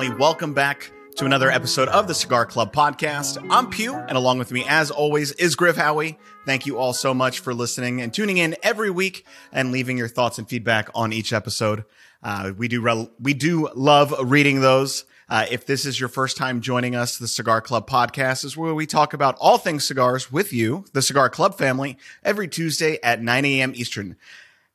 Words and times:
family. 0.00 0.18
Welcome 0.18 0.54
back 0.54 0.90
to 1.16 1.26
another 1.26 1.50
episode 1.50 1.88
of 1.88 2.08
the 2.08 2.14
Cigar 2.14 2.46
Club 2.46 2.72
podcast. 2.72 3.44
I'm 3.50 3.68
Pugh, 3.68 3.94
and 3.94 4.16
along 4.16 4.38
with 4.38 4.50
me, 4.50 4.64
as 4.66 4.90
always, 4.90 5.32
is 5.32 5.56
Griff 5.56 5.76
Howie. 5.76 6.18
Thank 6.46 6.64
you 6.64 6.78
all 6.78 6.94
so 6.94 7.12
much 7.12 7.40
for 7.40 7.52
listening 7.52 8.00
and 8.00 8.12
tuning 8.14 8.38
in 8.38 8.56
every 8.62 8.90
week 8.90 9.26
and 9.52 9.72
leaving 9.72 9.98
your 9.98 10.08
thoughts 10.08 10.38
and 10.38 10.48
feedback 10.48 10.88
on 10.94 11.12
each 11.12 11.34
episode. 11.34 11.84
Uh, 12.22 12.52
we 12.56 12.66
do 12.66 13.10
we 13.20 13.34
do 13.34 13.68
love 13.74 14.14
reading 14.22 14.62
those. 14.62 15.04
Uh, 15.28 15.44
if 15.50 15.66
this 15.66 15.84
is 15.84 16.00
your 16.00 16.08
first 16.08 16.38
time 16.38 16.62
joining 16.62 16.96
us, 16.96 17.18
the 17.18 17.28
Cigar 17.28 17.60
Club 17.60 17.86
podcast 17.86 18.44
is 18.44 18.56
where 18.56 18.74
we 18.74 18.86
talk 18.86 19.12
about 19.12 19.36
all 19.38 19.58
things 19.58 19.84
cigars 19.84 20.32
with 20.32 20.50
you, 20.50 20.86
the 20.94 21.02
Cigar 21.02 21.28
Club 21.28 21.58
family, 21.58 21.98
every 22.24 22.48
Tuesday 22.48 22.98
at 23.02 23.20
9 23.20 23.44
a.m. 23.44 23.72
Eastern. 23.74 24.16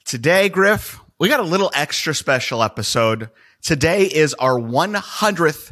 Today, 0.04 0.50
Griff, 0.50 1.00
we 1.18 1.30
got 1.30 1.40
a 1.40 1.44
little 1.44 1.72
extra 1.74 2.14
special 2.14 2.62
episode. 2.62 3.32
Today 3.66 4.04
is 4.04 4.36
our 4.36 4.60
100th 4.60 5.72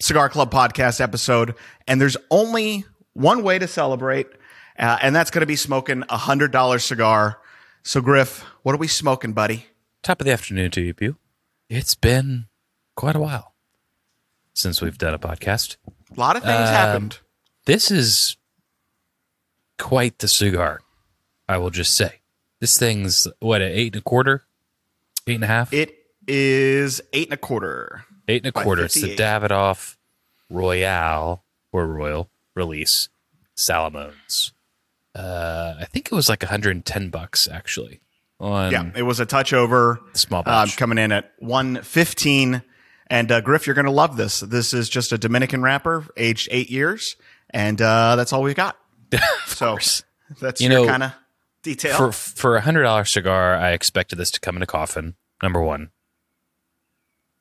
Cigar 0.00 0.28
Club 0.28 0.52
podcast 0.52 1.00
episode, 1.00 1.56
and 1.88 2.00
there's 2.00 2.16
only 2.30 2.84
one 3.14 3.42
way 3.42 3.58
to 3.58 3.66
celebrate, 3.66 4.28
uh, 4.78 4.98
and 5.02 5.16
that's 5.16 5.32
going 5.32 5.40
to 5.40 5.46
be 5.46 5.56
smoking 5.56 6.04
a 6.08 6.16
hundred 6.16 6.52
dollar 6.52 6.78
cigar. 6.78 7.40
So, 7.82 8.00
Griff, 8.00 8.42
what 8.62 8.72
are 8.72 8.78
we 8.78 8.86
smoking, 8.86 9.32
buddy? 9.32 9.66
Top 10.04 10.20
of 10.20 10.26
the 10.26 10.32
afternoon 10.32 10.70
to 10.70 10.80
you, 10.80 10.94
Pugh. 10.94 11.16
It's 11.68 11.96
been 11.96 12.46
quite 12.94 13.16
a 13.16 13.20
while 13.20 13.52
since 14.52 14.80
we've 14.80 14.96
done 14.96 15.14
a 15.14 15.18
podcast. 15.18 15.76
A 16.16 16.20
lot 16.20 16.36
of 16.36 16.44
things 16.44 16.54
Um, 16.54 16.66
happened. 16.66 17.18
This 17.64 17.90
is 17.90 18.36
quite 19.76 20.20
the 20.20 20.28
cigar, 20.28 20.82
I 21.48 21.58
will 21.58 21.70
just 21.70 21.96
say. 21.96 22.20
This 22.60 22.78
thing's 22.78 23.26
what, 23.40 23.60
an 23.60 23.72
eight 23.72 23.94
and 23.94 24.02
a 24.02 24.04
quarter? 24.04 24.44
Eight 25.26 25.34
and 25.34 25.42
a 25.42 25.48
half? 25.48 25.72
It 25.72 26.03
is 26.26 27.00
eight 27.12 27.28
and 27.28 27.34
a 27.34 27.36
quarter. 27.38 28.04
eight 28.28 28.44
and 28.44 28.48
a 28.48 28.52
quarter. 28.52 28.84
It's 28.84 28.94
the 28.94 29.08
58. 29.14 29.18
Davidoff 29.18 29.96
Royale 30.50 31.44
or 31.72 31.86
Royal 31.86 32.30
release 32.54 33.08
Salomones. 33.56 34.52
Uh, 35.14 35.74
I 35.80 35.84
think 35.84 36.06
it 36.06 36.12
was 36.14 36.28
like 36.28 36.42
110 36.42 37.08
bucks 37.10 37.46
actually 37.48 38.00
on 38.40 38.72
Yeah, 38.72 38.90
it 38.96 39.02
was 39.02 39.20
a 39.20 39.26
touch 39.26 39.52
over. 39.52 40.00
small 40.12 40.40
Um, 40.40 40.44
batch. 40.66 40.76
coming 40.76 40.98
in 40.98 41.12
at 41.12 41.32
115. 41.38 42.62
And 43.08 43.30
uh, 43.30 43.40
Griff, 43.42 43.66
you're 43.66 43.74
going 43.74 43.84
to 43.84 43.90
love 43.92 44.16
this. 44.16 44.40
This 44.40 44.72
is 44.74 44.88
just 44.88 45.12
a 45.12 45.18
Dominican 45.18 45.62
wrapper, 45.62 46.06
aged 46.16 46.48
eight 46.50 46.70
years. 46.70 47.16
And 47.50 47.80
uh, 47.80 48.16
that's 48.16 48.32
all 48.32 48.42
we've 48.42 48.56
got. 48.56 48.76
so 49.46 49.78
that's 50.40 50.60
You 50.60 50.70
your 50.70 50.80
know, 50.82 50.86
kind 50.88 51.02
of 51.04 51.12
detail. 51.62 51.96
for 51.96 52.10
for 52.10 52.56
a 52.56 52.60
hundred 52.62 52.82
dollar 52.82 53.04
cigar, 53.04 53.54
I 53.54 53.70
expected 53.72 54.16
this 54.16 54.30
to 54.32 54.40
come 54.40 54.56
in 54.56 54.62
a 54.62 54.66
coffin. 54.66 55.14
Number 55.42 55.60
one. 55.62 55.90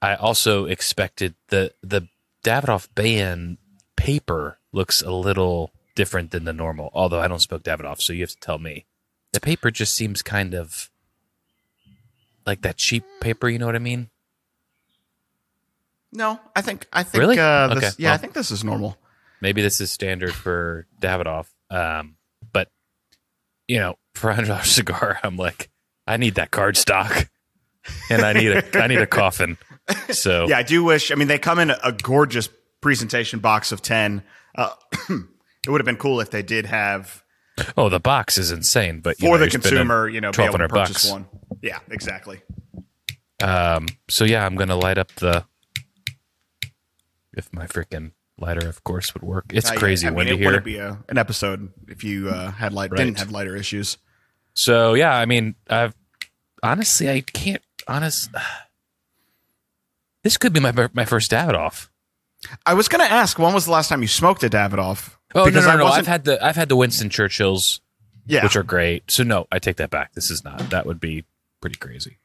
I 0.04 0.16
also 0.16 0.66
expected 0.66 1.34
the 1.48 1.73
the 1.82 2.08
Davidoff 2.44 2.90
band 2.94 3.58
paper 3.96 4.59
looks 4.73 5.02
a 5.02 5.12
little 5.12 5.72
different 5.96 6.32
than 6.32 6.44
the 6.44 6.52
normal. 6.52 6.90
Although 6.94 7.22
I 7.22 7.28
don't 7.30 7.40
smoke 7.40 7.64
Davidoff, 7.64 8.02
so 8.02 8.12
you 8.12 8.22
have 8.22 8.31
to 8.31 8.40
tell 8.40 8.59
me. 8.59 8.86
The 9.31 9.40
paper 9.40 9.72
just 9.72 9.94
seems 9.96 10.22
kind 10.22 10.54
of 10.54 10.90
like 12.46 12.62
that 12.64 12.76
cheap 12.78 13.06
paper. 13.22 13.48
You 13.48 13.59
know 13.59 13.66
what 13.66 13.76
I 13.76 13.80
mean? 13.80 14.09
no, 16.12 16.40
I 16.56 16.62
think, 16.62 16.86
I 16.94 17.02
think, 17.02 17.19
Really? 17.22 17.40
uh, 17.40 17.69
this, 17.74 17.78
Okay, 17.78 17.90
yeah, 18.03 18.13
I 18.13 18.18
think 18.18 18.34
this 18.34 18.52
is 18.52 18.63
normal. 18.63 18.97
Maybe 19.42 19.63
this 19.63 19.81
is 19.81 19.90
standard 19.92 20.31
for 20.34 20.86
Davidoff. 21.02 21.47
Um, 21.72 22.18
but 22.52 22.69
you 23.68 23.80
know, 23.80 23.97
for 24.13 24.30
a 24.30 24.36
hundred 24.36 24.50
dollar 24.50 24.63
cigar, 24.63 25.19
I'm 25.24 25.38
like, 25.38 25.69
I 26.06 26.18
need 26.18 26.36
that 26.36 26.52
card 26.52 26.78
stock, 26.78 27.30
and 28.12 28.22
I 28.22 28.34
need 28.34 28.52
a 28.52 28.84
I 28.84 28.88
need 28.88 29.00
a 29.00 29.08
coffin. 29.08 29.58
So 30.11 30.47
Yeah, 30.49 30.57
I 30.57 30.63
do 30.63 30.83
wish. 30.83 31.11
I 31.11 31.16
mean, 31.16 31.27
they 31.27 31.39
come 31.39 31.59
in 31.59 31.69
a 31.71 31.91
gorgeous 31.91 32.49
presentation 32.81 33.39
box 33.39 33.71
of 33.71 33.81
10. 33.81 34.23
Uh, 34.55 34.69
it 35.09 35.69
would 35.69 35.81
have 35.81 35.85
been 35.85 35.97
cool 35.97 36.19
if 36.21 36.31
they 36.31 36.41
did 36.44 36.66
have 36.66 37.23
oh, 37.77 37.89
the 37.89 37.99
box 37.99 38.38
is 38.38 38.51
insane. 38.51 38.99
But 38.99 39.17
for 39.17 39.38
know, 39.38 39.38
the 39.38 39.49
consumer, 39.49 40.07
you 40.07 40.21
know, 40.21 40.31
be 40.31 40.44
able 40.44 40.57
to 40.57 40.63
1200 40.63 40.69
purchase 40.69 41.03
bucks. 41.03 41.11
one. 41.11 41.25
Yeah, 41.61 41.79
exactly. 41.89 42.41
Um, 43.41 43.88
so 44.09 44.25
yeah, 44.25 44.45
I'm 44.45 44.55
gonna 44.55 44.75
light 44.75 44.97
up 44.97 45.11
the. 45.16 45.45
If 47.35 47.51
my 47.51 47.65
freaking 47.65 48.11
lighter, 48.38 48.67
of 48.67 48.83
course, 48.83 49.13
would 49.13 49.23
work. 49.23 49.45
It's 49.50 49.69
Uh, 49.69 49.73
yeah, 49.73 49.79
crazy 49.79 50.07
I 50.07 50.09
mean, 50.11 50.17
windy 50.17 50.33
it 50.33 50.38
here. 50.38 50.47
wouldn't 50.47 50.65
be 50.65 50.77
a, 50.77 51.03
an 51.09 51.17
episode 51.17 51.71
if 51.88 52.03
you 52.03 52.29
uh, 52.29 52.51
had 52.51 52.73
light 52.73 52.91
didn't 52.91 53.17
have 53.19 53.31
lighter 53.31 53.55
issues. 53.55 53.97
So 54.53 54.94
yeah, 54.94 55.15
I 55.15 55.25
mean, 55.25 55.55
I've 55.69 55.95
honestly, 56.61 57.09
I 57.09 57.21
can't 57.21 57.63
honest. 57.88 58.29
This 60.23 60.38
could 60.38 60.53
be 60.53 60.59
my 60.59 60.73
my 60.94 61.06
first 61.06 61.31
Davidoff. 61.31 61.89
I 62.66 62.73
was 62.73 62.88
going 62.88 63.06
to 63.06 63.11
ask, 63.11 63.39
when 63.39 63.53
was 63.53 63.66
the 63.66 63.72
last 63.72 63.88
time 63.88 64.01
you 64.01 64.07
smoked 64.07 64.44
a 64.44 64.50
Davidoff? 64.50 65.16
Oh 65.35 65.45
Because 65.45 65.66
no, 65.66 65.72
no, 65.72 65.78
no, 65.78 65.84
no. 65.85 65.91
I've 65.91 66.07
had 66.07 66.25
the 66.25 66.44
I've 66.44 66.56
had 66.56 66.69
the 66.69 66.75
Winston 66.75 67.09
Churchills, 67.09 67.79
Yeah, 68.25 68.44
which 68.44 68.56
are 68.56 68.63
great. 68.63 69.09
So 69.12 69.23
no, 69.23 69.47
I 69.51 69.59
take 69.59 69.78
that 69.78 69.89
back. 69.89 70.13
This 70.13 70.29
is 70.29 70.44
not. 70.44 70.69
That 70.69 70.85
would 70.85 71.00
be 71.00 71.25
pretty 71.62 71.78
crazy. 71.78 72.17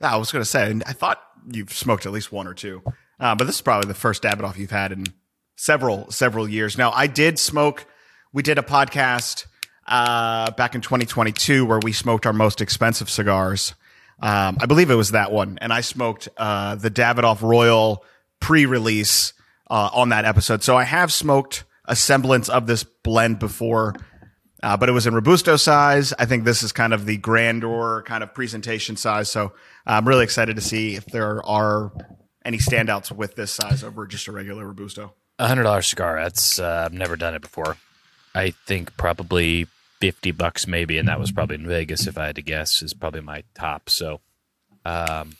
I 0.00 0.16
was 0.16 0.30
going 0.30 0.42
to 0.42 0.48
say, 0.48 0.70
and 0.70 0.84
I 0.84 0.92
thought 0.92 1.20
you've 1.50 1.72
smoked 1.72 2.04
at 2.06 2.12
least 2.12 2.30
one 2.32 2.46
or 2.46 2.54
two, 2.54 2.82
uh, 3.18 3.34
but 3.34 3.46
this 3.46 3.56
is 3.56 3.62
probably 3.62 3.88
the 3.88 3.94
first 3.94 4.22
Davidoff 4.22 4.58
you've 4.58 4.70
had 4.70 4.92
in 4.92 5.04
several 5.56 6.10
several 6.10 6.48
years. 6.48 6.76
Now, 6.76 6.90
I 6.92 7.06
did 7.06 7.38
smoke. 7.38 7.86
We 8.32 8.42
did 8.42 8.58
a 8.58 8.62
podcast 8.62 9.46
uh, 9.86 10.50
back 10.52 10.74
in 10.74 10.80
2022 10.82 11.64
where 11.64 11.78
we 11.78 11.92
smoked 11.92 12.26
our 12.26 12.32
most 12.32 12.60
expensive 12.60 13.08
cigars. 13.08 13.74
Um, 14.20 14.56
I 14.60 14.66
believe 14.66 14.90
it 14.90 14.94
was 14.94 15.10
that 15.10 15.30
one, 15.30 15.58
and 15.60 15.72
I 15.72 15.82
smoked 15.82 16.28
uh, 16.36 16.76
the 16.76 16.90
Davidoff 16.90 17.42
Royal 17.42 18.04
pre-release 18.40 19.32
uh, 19.70 19.90
on 19.92 20.10
that 20.10 20.24
episode. 20.24 20.62
So 20.62 20.76
I 20.76 20.84
have 20.84 21.12
smoked 21.12 21.64
a 21.84 21.96
semblance 21.96 22.48
of 22.48 22.66
this 22.66 22.84
blend 22.84 23.38
before. 23.38 23.94
Uh, 24.62 24.76
but 24.76 24.88
it 24.88 24.92
was 24.92 25.06
in 25.06 25.14
Robusto 25.14 25.56
size. 25.56 26.14
I 26.18 26.24
think 26.24 26.44
this 26.44 26.62
is 26.62 26.72
kind 26.72 26.94
of 26.94 27.04
the 27.04 27.18
grandeur 27.18 28.02
kind 28.02 28.24
of 28.24 28.34
presentation 28.34 28.96
size. 28.96 29.30
So 29.30 29.52
I'm 29.86 30.08
really 30.08 30.24
excited 30.24 30.56
to 30.56 30.62
see 30.62 30.96
if 30.96 31.04
there 31.06 31.44
are 31.46 31.92
any 32.44 32.58
standouts 32.58 33.12
with 33.12 33.34
this 33.36 33.52
size 33.52 33.84
over 33.84 34.06
just 34.06 34.28
a 34.28 34.32
regular 34.32 34.66
Robusto. 34.66 35.12
A 35.38 35.46
hundred 35.46 35.64
dollar 35.64 35.82
cigar. 35.82 36.20
That's 36.20 36.58
uh, 36.58 36.84
I've 36.86 36.94
never 36.94 37.16
done 37.16 37.34
it 37.34 37.42
before. 37.42 37.76
I 38.34 38.52
think 38.66 38.96
probably 38.96 39.66
fifty 40.00 40.30
bucks 40.30 40.66
maybe, 40.66 40.98
and 40.98 41.08
that 41.08 41.18
was 41.20 41.30
probably 41.32 41.56
in 41.56 41.66
Vegas. 41.66 42.06
If 42.06 42.16
I 42.18 42.26
had 42.26 42.36
to 42.36 42.42
guess, 42.42 42.82
is 42.82 42.94
probably 42.94 43.20
my 43.22 43.44
top. 43.54 43.88
So, 43.90 44.20
um, 44.84 45.36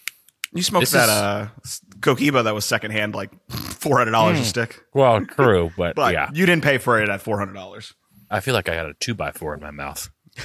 You 0.53 0.63
smoked 0.63 0.83
This 0.83 0.93
that 0.93 1.09
is- 1.09 1.11
uh, 1.11 1.49
Cohiba 2.01 2.45
that 2.45 2.55
was 2.55 2.65
secondhand, 2.65 3.15
like 3.15 3.31
$400 3.51 4.39
a 4.41 4.45
stick. 4.45 4.85
well, 4.95 5.25
true, 5.27 5.71
but, 5.77 5.95
But 5.97 6.13
yeah, 6.15 6.31
you 6.33 6.47
didn't 6.47 6.65
pay 6.65 6.79
for 6.79 7.01
it 7.01 7.09
at 7.09 7.23
$400. 7.23 7.95
I 8.31 8.41
feel 8.41 8.55
like 8.55 8.69
I 8.69 8.75
got 8.75 8.87
a 8.87 8.95
two 8.95 9.15
by 9.15 9.33
four 9.33 9.55
in 9.55 9.61
my 9.61 9.71
mouth. 9.71 10.11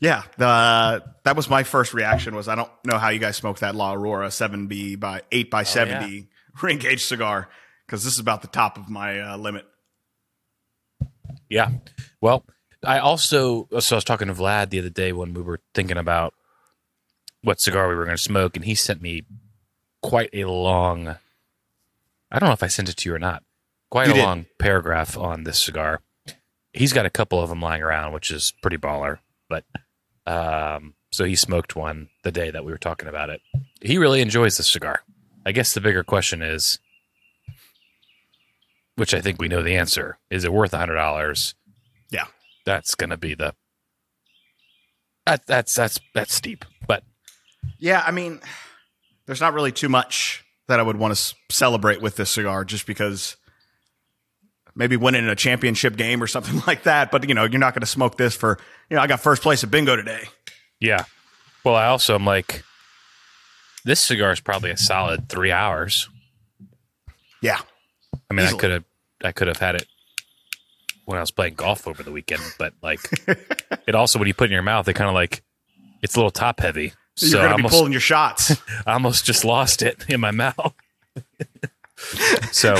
Yeah, 0.00 0.22
the 0.36 1.02
that 1.24 1.34
was 1.34 1.50
my 1.50 1.64
first 1.64 1.92
reaction. 1.92 2.36
Was 2.36 2.46
I 2.46 2.54
don't 2.54 2.70
know 2.84 2.98
how 2.98 3.08
you 3.08 3.18
guys 3.18 3.36
smoke 3.36 3.58
that 3.58 3.74
La 3.74 3.94
Aurora 3.94 4.30
seven 4.30 4.68
B 4.68 4.94
by 4.94 5.22
eight 5.32 5.50
by 5.50 5.64
seventy 5.64 6.28
ring 6.62 6.78
gauge 6.78 7.04
cigar 7.04 7.48
because 7.84 8.04
this 8.04 8.12
is 8.12 8.20
about 8.20 8.42
the 8.42 8.46
top 8.46 8.78
of 8.78 8.88
my 8.88 9.18
uh, 9.18 9.36
limit. 9.36 9.66
Yeah. 11.48 11.70
Well, 12.20 12.44
I 12.84 12.98
also 12.98 13.68
so 13.80 13.96
I 13.96 13.98
was 13.98 14.04
talking 14.04 14.28
to 14.28 14.34
Vlad 14.34 14.70
the 14.70 14.78
other 14.78 14.88
day 14.90 15.12
when 15.12 15.34
we 15.34 15.42
were 15.42 15.60
thinking 15.74 15.96
about 15.96 16.34
what 17.42 17.60
cigar 17.60 17.88
we 17.88 17.94
were 17.94 18.04
going 18.04 18.16
to 18.16 18.22
smoke, 18.22 18.56
and 18.56 18.64
he 18.64 18.74
sent 18.74 19.02
me 19.02 19.22
quite 20.02 20.30
a 20.32 20.44
long. 20.44 21.16
I 22.30 22.38
don't 22.38 22.48
know 22.48 22.52
if 22.52 22.62
I 22.62 22.68
sent 22.68 22.88
it 22.88 22.96
to 22.98 23.08
you 23.08 23.14
or 23.14 23.18
not. 23.18 23.42
Quite 23.90 24.06
You 24.08 24.12
a 24.12 24.16
did. 24.16 24.24
long 24.24 24.46
paragraph 24.58 25.16
on 25.16 25.44
this 25.44 25.60
cigar. 25.60 26.02
He's 26.72 26.92
got 26.92 27.06
a 27.06 27.10
couple 27.10 27.40
of 27.40 27.48
them 27.48 27.60
lying 27.62 27.82
around, 27.82 28.12
which 28.12 28.30
is 28.30 28.52
pretty 28.62 28.76
baller. 28.76 29.18
But 29.48 29.64
um, 30.26 30.94
so 31.10 31.24
he 31.24 31.34
smoked 31.34 31.74
one 31.74 32.10
the 32.22 32.30
day 32.30 32.50
that 32.50 32.64
we 32.64 32.70
were 32.70 32.78
talking 32.78 33.08
about 33.08 33.30
it. 33.30 33.40
He 33.80 33.96
really 33.98 34.20
enjoys 34.20 34.56
this 34.58 34.68
cigar. 34.68 35.02
I 35.46 35.52
guess 35.52 35.72
the 35.72 35.80
bigger 35.80 36.04
question 36.04 36.42
is, 36.42 36.78
which 38.96 39.14
I 39.14 39.20
think 39.20 39.40
we 39.40 39.48
know 39.48 39.62
the 39.62 39.76
answer: 39.76 40.18
is 40.30 40.44
it 40.44 40.52
worth 40.52 40.74
a 40.74 40.78
hundred 40.78 40.96
dollars? 40.96 41.54
That's 42.68 42.94
going 42.94 43.08
to 43.08 43.16
be 43.16 43.34
the 43.34 43.54
that, 45.24 45.46
that's 45.46 45.74
that's 45.74 45.98
that's 46.14 46.34
steep, 46.34 46.66
but 46.86 47.02
Yeah, 47.78 48.04
I 48.06 48.10
mean, 48.10 48.40
there's 49.24 49.40
not 49.40 49.54
really 49.54 49.72
too 49.72 49.88
much 49.88 50.44
that 50.66 50.78
I 50.78 50.82
would 50.82 50.96
want 50.96 51.16
to 51.16 51.34
celebrate 51.50 52.02
with 52.02 52.16
this 52.16 52.28
cigar, 52.28 52.66
just 52.66 52.86
because 52.86 53.38
maybe 54.74 54.98
winning 54.98 55.26
a 55.30 55.34
championship 55.34 55.96
game 55.96 56.22
or 56.22 56.26
something 56.26 56.60
like 56.66 56.82
that. 56.82 57.10
But 57.10 57.26
you 57.26 57.34
know, 57.34 57.44
you're 57.44 57.58
not 57.58 57.72
going 57.72 57.80
to 57.80 57.86
smoke 57.86 58.18
this 58.18 58.36
for 58.36 58.58
you 58.90 58.96
know. 58.96 59.02
I 59.02 59.06
got 59.06 59.20
first 59.20 59.40
place 59.40 59.64
at 59.64 59.70
bingo 59.70 59.96
today. 59.96 60.24
yeah. 60.78 61.04
Well, 61.64 61.74
I 61.74 61.86
also 61.86 62.16
am 62.16 62.26
like, 62.26 62.64
this 63.86 64.00
cigar 64.00 64.30
is 64.30 64.40
probably 64.40 64.72
a 64.72 64.76
solid 64.76 65.30
three 65.30 65.52
hours. 65.52 66.06
Yeah, 67.40 67.60
I 68.30 68.34
mean, 68.34 68.44
Easily. 68.44 68.58
I 68.58 68.60
could 68.60 68.70
have 68.72 68.84
I 69.24 69.32
could 69.32 69.48
have 69.48 69.56
had 69.56 69.74
it 69.76 69.86
when 71.08 71.16
I 71.16 71.22
was 71.22 71.30
playing 71.30 71.54
golf 71.54 71.88
over 71.88 72.02
the 72.02 72.12
weekend, 72.12 72.42
but 72.58 72.74
like, 72.82 73.00
it 73.86 73.94
also 73.94 74.18
when 74.18 74.28
you 74.28 74.34
put 74.34 74.44
it 74.44 74.46
in 74.48 74.52
your 74.52 74.62
mouth, 74.62 74.86
it 74.88 74.92
kind 74.92 75.08
of 75.08 75.14
like 75.14 75.42
it's 76.02 76.14
a 76.14 76.18
little 76.18 76.30
top 76.30 76.60
heavy. 76.60 76.92
you're 77.18 77.30
So 77.30 77.38
I 77.38 77.44
going 77.44 77.50
to 77.50 77.56
be 77.56 77.62
almost, 77.62 77.74
pulling 77.74 77.92
your 77.92 78.00
shots. 78.02 78.56
I 78.86 78.92
almost 78.92 79.24
just 79.24 79.42
lost 79.42 79.80
it 79.80 80.04
in 80.10 80.20
my 80.20 80.32
mouth. 80.32 80.74
so 82.52 82.76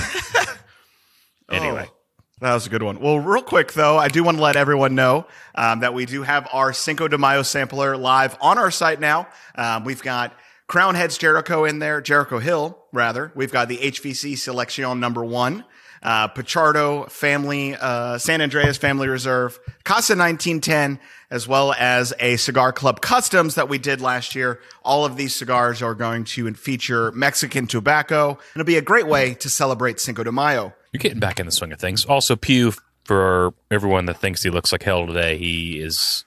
anyway. 1.50 1.86
Oh, 1.88 1.94
that 2.40 2.52
was 2.52 2.66
a 2.66 2.70
good 2.70 2.82
one. 2.82 3.00
Well, 3.00 3.18
real 3.18 3.42
quick 3.42 3.72
though, 3.72 3.96
I 3.96 4.08
do 4.08 4.22
want 4.22 4.36
to 4.36 4.42
let 4.42 4.56
everyone 4.56 4.94
know 4.94 5.26
um, 5.54 5.80
that 5.80 5.94
we 5.94 6.04
do 6.04 6.22
have 6.22 6.46
our 6.52 6.74
Cinco 6.74 7.08
de 7.08 7.16
Mayo 7.16 7.42
sampler 7.42 7.96
live 7.96 8.36
on 8.42 8.58
our 8.58 8.70
site 8.70 9.00
now. 9.00 9.26
Um, 9.54 9.84
we've 9.84 10.02
got 10.02 10.34
Crowned 10.66 10.98
Heads 10.98 11.16
Jericho 11.16 11.64
in 11.64 11.78
there, 11.78 12.02
Jericho 12.02 12.38
Hill 12.40 12.78
rather. 12.92 13.32
We've 13.34 13.50
got 13.50 13.68
the 13.68 13.78
HVC 13.78 14.36
Selection 14.36 15.00
number 15.00 15.24
one, 15.24 15.64
uh, 16.02 16.28
Pichardo 16.28 17.10
Family, 17.10 17.74
uh, 17.74 18.18
San 18.18 18.40
Andreas 18.40 18.76
Family 18.76 19.08
Reserve, 19.08 19.58
Casa 19.84 20.12
1910, 20.14 20.98
as 21.30 21.46
well 21.46 21.72
as 21.78 22.12
a 22.20 22.36
Cigar 22.36 22.72
Club 22.72 23.00
Customs 23.00 23.54
that 23.56 23.68
we 23.68 23.78
did 23.78 24.00
last 24.00 24.34
year. 24.34 24.60
All 24.82 25.04
of 25.04 25.16
these 25.16 25.34
cigars 25.34 25.82
are 25.82 25.94
going 25.94 26.24
to 26.24 26.52
feature 26.54 27.12
Mexican 27.12 27.66
tobacco. 27.66 28.38
It'll 28.54 28.64
be 28.64 28.76
a 28.76 28.82
great 28.82 29.06
way 29.06 29.34
to 29.34 29.50
celebrate 29.50 30.00
Cinco 30.00 30.24
de 30.24 30.32
Mayo. 30.32 30.72
You're 30.92 30.98
getting 31.00 31.20
back 31.20 31.38
in 31.38 31.46
the 31.46 31.52
swing 31.52 31.72
of 31.72 31.78
things. 31.78 32.04
Also, 32.06 32.34
Pugh, 32.36 32.72
for 33.04 33.52
everyone 33.70 34.06
that 34.06 34.18
thinks 34.18 34.42
he 34.42 34.50
looks 34.50 34.72
like 34.72 34.82
hell 34.82 35.06
today, 35.06 35.36
he 35.36 35.80
is 35.80 36.24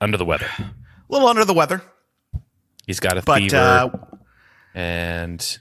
under 0.00 0.16
the 0.16 0.24
weather. 0.24 0.48
A 0.58 0.72
little 1.08 1.28
under 1.28 1.44
the 1.44 1.54
weather. 1.54 1.82
He's 2.86 3.00
got 3.00 3.16
a 3.16 3.22
But, 3.22 3.38
fever 3.38 3.56
uh, 3.56 3.88
and 4.74 5.58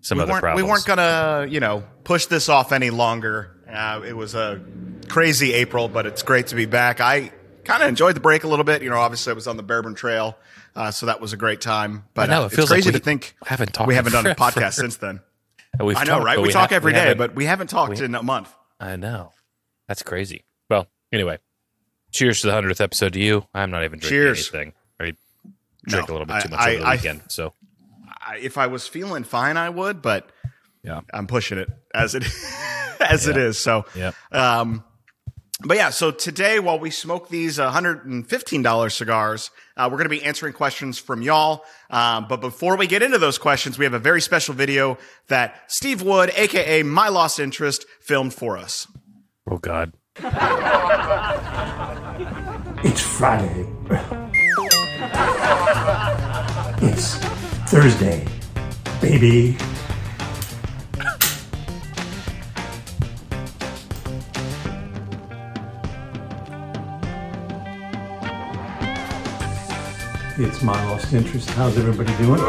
some 0.00 0.18
we 0.18 0.22
other 0.22 0.32
weren't, 0.32 0.42
problems. 0.42 0.64
we 0.64 0.70
weren't 0.70 0.84
gonna, 0.86 1.46
you 1.50 1.60
know, 1.60 1.84
push 2.04 2.26
this 2.26 2.48
off 2.48 2.72
any 2.72 2.90
longer. 2.90 3.56
Uh, 3.70 4.00
it 4.06 4.16
was 4.16 4.34
a 4.34 4.60
crazy 5.08 5.52
April, 5.54 5.88
but 5.88 6.06
it's 6.06 6.22
great 6.22 6.48
to 6.48 6.54
be 6.54 6.66
back. 6.66 7.00
I 7.00 7.30
kind 7.64 7.82
of 7.82 7.88
enjoyed 7.88 8.16
the 8.16 8.20
break 8.20 8.44
a 8.44 8.48
little 8.48 8.64
bit. 8.64 8.82
You 8.82 8.90
know, 8.90 8.98
obviously 8.98 9.30
I 9.30 9.34
was 9.34 9.46
on 9.46 9.56
the 9.56 9.62
Bourbon 9.62 9.94
Trail, 9.94 10.38
uh, 10.74 10.90
so 10.90 11.06
that 11.06 11.20
was 11.20 11.32
a 11.32 11.36
great 11.36 11.60
time. 11.60 12.04
But 12.14 12.30
know, 12.30 12.42
uh, 12.42 12.46
it 12.46 12.50
feels 12.50 12.64
it's 12.64 12.70
crazy 12.72 12.90
like 12.92 13.00
to 13.00 13.04
think 13.04 13.34
haven't 13.44 13.74
talked 13.74 13.88
we 13.88 13.94
haven't 13.94 14.12
done 14.12 14.26
a 14.26 14.34
podcast 14.34 14.74
since 14.74 14.96
then. 14.96 15.20
We've 15.80 15.96
I 15.96 16.04
know, 16.04 16.12
talked, 16.14 16.24
right? 16.24 16.36
but 16.36 16.42
We, 16.46 16.52
talk 16.52 16.70
have- 16.70 16.76
every 16.76 16.92
we 16.92 16.98
day, 16.98 17.14
but 17.14 17.34
we 17.34 17.44
haven't 17.44 17.68
talked 17.68 17.98
we- 17.98 18.04
in 18.04 18.14
a 18.14 18.22
month. 18.22 18.52
I 18.80 18.96
know. 18.96 19.32
That's 19.86 20.02
crazy. 20.02 20.44
Well, 20.70 20.86
anyway, 21.12 21.38
cheers 22.10 22.40
to 22.40 22.46
the 22.46 22.52
hundredth 22.54 22.80
episode 22.80 23.12
to 23.12 23.20
you. 23.20 23.46
I'm 23.54 23.70
not 23.70 23.84
even 23.84 23.98
drinking 23.98 24.08
Cheers. 24.18 24.54
anything. 24.54 24.72
I 24.98 25.12
drank 25.86 26.08
No, 26.08 26.12
a 26.12 26.18
little 26.18 26.26
bit 26.26 26.42
too 26.42 26.48
much 26.48 26.60
I- 26.60 26.70
over 26.74 26.78
the 26.80 26.86
I- 26.88 26.94
weekend, 26.96 27.20
so 27.28 27.52
if 28.40 28.58
I 28.58 28.66
was 28.66 28.86
feeling 28.86 29.24
fine, 29.24 29.56
I 29.56 29.68
would, 29.70 30.02
but 30.02 30.30
yeah. 30.84 31.00
I'm 31.12 31.26
pushing 31.26 31.58
it 31.58 31.68
as 31.94 32.14
it 32.14 32.24
as 33.00 33.26
it 33.26 33.36
Yeah. 33.36 33.42
is. 33.42 33.58
So, 33.58 33.84
Yep. 33.94 34.14
um, 34.32 34.84
but 35.64 35.76
yeah, 35.76 35.90
so 35.90 36.10
today 36.12 36.60
while 36.60 36.78
we 36.78 36.90
smoke 36.90 37.28
these 37.30 37.58
$115 37.58 38.92
cigars, 38.92 39.50
uh, 39.76 39.88
we're 39.90 39.96
going 39.96 40.04
to 40.04 40.08
be 40.08 40.22
answering 40.22 40.52
questions 40.52 40.98
from 41.00 41.20
y'all. 41.20 41.64
Um, 41.90 42.26
but 42.28 42.40
before 42.40 42.76
we 42.76 42.86
get 42.86 43.02
into 43.02 43.18
those 43.18 43.38
questions, 43.38 43.76
we 43.76 43.84
have 43.84 43.92
a 43.94 43.98
very 43.98 44.20
special 44.20 44.54
video 44.54 44.98
that 45.26 45.56
Steve 45.66 46.00
Wood, 46.02 46.30
aka 46.36 46.84
My 46.84 47.08
Lost 47.08 47.40
Interest, 47.40 47.84
filmed 48.00 48.34
for 48.34 48.56
us. 48.56 48.86
Oh 49.50 49.58
God. 49.58 49.92
It's 52.84 53.00
Friday. 53.02 53.66
It's 56.80 57.16
Thursday, 57.70 58.26
baby. 59.02 59.58
It's 70.38 70.62
my 70.62 70.82
lost 70.86 71.12
interest. 71.12 71.50
How's 71.50 71.76
everybody 71.76 72.16
doing? 72.16 72.40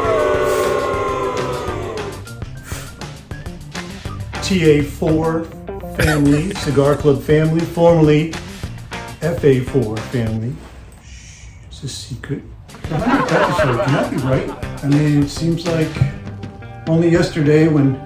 TA4 4.40 5.96
family, 5.98 6.54
Cigar 6.54 6.96
Club 6.96 7.22
family, 7.22 7.60
formerly 7.60 8.30
FA4 9.20 9.98
family. 9.98 10.54
It's 11.68 11.82
a 11.82 11.88
secret. 11.90 12.42
That 12.88 14.10
be 14.10 14.16
right? 14.16 14.69
I 14.82 14.88
mean, 14.88 15.22
it 15.22 15.28
seems 15.28 15.66
like 15.66 15.90
only 16.88 17.10
yesterday 17.10 17.68
when 17.68 18.02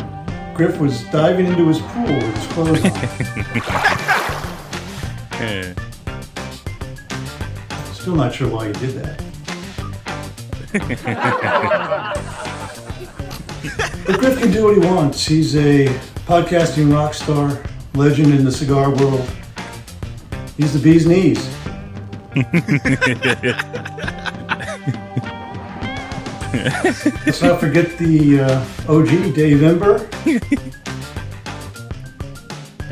Griff 0.54 0.78
was 0.78 1.04
diving 1.04 1.46
into 1.46 1.68
his 1.68 1.78
pool 1.80 2.02
with 2.02 2.36
his 2.36 2.46
clothes 2.52 2.84
on. 5.40 5.74
Still 7.94 8.16
not 8.16 8.34
sure 8.34 8.48
why 8.48 8.66
he 8.66 8.72
did 8.72 8.96
that. 8.96 9.22
but 14.06 14.18
Griff 14.18 14.40
can 14.40 14.50
do 14.50 14.64
what 14.64 14.74
he 14.74 14.80
wants. 14.80 15.24
He's 15.24 15.54
a 15.54 15.86
podcasting 16.26 16.92
rock 16.92 17.14
star, 17.14 17.62
legend 17.94 18.34
in 18.34 18.44
the 18.44 18.52
cigar 18.52 18.90
world. 18.90 19.30
He's 20.56 20.72
the 20.72 20.80
bee's 20.80 21.06
knees. 21.06 21.38
Let's 27.26 27.42
not 27.42 27.60
forget 27.60 27.98
the 27.98 28.40
uh, 28.40 28.92
OG 28.92 29.34
Dave 29.34 29.62
Ember. 29.62 30.08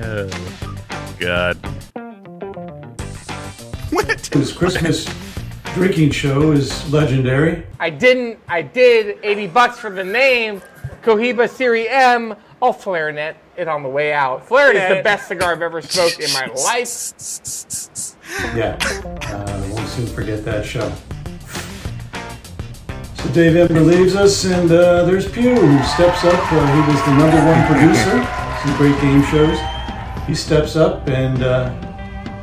Oh, 0.03 0.29
God. 1.19 1.57
What? 3.91 4.27
His 4.27 4.53
Christmas 4.53 5.09
drinking 5.73 6.11
show 6.11 6.53
is 6.53 6.93
legendary. 6.93 7.67
I 7.81 7.89
didn't. 7.89 8.39
I 8.47 8.61
did. 8.61 9.19
80 9.23 9.47
bucks 9.47 9.79
for 9.79 9.89
the 9.89 10.05
name. 10.05 10.61
Cohiba 11.03 11.49
Serie 11.49 11.89
M. 11.89 12.35
I'll 12.61 12.75
Flarinet 12.75 13.37
it 13.57 13.69
on 13.69 13.83
the 13.83 13.89
way 13.89 14.13
out. 14.13 14.47
Flarinet 14.47 14.91
is 14.91 14.97
the 14.99 15.03
best 15.03 15.29
cigar 15.29 15.53
I've 15.53 15.63
ever 15.63 15.81
smoked 15.81 16.21
in 16.21 16.31
my 16.35 16.47
life. 16.63 17.13
Yeah, 18.55 18.77
uh, 19.33 19.69
won't 19.73 19.89
soon 19.89 20.07
forget 20.09 20.45
that 20.45 20.67
show. 20.67 20.93
So 23.23 23.31
Dave 23.31 23.55
Ember 23.55 23.81
leaves 23.81 24.17
us, 24.17 24.45
and 24.47 24.69
uh, 24.73 25.05
there's 25.05 25.31
Pugh, 25.31 25.55
who 25.55 25.83
steps 25.85 26.25
up. 26.25 26.53
Uh, 26.53 26.75
he 26.75 26.93
was 26.93 27.01
the 27.05 27.15
number 27.15 27.37
one 27.47 27.65
producer, 27.67 28.27
some 28.63 28.77
great 28.77 29.01
game 29.01 29.23
shows. 29.27 29.57
He 30.27 30.35
steps 30.35 30.75
up 30.75 31.09
and 31.09 31.41
uh, 31.41 31.71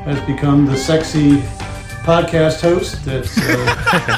has 0.05 0.25
become 0.25 0.65
the 0.65 0.77
sexy 0.77 1.41
podcast 2.05 2.61
host 2.61 3.03
that 3.03 3.27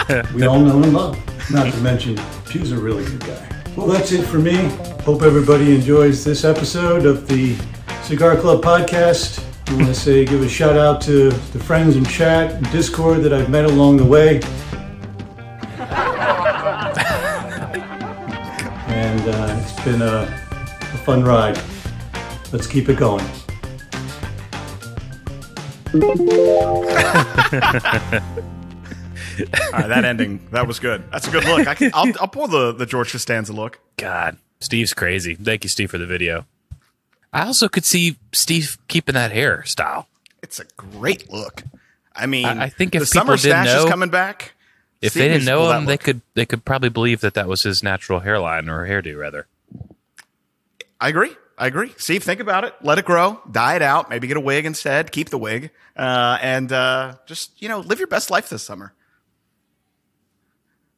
uh, 0.08 0.24
we 0.36 0.46
all 0.46 0.60
know 0.60 0.84
and 0.84 0.94
love. 0.94 1.51
Not 1.51 1.74
to 1.74 1.80
mention, 1.80 2.15
Pugh's 2.46 2.72
a 2.72 2.77
really 2.77 3.06
good 3.06 3.22
guy. 3.22 3.63
Well, 3.75 3.88
that's 3.88 4.12
it 4.12 4.24
for 4.24 4.38
me. 4.38 4.70
Hope 5.03 5.24
everybody 5.24 5.74
enjoys 5.74 6.24
this 6.24 6.46
episode 6.46 7.08
of 7.08 7.27
the 7.27 7.56
Cigar 8.03 8.36
Club 8.36 8.62
podcast. 8.62 9.44
I 9.68 9.74
want 9.74 9.88
to 9.88 9.96
say, 9.96 10.25
give 10.25 10.44
a 10.44 10.50
shout 10.50 10.77
out 10.77 11.01
to 11.01 11.32
the 11.32 11.60
friends 11.60 11.96
in 11.96 12.06
chat 12.06 12.51
and 12.51 12.72
Discord 12.72 13.24
that 13.24 13.34
I've 13.34 13.50
met 13.50 13.65
along 13.65 13.98
the 13.98 14.06
way. 14.06 14.41
It's 19.83 19.89
been 19.89 20.01
a, 20.03 20.23
a 20.81 20.97
fun 21.05 21.23
ride. 21.23 21.59
Let's 22.51 22.67
keep 22.67 22.88
it 22.88 22.97
going. 23.00 23.25
All 29.63 29.79
right, 29.79 29.88
that 29.88 30.03
ending, 30.05 30.47
that 30.51 30.67
was 30.67 30.79
good. 30.79 31.03
That's 31.11 31.27
a 31.27 31.31
good 31.31 31.45
look. 31.45 31.67
I 31.67 31.73
can, 31.73 31.91
I'll, 31.93 32.11
I'll 32.19 32.27
pull 32.27 32.47
the, 32.47 32.71
the 32.73 32.85
George 32.85 33.11
Costanza 33.11 33.53
look. 33.53 33.79
God. 33.97 34.38
Steve's 34.59 34.93
crazy. 34.93 35.33
Thank 35.35 35.63
you, 35.63 35.69
Steve, 35.69 35.89
for 35.89 35.97
the 35.97 36.05
video. 36.05 36.45
I 37.33 37.45
also 37.47 37.67
could 37.67 37.85
see 37.85 38.17
Steve 38.33 38.77
keeping 38.88 39.13
that 39.15 39.31
hairstyle. 39.31 40.05
It's 40.43 40.59
a 40.59 40.65
great 40.77 41.31
look. 41.31 41.63
I 42.15 42.25
mean, 42.27 42.45
I- 42.45 42.65
I 42.65 42.69
think 42.69 42.93
if 42.93 43.00
the 43.01 43.05
summer 43.07 43.35
people 43.38 43.50
didn't 43.50 43.63
stash 43.65 43.67
is 43.79 43.85
know- 43.85 43.89
coming 43.89 44.09
back. 44.09 44.53
If 45.01 45.13
Steve 45.13 45.23
they 45.23 45.27
didn't 45.29 45.45
know 45.45 45.71
him, 45.71 45.85
they 45.85 45.97
could 45.97 46.21
they 46.35 46.45
could 46.45 46.63
probably 46.63 46.89
believe 46.89 47.21
that 47.21 47.33
that 47.33 47.47
was 47.47 47.63
his 47.63 47.81
natural 47.81 48.19
hairline 48.19 48.69
or 48.69 48.85
hairdo, 48.88 49.17
rather. 49.17 49.47
I 51.01 51.10
agree. 51.10 51.36
I 51.58 51.67
agree. 51.67 51.93
Steve, 51.98 52.24
think 52.24 52.39
about 52.39 52.63
it. 52.63 52.74
Let 52.81 52.98
it 52.98 53.05
grow. 53.05 53.41
Dye 53.51 53.75
it 53.75 53.81
out. 53.81 54.10
Maybe 54.10 54.27
get 54.27 54.38
a 54.38 54.41
wig 54.41 54.65
instead. 54.65 55.12
Keep 55.12 55.29
the 55.29 55.38
wig. 55.38 55.72
Uh, 55.98 56.38
and 56.41 56.72
uh, 56.72 57.15
just, 57.25 57.62
you 57.62 57.67
know, 57.67 57.79
live 57.79 58.00
your 58.00 58.08
best 58.08 58.31
life 58.31 58.50
this 58.50 58.63
summer. 58.63 58.93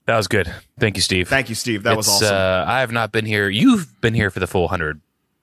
That 0.06 0.18
was 0.18 0.28
good. 0.28 0.54
Thank 0.80 0.98
you, 0.98 1.02
Steve. 1.02 1.30
Thank 1.30 1.50
you, 1.50 1.56
Steve. 1.56 1.84
That 1.84 1.96
was 1.96 2.10
awesome. 2.10 2.36
Uh, 2.36 2.66
I 2.68 2.82
have 2.82 2.92
not 2.92 3.12
been 3.12 3.26
here. 3.26 3.48
You've 3.50 4.00
been 4.02 4.14
here 4.14 4.30
for 4.30 4.40
the 4.42 4.48
full 4.48 4.68
hundred 4.68 5.00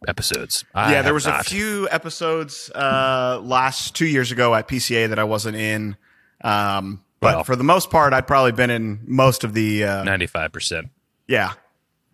episodes. 0.06 0.64
I 0.74 0.92
yeah, 0.92 1.02
there 1.02 1.14
was 1.14 1.26
not. 1.26 1.40
a 1.40 1.44
few 1.44 1.88
episodes 1.90 2.70
uh, 2.74 3.40
last 3.42 3.94
two 3.96 4.06
years 4.06 4.30
ago 4.32 4.54
at 4.54 4.68
PCA 4.68 5.08
that 5.08 5.18
I 5.18 5.24
wasn't 5.24 5.56
in. 5.56 5.96
Um, 6.42 7.02
but 7.20 7.34
Well. 7.36 7.44
for 7.44 7.56
the 7.56 7.64
most 7.64 7.90
part, 7.90 8.12
I'd 8.12 8.26
probably 8.26 8.52
been 8.52 8.70
in 8.70 9.00
most 9.06 9.44
of 9.44 9.54
the. 9.54 9.84
Uh, 9.84 10.04
ninety-five 10.04 10.52
percent. 10.52 10.88
Yeah. 11.26 11.52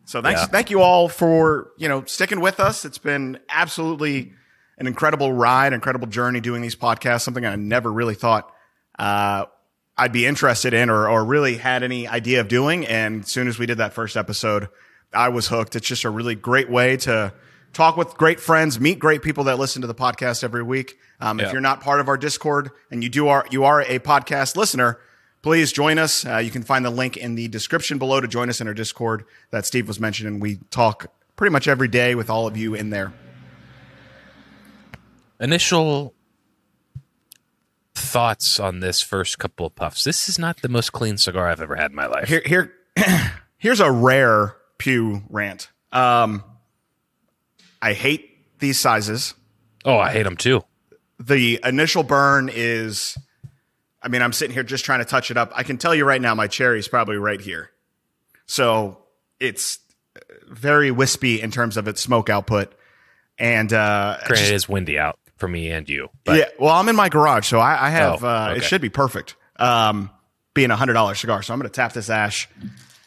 So 0.07 0.23
thanks, 0.23 0.41
Yeah. 0.41 0.47
thank 0.47 0.71
you 0.71 0.81
all 0.81 1.09
for 1.09 1.69
you 1.77 1.89
know 1.89 2.05
sticking 2.07 2.41
with 2.41 2.59
us. 2.61 2.85
It's 2.85 2.99
been 2.99 3.39
absolutely 3.51 4.33
an 4.79 4.87
incredible 4.87 5.33
ride, 5.33 5.73
incredible 5.73 6.07
journey 6.07 6.41
doing 6.41 6.63
these 6.63 6.77
podcasts. 6.77 7.23
Something 7.23 7.45
I 7.45 7.57
never 7.57 7.93
really 7.93 8.15
thought 8.15 8.51
uh, 8.99 9.45
I'd 9.99 10.13
be 10.13 10.25
interested 10.25 10.73
in 10.75 10.89
or 10.91 11.09
or 11.09 11.25
really 11.25 11.57
had 11.57 11.83
any 11.83 12.07
idea 12.09 12.41
of 12.41 12.49
doing. 12.49 12.87
And 12.87 13.25
as 13.25 13.31
soon 13.31 13.49
as 13.49 13.59
we 13.59 13.67
did 13.67 13.79
that 13.79 13.93
first 13.93 14.17
episode, 14.17 14.69
I 15.13 15.29
was 15.29 15.49
hooked. 15.49 15.77
It's 15.77 15.87
just 15.87 16.05
a 16.05 16.11
really 16.11 16.35
great 16.35 16.71
way 16.71 16.97
to 16.99 17.33
talk 17.73 17.97
with 17.97 18.15
great 18.17 18.39
friends, 18.41 18.79
meet 18.81 18.99
great 18.99 19.23
people 19.23 19.45
that 19.45 19.59
listen 19.59 19.83
to 19.83 19.89
the 19.89 19.95
podcast 19.95 20.43
every 20.45 20.63
week. 20.63 20.97
Um, 21.21 21.41
If 21.41 21.53
you're 21.53 21.61
not 21.61 21.81
part 21.81 22.01
of 22.01 22.09
our 22.09 22.17
Discord 22.17 22.71
and 22.91 23.03
you 23.03 23.09
do 23.11 23.29
are 23.29 23.45
you 23.51 23.65
are 23.65 23.81
a 23.83 23.99
podcast 23.99 24.57
listener, 24.57 24.99
please 25.47 25.71
join 25.71 25.97
us. 25.97 26.27
Uh, 26.27 26.39
you 26.39 26.51
can 26.51 26.65
find 26.65 26.85
the 26.85 26.91
link 26.91 27.17
in 27.17 27.37
the 27.37 27.47
description 27.47 27.99
below 27.99 28.21
to 28.21 28.27
join 28.27 28.49
us 28.49 28.61
in 28.61 28.67
our 28.67 28.75
Discord 28.75 29.25
that 29.53 29.65
Steve 29.65 29.87
was 29.87 30.01
mentioning. 30.01 30.41
We 30.41 30.57
talk 30.73 31.07
pretty 31.37 31.53
much 31.53 31.69
every 31.69 31.87
day 31.87 32.17
with 32.17 32.29
all 32.29 32.49
of 32.49 32.57
you 32.57 32.75
in 32.75 32.91
there. 32.91 33.13
Initial 35.39 36.15
thoughts 37.95 38.59
on 38.59 38.81
this 38.81 39.01
first 39.01 39.39
couple 39.39 39.67
of 39.67 39.77
puffs. 39.77 40.03
This 40.03 40.29
is 40.29 40.37
not 40.37 40.63
the 40.63 40.69
most 40.69 40.91
clean 40.91 41.17
cigar 41.17 41.49
I've 41.49 41.61
ever 41.61 41.77
had 41.77 41.93
in 41.93 41.97
my 41.97 42.07
life. 42.07 42.27
Here, 42.27 42.43
here, 42.45 42.73
here's 43.57 43.79
a 43.79 43.93
rare 43.93 44.57
Pugh 44.79 45.23
rant. 45.29 45.71
Um, 45.93 46.43
I 47.81 47.93
hate 47.93 48.59
these 48.59 48.81
sizes. 48.81 49.35
oh, 49.85 49.97
I 49.97 50.11
hate 50.11 50.25
them 50.25 50.37
too. 50.37 50.65
The 51.21 51.61
initial 51.63 52.03
burn 52.03 52.51
is, 52.53 53.17
I 54.03 54.09
mean, 54.09 54.23
I'm 54.23 54.33
sitting 54.33 54.55
here 54.55 54.63
just 54.63 54.85
trying 54.85 55.01
to 55.01 55.05
touch 55.05 55.31
it 55.31 55.37
up. 55.37 55.53
I 55.55 55.63
can 55.63 55.79
tell 55.79 55.95
you 55.95 56.05
right 56.05 56.21
now, 56.21 56.35
my 56.35 56.47
cherry's 56.47 56.87
probably 56.89 57.17
right 57.17 57.41
here. 57.41 57.71
So 58.47 58.99
it's 59.41 59.79
very 60.49 60.91
wispy 60.91 61.41
in 61.41 61.51
terms 61.51 61.77
of 61.77 61.89
its 61.89 62.01
smoke 62.01 62.31
output. 62.31 62.73
And, 63.39 63.73
uh, 63.73 64.17
Granted, 64.27 64.37
just- 64.37 64.51
it 64.51 64.55
is 64.55 64.69
windy 64.69 64.99
out 64.99 65.19
for 65.37 65.49
me 65.49 65.71
and 65.71 65.89
you. 65.89 66.09
But 66.25 66.39
yeah, 66.39 66.45
well, 66.59 66.75
I'm 66.75 66.89
in 66.89 66.97
my 66.97 67.09
garage, 67.09 67.47
so 67.49 67.59
I, 67.59 67.87
I 67.87 67.91
have, 67.91 68.23
Oh, 68.25 68.29
uh, 68.29 68.55
it 68.57 68.65
should 68.65 68.81
be 68.81 68.89
perfect. 68.89 69.35
Um, 69.57 70.11
being 70.55 70.71
a 70.71 70.77
hundred 70.77 70.95
dollar 70.95 71.15
cigar. 71.15 71.43
So 71.43 71.53
I'm 71.53 71.61
going 71.61 71.69
to 71.71 71.75
tap 71.75 71.93
this 71.93 72.09
ash 72.09 72.49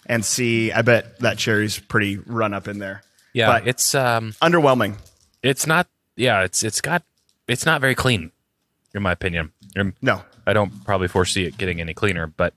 and 0.06 0.24
see. 0.24 0.72
I 0.72 0.82
bet 0.84 1.20
that 1.20 1.38
cherry's 1.40 1.80
pretty 1.80 2.18
run 2.18 2.54
up 2.54 2.68
in 2.68 2.78
there. 2.80 3.02
yeah, 3.34 3.48
but- 3.48 3.68
it's 3.68 3.96
um, 3.96 4.34
Underwhelming. 4.42 4.96
it's 5.42 5.66
not. 5.66 5.88
Yeah, 6.16 6.42
it's 6.44 6.64
it's 6.64 6.82
got 6.82 7.04
it's 7.48 7.66
not 7.66 7.82
very 7.82 7.96
clean, 7.96 8.32
in 8.94 9.02
my 9.02 9.12
opinion. 9.14 9.52
No. 10.02 10.22
I 10.50 10.54
don't 10.54 10.84
probably 10.84 11.08
foresee 11.08 11.46
it 11.46 11.58
getting 11.60 11.80
any 11.80 11.94
cleaner, 11.94 12.26
but 12.26 12.56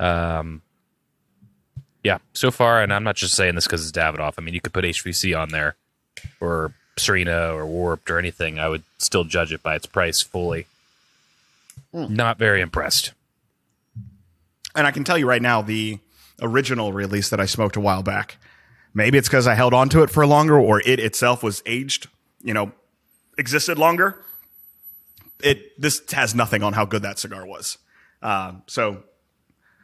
um, 0.00 0.62
yeah, 2.02 2.18
so 2.32 2.50
far, 2.50 2.82
and 2.82 2.92
I'm 2.92 3.04
not 3.04 3.16
just 3.16 3.34
saying 3.34 3.54
this 3.54 3.66
because 3.66 3.86
it's 3.86 3.96
Davidoff. 3.96 4.34
I 4.38 4.42
mean, 4.42 4.54
you 4.54 4.62
could 4.62 4.72
put 4.72 4.84
HVC 4.84 5.38
on 5.38 5.50
there, 5.50 5.76
or 6.40 6.72
Serena, 6.96 7.52
or 7.54 7.66
Warped, 7.66 8.10
or 8.10 8.18
anything. 8.18 8.58
I 8.58 8.70
would 8.70 8.82
still 8.96 9.24
judge 9.24 9.52
it 9.52 9.62
by 9.62 9.74
its 9.74 9.84
price 9.84 10.22
fully. 10.22 10.66
Not 11.92 12.38
very 12.38 12.62
impressed. 12.62 13.12
And 14.74 14.86
I 14.86 14.90
can 14.90 15.04
tell 15.04 15.18
you 15.18 15.28
right 15.28 15.42
now, 15.42 15.60
the 15.60 15.98
original 16.40 16.94
release 16.94 17.28
that 17.28 17.40
I 17.40 17.46
smoked 17.46 17.76
a 17.76 17.80
while 17.80 18.02
back, 18.02 18.38
maybe 18.94 19.18
it's 19.18 19.28
because 19.28 19.46
I 19.46 19.54
held 19.54 19.74
on 19.74 19.90
to 19.90 20.02
it 20.02 20.10
for 20.10 20.26
longer 20.26 20.58
or 20.58 20.80
it 20.80 20.98
itself 20.98 21.42
was 21.42 21.62
aged, 21.66 22.08
you 22.42 22.54
know, 22.54 22.72
existed 23.36 23.78
longer. 23.78 24.18
It 25.44 25.80
this 25.80 26.00
has 26.12 26.34
nothing 26.34 26.62
on 26.62 26.72
how 26.72 26.84
good 26.86 27.02
that 27.02 27.18
cigar 27.18 27.44
was. 27.46 27.78
Um, 28.22 28.62
so 28.66 29.04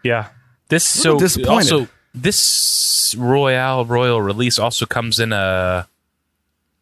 Yeah. 0.02 0.28
This 0.68 0.96
little 1.04 1.18
so 1.18 1.24
disappointed. 1.24 1.72
also 1.72 1.88
this 2.14 3.14
Royale 3.18 3.84
Royal 3.84 4.22
release 4.22 4.58
also 4.58 4.86
comes 4.86 5.20
in 5.20 5.32
a 5.32 5.86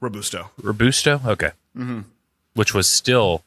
Robusto. 0.01 0.51
Robusto. 0.63 1.21
Okay. 1.27 1.51
Mm-hmm. 1.77 2.01
Which 2.55 2.73
was 2.73 2.89
still 2.89 3.43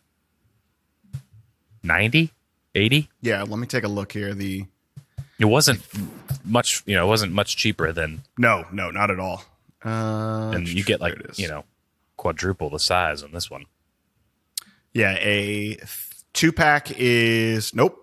90, 1.84 2.32
80. 2.76 3.10
Yeah, 3.22 3.44
let 3.44 3.58
me 3.60 3.68
take 3.68 3.84
a 3.84 3.88
look 3.88 4.12
here. 4.12 4.34
The 4.34 4.66
It 5.40 5.46
wasn't 5.46 5.82
much, 6.44 6.84
you 6.86 6.96
know, 6.96 7.06
it 7.06 7.10
wasn't 7.10 7.34
much 7.34 7.56
cheaper 7.56 7.92
than, 7.92 8.24
no, 8.38 8.66
no, 8.72 8.92
not 8.92 9.10
at 9.12 9.20
all. 9.20 9.44
Uh, 9.84 10.52
and 10.54 10.68
you 10.68 10.84
get 10.84 11.02
like, 11.02 11.14
there 11.16 11.24
it 11.24 11.32
is. 11.32 11.40
you 11.40 11.48
know, 11.48 11.64
quadruple 12.18 12.70
the 12.70 12.80
size 12.80 13.24
on 13.24 13.32
this 13.32 13.50
one. 13.50 13.66
Yeah, 14.94 15.16
a 15.20 15.78
two 16.34 16.52
pack 16.52 16.92
is 16.98 17.74
nope, 17.76 17.98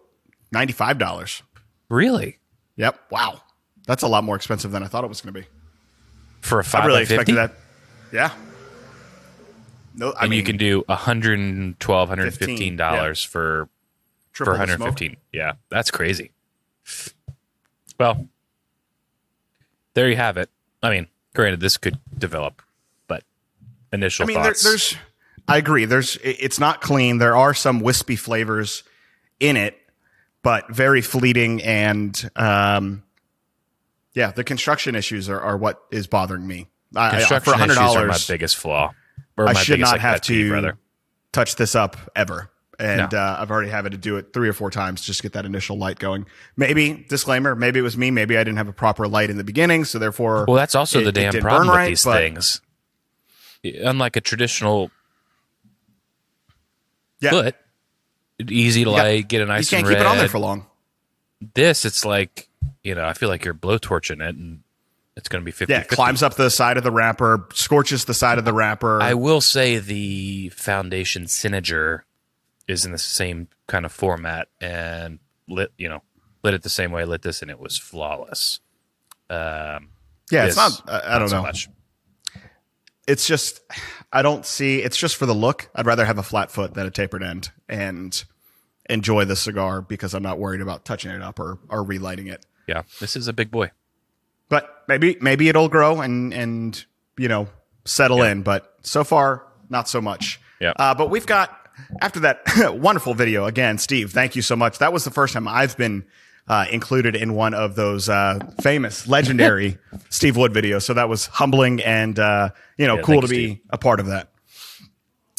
ninety 0.53 0.73
five 0.73 0.99
dollars. 0.99 1.43
Really? 1.89 2.39
Yep. 2.77 2.99
Wow, 3.11 3.41
that's 3.87 4.03
a 4.03 4.09
lot 4.09 4.25
more 4.25 4.37
expensive 4.37 4.71
than 4.71 4.83
I 4.83 4.87
thought 4.87 5.05
it 5.05 5.09
was 5.09 5.21
going 5.21 5.35
to 5.35 5.41
be. 5.41 5.47
For 6.41 6.61
a 6.61 6.65
five 6.65 6.85
I 6.85 6.87
really 6.87 7.01
by 7.01 7.05
50? 7.07 7.15
expected 7.15 7.37
that. 7.37 7.53
Yeah. 8.13 8.33
No, 9.95 10.13
I 10.13 10.23
and 10.23 10.31
mean 10.31 10.39
you 10.39 10.45
can 10.45 10.57
do 10.57 10.85
112 10.87 12.09
115 12.09 12.77
dollars 12.77 13.25
for 13.25 13.69
for 14.31 14.45
triple 14.45 14.55
smoke. 14.55 14.69
115. 14.69 15.17
Yeah, 15.33 15.55
that's 15.71 15.91
crazy. 15.91 16.31
Well, 17.99 18.29
there 19.95 20.09
you 20.09 20.15
have 20.17 20.37
it. 20.37 20.51
I 20.83 20.91
mean, 20.91 21.09
granted, 21.35 21.59
this 21.59 21.77
could 21.77 21.99
develop, 22.17 22.63
but 23.09 23.25
initial 23.93 24.25
I 24.25 24.27
mean, 24.29 24.35
there, 24.37 24.45
thoughts. 24.53 24.63
there's. 24.63 24.97
I 25.49 25.57
agree. 25.57 25.85
There's. 25.87 26.17
It's 26.23 26.61
not 26.61 26.81
clean. 26.81 27.19
There 27.19 27.37
are 27.37 27.55
some 27.55 27.81
wispy 27.81 28.17
flavors 28.17 28.85
in 29.41 29.57
it, 29.57 29.79
but 30.43 30.69
very 30.75 31.01
fleeting 31.03 31.63
and. 31.63 32.31
um 32.37 33.03
Yeah, 34.15 34.31
the 34.33 34.45
construction 34.45 34.95
issues 34.95 35.29
are, 35.29 35.41
are 35.41 35.57
what 35.57 35.81
is 35.91 36.07
bothering 36.07 36.47
me. 36.47 36.69
I- 36.95 37.07
I, 37.09 37.11
construction 37.19 37.53
for 37.53 37.59
hundred 37.59 37.75
issues 37.79 37.97
are 37.97 38.07
my 38.07 38.19
biggest 38.29 38.57
flaw. 38.57 38.93
I 39.39 39.53
should 39.53 39.75
biggest, 39.75 39.81
not 39.93 39.93
like, 39.93 40.01
have 40.01 40.21
to 40.23 40.53
rather. 40.53 40.79
touch 41.33 41.57
this 41.57 41.75
up 41.75 41.97
ever. 42.17 42.51
And 42.81 43.11
No. 43.13 43.19
uh, 43.19 43.39
I've 43.41 43.51
already 43.51 43.71
had 43.71 43.91
to 43.91 43.97
do 43.99 44.17
it 44.19 44.33
three 44.33 44.49
or 44.49 44.53
four 44.53 44.71
times 44.71 45.01
just 45.03 45.19
to 45.21 45.23
get 45.25 45.33
that 45.33 45.45
initial 45.45 45.77
light 45.79 45.99
going. 45.99 46.27
Maybe 46.57 47.05
disclaimer. 47.09 47.55
Maybe 47.57 47.81
it 47.81 47.83
was 47.83 47.97
me. 47.97 48.11
Maybe 48.13 48.37
I 48.37 48.41
didn't 48.45 48.59
have 48.59 48.69
a 48.69 48.73
proper 48.73 49.07
light 49.09 49.31
in 49.31 49.37
the 49.37 49.43
beginning, 49.45 49.85
so 49.85 49.99
therefore. 49.99 50.45
Well, 50.47 50.57
that's 50.57 50.75
also 50.77 51.01
it- 51.01 51.05
the 51.05 51.13
damn 51.13 51.33
problem 51.33 51.63
burn 51.63 51.67
with 51.69 51.77
right, 51.77 51.89
these 51.89 52.05
things. 52.05 52.61
Unlike 53.65 54.17
a 54.17 54.21
traditional 54.21 54.91
Yeah, 57.21 57.31
foot, 57.31 57.57
easy 58.49 58.85
to 58.85 58.91
light, 58.91 59.29
get 59.29 59.39
a 59.39 59.45
you 59.45 59.47
nice 59.47 59.71
can't 59.71 59.87
and 59.87 59.95
keep 59.95 60.01
it 60.01 60.07
on 60.07 60.19
there 60.19 60.29
for 60.29 60.39
long. 60.39 60.67
This, 61.55 61.85
it's 61.85 62.05
like 62.05 62.49
you 62.83 62.95
know, 62.95 63.05
I 63.05 63.13
feel 63.13 63.29
like 63.29 63.45
you're 63.45 63.55
blowtorching 63.55 64.27
it, 64.27 64.37
and 64.37 64.63
it's 65.17 65.29
going 65.29 65.43
to 65.43 65.45
be 65.45 65.51
50 65.51 65.73
Yeah, 65.73 65.81
it 65.81 65.89
climbs 65.89 66.23
up 66.23 66.35
the 66.35 66.51
side 66.51 66.77
of 66.77 66.85
the 66.85 66.91
wrapper, 66.91 67.47
scorches 67.53 68.05
the 68.05 68.15
side 68.15 68.39
of 68.39 68.45
the 68.45 68.53
wrapper. 68.53 69.03
I 69.03 69.15
will 69.15 69.41
say 69.41 69.79
the 69.79 70.49
Foundation 70.51 71.25
Synager 71.25 72.03
is 72.67 72.85
in 72.85 72.93
the 72.93 72.99
same 72.99 73.49
kind 73.67 73.85
of 73.85 73.93
format 73.93 74.49
and 74.61 75.19
lit, 75.49 75.73
you 75.77 75.89
know, 75.89 76.03
lit 76.43 76.55
it 76.55 76.63
the 76.63 76.69
same 76.69 76.93
way 76.93 77.03
I 77.03 77.05
lit 77.05 77.23
this, 77.23 77.43
and 77.43 77.51
it 77.51 77.59
was 77.59 77.77
flawless. 77.77 78.61
Um, 79.31 79.89
yeah, 80.31 80.47
it's 80.47 80.57
not. 80.57 80.83
I 80.87 81.17
I 81.17 81.19
don't 81.19 81.29
so 81.29 81.37
know. 81.37 81.43
much. 81.43 81.69
It's 83.09 83.27
just, 83.27 83.61
I 84.13 84.23
don't 84.23 84.45
see. 84.45 84.83
It's 84.83 84.97
just 84.97 85.17
for 85.17 85.27
the 85.27 85.35
look. 85.35 85.71
I'd 85.75 85.87
rather 85.87 86.05
have 86.05 86.19
a 86.19 86.23
flat 86.23 86.51
foot 86.51 86.75
than 86.75 86.87
a 86.87 86.91
tapered 86.91 87.23
end, 87.23 87.51
and 87.69 88.23
enjoy 88.89 89.25
the 89.25 89.35
cigar 89.35 89.83
because 89.83 90.15
I'm 90.15 90.23
not 90.23 90.39
worried 90.39 90.61
about 90.61 90.85
touching 90.85 91.11
it 91.11 91.23
up 91.23 91.41
or 91.41 91.59
or 91.69 91.83
relighting 91.83 92.27
it. 92.27 92.45
Yeah, 92.67 92.83
this 93.01 93.17
is 93.17 93.27
a 93.27 93.33
big 93.33 93.51
boy. 93.51 93.71
But 94.49 94.85
maybe 94.89 95.17
maybe 95.21 95.49
it'll 95.49 95.69
grow 95.69 96.01
and 96.01 96.33
and 96.35 96.85
you 97.17 97.29
know 97.29 97.49
settle 97.85 98.23
in. 98.23 98.43
But 98.43 98.75
so 98.83 99.05
far, 99.05 99.47
not 99.69 99.89
so 99.89 100.01
much. 100.01 100.41
Yeah. 100.61 100.73
Uh, 100.77 100.95
but 100.95 101.11
we've 101.11 101.27
got 101.27 101.69
after 102.01 102.21
that 102.21 102.43
wonderful 102.79 103.15
video 103.15 103.47
again, 103.47 103.79
Steve. 103.79 104.13
Thank 104.13 104.37
you 104.37 104.43
so 104.43 104.57
much. 104.57 104.79
That 104.79 104.93
was 104.93 105.05
the 105.05 105.11
first 105.11 105.35
time 105.35 105.49
I've 105.49 105.77
been 105.77 106.05
uh, 106.49 106.67
included 106.71 107.15
in 107.15 107.35
one 107.35 107.55
of 107.55 107.75
those 107.75 108.09
uh, 108.09 108.39
famous, 108.61 109.07
legendary 109.07 109.79
Steve 110.09 110.37
Wood 110.37 110.53
videos. 110.53 110.83
So 110.83 110.95
that 110.95 111.09
was 111.09 111.27
humbling 111.27 111.81
and 111.83 112.19
uh, 112.19 112.51
you 112.77 112.87
know 112.87 112.97
Yeah, 112.97 113.03
cool 113.03 113.21
to 113.21 113.29
be 113.29 113.47
Steve. 113.55 113.59
a 113.71 113.79
part 113.79 114.01
of 114.01 114.07
that. 114.07 114.31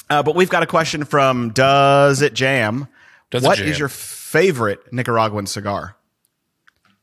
Uh, 0.09 0.23
but 0.23 0.35
we've 0.35 0.49
got 0.49 0.63
a 0.63 0.67
question 0.67 1.03
from 1.03 1.51
Does 1.51 2.21
It 2.21 2.33
Jam? 2.33 2.87
Does 3.31 3.43
It 3.43 3.47
What 3.47 3.59
is 3.59 3.65
Jam? 3.75 3.79
your 3.79 3.89
favorite 3.89 4.91
Nicaraguan 4.91 5.45
cigar? 5.45 5.95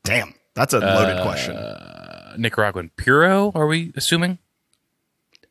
Damn, 0.04 0.34
that's 0.54 0.72
a 0.72 0.78
loaded 0.80 1.22
question. 1.22 1.56
Nicaraguan 2.40 2.90
Puro, 2.96 3.50
are 3.54 3.66
we 3.66 3.92
assuming? 3.96 4.38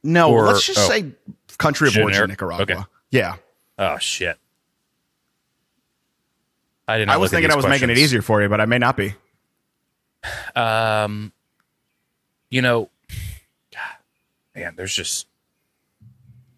No, 0.03 0.31
Or- 0.31 0.45
let's 0.47 0.65
just 0.65 0.79
oh. 0.79 0.89
say 0.89 1.12
country 1.57 1.88
of 1.88 1.97
origin, 1.97 2.29
Nicaragua. 2.29 2.62
Okay. 2.63 2.81
Yeah, 3.12 3.35
Oh 3.77 3.97
shit! 3.97 4.38
I 6.88 6.98
didn't. 6.98 7.10
I 7.12 7.18
was 7.18 7.32
thinking 7.32 7.51
I 7.51 7.56
was 7.56 7.65
making 7.68 7.89
it 7.89 7.98
easier 7.98 8.22
for 8.22 8.42
you, 8.42 8.50
but 8.50 8.62
I 8.62 8.65
may 8.65 8.77
not 8.77 8.96
be. 8.98 9.13
Um, 10.56 11.32
you 12.50 12.62
know, 12.62 12.89
man, 14.56 14.74
there's 14.75 14.94
just 14.96 15.27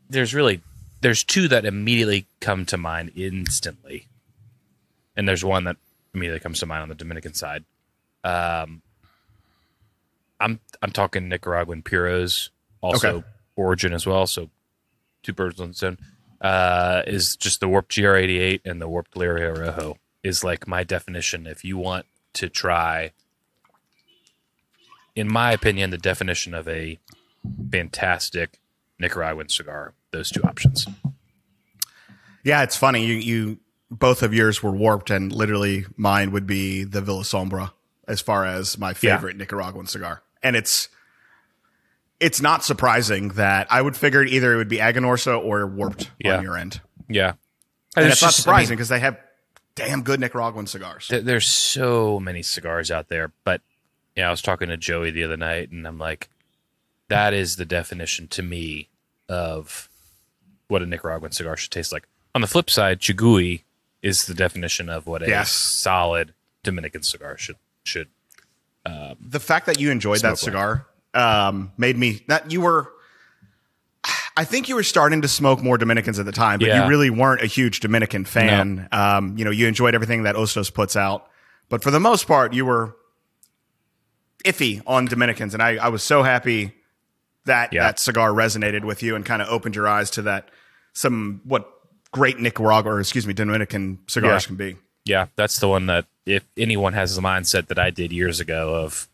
there's 0.10 0.34
really 0.34 0.62
there's 1.02 1.24
two 1.24 1.48
that 1.50 1.66
immediately 1.66 2.26
come 2.40 2.66
to 2.68 2.78
mind 2.78 3.12
instantly, 3.16 4.08
and 5.16 5.28
there's 5.28 5.44
one 5.46 5.64
that 5.66 5.78
immediately 6.14 6.40
comes 6.40 6.60
to 6.60 6.66
mind 6.66 6.84
on 6.84 6.90
the 6.90 6.96
Dominican 6.96 7.34
side. 7.34 7.64
Um, 8.24 8.82
I'm 10.40 10.60
I'm 10.82 10.92
talking 10.92 11.30
Nicaraguan 11.30 11.82
puros, 11.84 12.50
also 12.82 13.18
Okay. 13.18 13.28
origin 13.56 13.94
as 13.94 14.06
well. 14.06 14.28
So 14.28 14.50
two 15.24 15.34
birds 15.34 15.60
on 15.60 15.70
the 15.70 15.74
stone. 15.74 15.98
Uh, 16.40 17.02
is 17.08 17.36
just 17.36 17.60
the 17.62 17.68
warped 17.68 17.92
GR88 17.92 18.62
and 18.66 18.80
the 18.80 18.88
warped 18.88 19.16
Lirio 19.16 19.58
Rojo 19.58 19.98
is 20.28 20.44
like 20.44 20.68
my 20.68 20.84
definition. 20.84 21.48
If 21.48 21.64
you 21.64 21.78
want 21.78 22.06
to 22.34 22.50
try 22.50 23.12
in 25.16 25.28
my 25.28 25.52
opinion, 25.52 25.90
the 25.90 25.98
definition 25.98 26.54
of 26.54 26.68
a 26.68 27.00
fantastic 27.72 28.60
Nicaraguan 29.00 29.50
cigar. 29.50 29.94
Those 30.12 30.30
two 30.30 30.44
options. 30.44 30.88
Yeah, 32.44 32.62
it's 32.62 32.76
funny. 32.78 33.04
You, 33.04 33.16
you 33.16 33.58
both 33.90 34.22
of 34.22 34.34
yours 34.34 34.62
were 34.62 34.72
warped, 34.72 35.10
and 35.10 35.32
literally 35.32 35.86
mine 35.96 36.32
would 36.32 36.46
be 36.46 36.84
the 36.84 37.02
Villa 37.02 37.24
Sombra 37.24 37.72
as 38.08 38.22
far 38.22 38.46
as 38.46 38.78
my 38.78 38.94
favorite 38.94 39.36
Nicaraguan 39.38 39.88
cigar. 39.88 40.22
And 40.44 40.56
it's 40.56 40.88
it's 42.20 42.40
not 42.42 42.64
surprising 42.64 43.30
that 43.30 43.68
I 43.72 43.82
would 43.82 43.98
figure 43.98 44.24
either 44.24 44.54
it 44.54 44.58
would 44.58 44.70
be 44.70 44.78
Aganorsa 44.78 45.44
or 45.44 45.66
warped 45.68 46.12
Yeah. 46.20 46.38
on 46.38 46.44
your 46.44 46.58
end. 46.58 46.80
Yeah, 47.10 47.34
And 47.96 48.06
it's, 48.06 48.22
not 48.22 48.28
just- 48.30 48.48
I 48.48 48.52
mean, 48.52 48.56
surprising 48.66 48.76
because 48.78 48.90
they 48.90 49.00
have 49.00 49.18
damn 49.78 50.02
good 50.04 50.20
Nicaraguan 50.20 50.68
cigars. 50.68 51.08
th- 51.08 51.24
there's 51.24 51.48
so 51.48 52.20
many 52.20 52.42
cigars 52.44 52.92
out 52.92 53.08
there, 53.08 53.32
but 53.46 53.62
yeah, 54.16 54.28
I 54.28 54.32
was 54.32 54.42
talking 54.42 54.68
to 54.70 54.78
Joey 54.78 55.12
the 55.12 55.24
other 55.24 55.38
night, 55.38 55.72
and 55.72 55.88
I'm 55.88 55.98
like, 56.00 56.30
that 57.08 57.34
is 57.34 57.56
the 57.56 57.66
definition 57.66 58.28
to 58.30 58.44
me 58.44 58.90
of 59.30 59.88
what 60.68 60.82
a 60.82 60.86
Nicaraguan 60.86 61.32
cigar 61.32 61.56
should 61.56 61.72
taste 61.72 61.92
like. 61.94 62.08
On 62.36 62.42
the 62.42 62.48
flip 62.48 62.70
side, 62.70 63.00
Chigui 63.00 63.62
is 64.02 64.26
the 64.26 64.34
definition 64.34 64.90
of 64.90 65.08
what 65.08 65.24
a 65.24 65.28
Yes. 65.28 65.52
solid 65.52 66.34
Dominican 66.64 67.04
cigar 67.04 67.38
should 67.38 67.56
should. 67.84 68.10
the 68.86 69.40
fact 69.40 69.66
that 69.68 69.80
you 69.80 69.92
enjoyed 69.92 70.20
that 70.22 70.38
cigar 70.38 70.86
um, 71.14 71.72
made 71.78 71.98
me 71.98 72.24
that 72.28 72.52
you 72.52 72.62
were 72.62 72.92
I 74.38 74.46
think 74.46 74.70
you 74.70 74.76
were 74.76 74.84
starting 74.84 75.22
to 75.24 75.28
smoke 75.28 75.62
more 75.64 75.78
Dominicans 75.78 76.20
at 76.20 76.26
the 76.26 76.32
time, 76.32 76.60
but 76.60 76.68
Yeah. 76.68 76.84
you 76.84 76.90
really 76.90 77.10
weren't 77.10 77.42
a 77.42 77.48
huge 77.48 77.80
Dominican 77.80 78.24
fan. 78.24 78.88
Um, 78.92 79.36
you 79.38 79.44
know, 79.44 79.52
you 79.52 79.68
enjoyed 79.68 79.96
everything 79.96 80.24
that 80.24 80.36
Ostos 80.36 80.72
puts 80.74 80.96
out, 80.96 81.28
but 81.70 81.82
for 81.82 81.90
the 81.92 82.00
most 82.00 82.28
part, 82.28 82.54
you 82.54 82.66
were 82.66 82.96
iffy 84.46 84.82
on 84.86 85.06
Dominicans, 85.06 85.54
and 85.54 85.62
I, 85.64 85.78
I 85.78 85.88
was 85.90 86.04
so 86.04 86.24
happy 86.24 86.74
that 87.46 87.74
Yeah. 87.74 87.84
that 87.84 88.00
cigar 88.00 88.30
resonated 88.32 88.84
with 88.84 89.02
you 89.02 89.16
and 89.16 89.26
kind 89.26 89.42
of 89.42 89.48
opened 89.50 89.76
your 89.76 89.88
eyes 89.88 90.10
to 90.12 90.22
that 90.24 90.50
some 90.94 91.42
what 91.44 91.70
great 92.12 92.40
Nicaragua 92.40 92.94
or 92.94 93.00
excuse 93.00 93.26
me 93.26 93.34
Dominican 93.34 94.00
cigars 94.08 94.44
Yeah. 94.44 94.48
can 94.48 94.56
be. 94.56 94.78
Yeah, 95.06 95.26
that's 95.36 95.60
the 95.60 95.68
one 95.68 95.86
that 95.88 96.06
if 96.26 96.44
anyone 96.58 96.94
has 96.94 97.16
the 97.16 97.22
mindset 97.22 97.68
that 97.68 97.80
I 97.80 97.90
did 97.90 98.12
years 98.12 98.40
ago 98.42 98.76
of, 98.76 99.08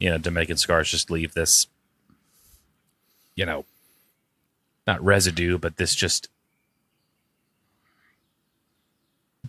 you 0.00 0.10
know, 0.10 0.18
Dominican 0.18 0.56
cigars 0.56 0.90
just 0.90 1.10
leave 1.10 1.34
this, 1.34 1.68
you 3.36 3.46
know, 3.46 3.64
not 4.86 5.02
residue, 5.04 5.58
but 5.58 5.76
this 5.76 5.94
just 5.94 6.28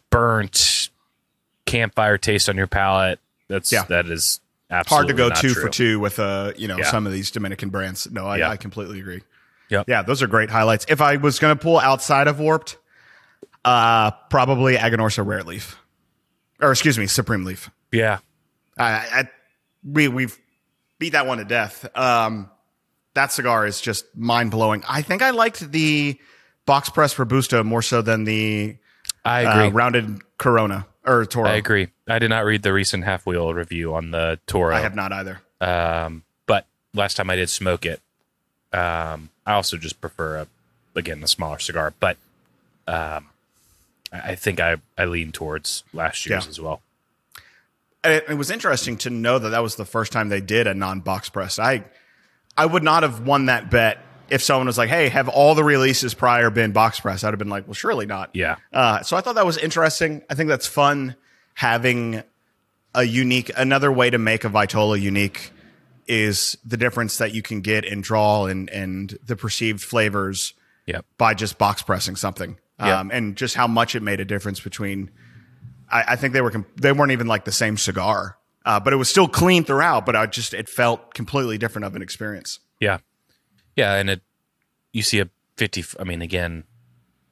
burnt 0.09 0.89
campfire 1.65 2.17
taste 2.17 2.49
on 2.49 2.57
your 2.57 2.67
palate. 2.67 3.19
That's 3.47 3.71
Yeah. 3.71 3.83
that 3.83 4.07
is 4.07 4.39
hard 4.87 5.07
to 5.07 5.13
go 5.13 5.29
two 5.29 5.53
true. 5.53 5.63
for 5.63 5.69
two 5.69 5.99
with 5.99 6.19
uh 6.19 6.53
you 6.55 6.67
know 6.67 6.77
Yeah. 6.77 6.89
some 6.91 7.05
of 7.05 7.13
these 7.13 7.31
Dominican 7.31 7.69
brands. 7.69 8.09
No, 8.11 8.25
I, 8.25 8.37
Yeah. 8.37 8.49
I 8.49 8.57
completely 8.57 8.99
agree. 8.99 9.21
Yeah, 9.69 9.83
Yeah, 9.87 10.01
those 10.01 10.21
are 10.21 10.27
great 10.27 10.49
highlights. 10.49 10.85
If 10.89 10.99
I 10.99 11.15
was 11.15 11.39
going 11.39 11.55
to 11.57 11.61
pull 11.61 11.79
outside 11.79 12.27
of 12.27 12.39
Warped, 12.41 12.77
uh, 13.63 14.11
probably 14.29 14.75
Aganorsa 14.75 15.25
Rare 15.25 15.43
Leaf, 15.43 15.77
or 16.59 16.71
excuse 16.71 16.97
me, 16.97 17.07
Supreme 17.07 17.45
Leaf. 17.45 17.69
Yeah, 17.89 18.19
I, 18.77 18.91
I 18.91 19.29
we 19.83 20.09
we've 20.09 20.37
beat 20.99 21.13
that 21.13 21.25
one 21.25 21.37
to 21.37 21.45
death. 21.45 21.87
Um, 21.97 22.49
that 23.13 23.31
cigar 23.31 23.65
is 23.65 23.81
just 23.81 24.05
mind 24.15 24.51
blowing. 24.51 24.83
I 24.87 25.01
think 25.01 25.21
I 25.21 25.31
liked 25.31 25.71
the 25.71 26.19
box 26.65 26.89
press 26.89 27.17
Robusto 27.17 27.63
more 27.63 27.81
so 27.81 28.01
than 28.01 28.23
the 28.23 28.75
I 29.25 29.41
agree. 29.41 29.67
uh, 29.67 29.69
rounded 29.71 30.37
Corona 30.37 30.85
or 31.05 31.25
Toro. 31.25 31.49
I 31.49 31.55
agree. 31.55 31.87
I 32.07 32.19
did 32.19 32.29
not 32.29 32.45
read 32.45 32.63
the 32.63 32.73
recent 32.73 33.03
half 33.03 33.25
wheel 33.25 33.53
review 33.53 33.93
on 33.95 34.11
the 34.11 34.39
Toro. 34.47 34.75
I 34.75 34.79
have 34.81 34.95
not 34.95 35.11
either. 35.11 35.41
Um, 35.59 36.23
but 36.45 36.65
last 36.93 37.15
time 37.17 37.29
I 37.29 37.35
did 37.35 37.49
smoke 37.49 37.85
it, 37.85 38.01
um, 38.73 39.29
I 39.45 39.53
also 39.53 39.77
just 39.77 39.99
prefer 40.01 40.37
a 40.37 40.47
again 40.95 41.21
a 41.23 41.27
smaller 41.27 41.59
cigar. 41.59 41.93
But 41.99 42.17
um, 42.87 43.27
I 44.11 44.35
think 44.35 44.59
I 44.59 44.77
I 44.97 45.05
lean 45.05 45.31
towards 45.31 45.83
last 45.93 46.25
year's 46.25 46.45
Yeah. 46.45 46.49
as 46.49 46.59
well. 46.61 46.81
it, 48.03 48.25
it 48.29 48.33
was 48.35 48.49
interesting 48.49 48.97
to 48.97 49.09
know 49.09 49.37
that 49.39 49.49
that 49.49 49.61
was 49.63 49.75
the 49.75 49.85
first 49.85 50.11
time 50.11 50.29
they 50.29 50.41
did 50.41 50.67
a 50.67 50.73
non-box 50.73 51.29
press. 51.29 51.59
I 51.59 51.83
I 52.57 52.65
would 52.65 52.83
not 52.83 53.03
have 53.03 53.21
won 53.21 53.45
that 53.45 53.69
bet 53.71 53.99
if 54.29 54.41
someone 54.43 54.67
was 54.67 54.77
like, 54.77 54.89
"Hey, 54.89 55.09
have 55.09 55.27
all 55.29 55.55
the 55.55 55.63
releases 55.63 56.13
prior 56.13 56.49
been 56.49 56.71
box 56.71 56.99
press?" 56.99 57.23
I'd 57.23 57.29
have 57.29 57.39
been 57.39 57.49
like, 57.49 57.67
"Well, 57.67 57.73
surely 57.73 58.05
not." 58.05 58.29
Yeah. 58.33 58.57
Uh, 58.73 59.01
so 59.03 59.15
I 59.17 59.21
thought 59.21 59.35
that 59.35 59.45
was 59.45 59.57
interesting. 59.57 60.21
I 60.29 60.35
think 60.35 60.49
that's 60.49 60.67
fun 60.67 61.15
having 61.53 62.23
a 62.93 63.03
unique 63.03 63.51
another 63.55 63.91
way 63.91 64.09
to 64.09 64.17
make 64.17 64.43
a 64.43 64.49
Vitola 64.49 64.99
unique 64.99 65.51
is 66.07 66.57
the 66.65 66.75
difference 66.77 67.17
that 67.19 67.33
you 67.33 67.41
can 67.41 67.61
get 67.61 67.85
in 67.85 68.01
draw 68.01 68.45
and 68.45 68.69
and 68.69 69.17
the 69.25 69.35
perceived 69.35 69.81
flavors 69.81 70.53
Yep. 70.87 71.05
by 71.17 71.33
just 71.35 71.57
box 71.57 71.81
pressing 71.83 72.15
something. 72.15 72.57
Yeah. 72.79 72.99
Um, 72.99 73.11
and 73.11 73.35
just 73.37 73.55
how 73.55 73.67
much 73.67 73.93
it 73.95 74.01
made 74.01 74.19
a 74.19 74.25
difference 74.25 74.59
between. 74.59 75.11
I, 75.89 76.03
I 76.09 76.15
think 76.15 76.33
they 76.33 76.41
were 76.41 76.65
they 76.75 76.91
weren't 76.91 77.11
even 77.11 77.27
like 77.27 77.45
the 77.45 77.51
same 77.51 77.77
cigar, 77.77 78.37
uh, 78.65 78.79
but 78.79 78.93
it 78.93 78.95
was 78.97 79.09
still 79.09 79.27
clean 79.27 79.63
throughout. 79.63 80.05
But 80.05 80.15
I 80.15 80.25
just 80.25 80.53
it 80.53 80.69
felt 80.69 81.13
completely 81.13 81.57
different 81.57 81.85
of 81.85 81.95
an 81.95 82.01
experience. 82.01 82.59
Yeah. 82.79 82.99
Yeah, 83.75 83.95
and 83.95 84.09
it 84.09 84.21
you 84.93 85.01
see 85.03 85.19
a 85.19 85.29
fifty. 85.57 85.83
I 85.99 86.03
mean, 86.03 86.21
again, 86.21 86.65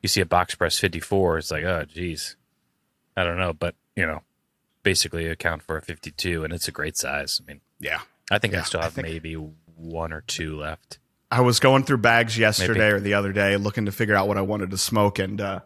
you 0.02 0.10
see 0.10 0.22
a 0.22 0.26
box 0.26 0.56
press 0.56 0.78
fifty 0.80 1.00
four. 1.00 1.38
It's 1.38 1.52
like, 1.52 1.64
oh, 1.64 1.84
geez, 1.86 2.36
I 3.18 3.24
don't 3.24 3.38
know, 3.38 3.54
but 3.54 3.76
you 3.96 4.06
know, 4.06 4.22
basically 4.84 5.26
account 5.28 5.64
for 5.64 5.78
a 5.78 5.82
fifty 5.82 6.12
two, 6.12 6.44
and 6.44 6.54
it's 6.54 6.68
a 6.68 6.72
great 6.72 6.98
size. 6.98 7.42
I 7.44 7.52
mean, 7.52 7.62
Yeah, 7.80 8.00
I 8.32 8.38
think 8.40 8.54
I 8.54 8.58
Yeah, 8.58 8.64
still 8.64 8.80
I 8.80 8.84
have 8.86 8.94
think- 8.94 9.08
maybe 9.08 9.34
one 9.34 10.14
or 10.14 10.22
two 10.22 10.58
left. 10.58 11.00
I 11.32 11.42
was 11.42 11.60
going 11.60 11.84
through 11.84 12.00
bags 12.00 12.38
yesterday 12.40 12.80
Maybe. 12.80 12.94
or 12.94 13.00
the 13.02 13.14
other 13.14 13.32
day 13.32 13.56
looking 13.56 13.86
to 13.86 13.92
figure 13.92 14.16
out 14.16 14.28
what 14.28 14.38
I 14.38 14.42
wanted 14.42 14.72
to 14.72 14.78
smoke 14.80 15.20
and 15.20 15.40
uh, 15.40 15.60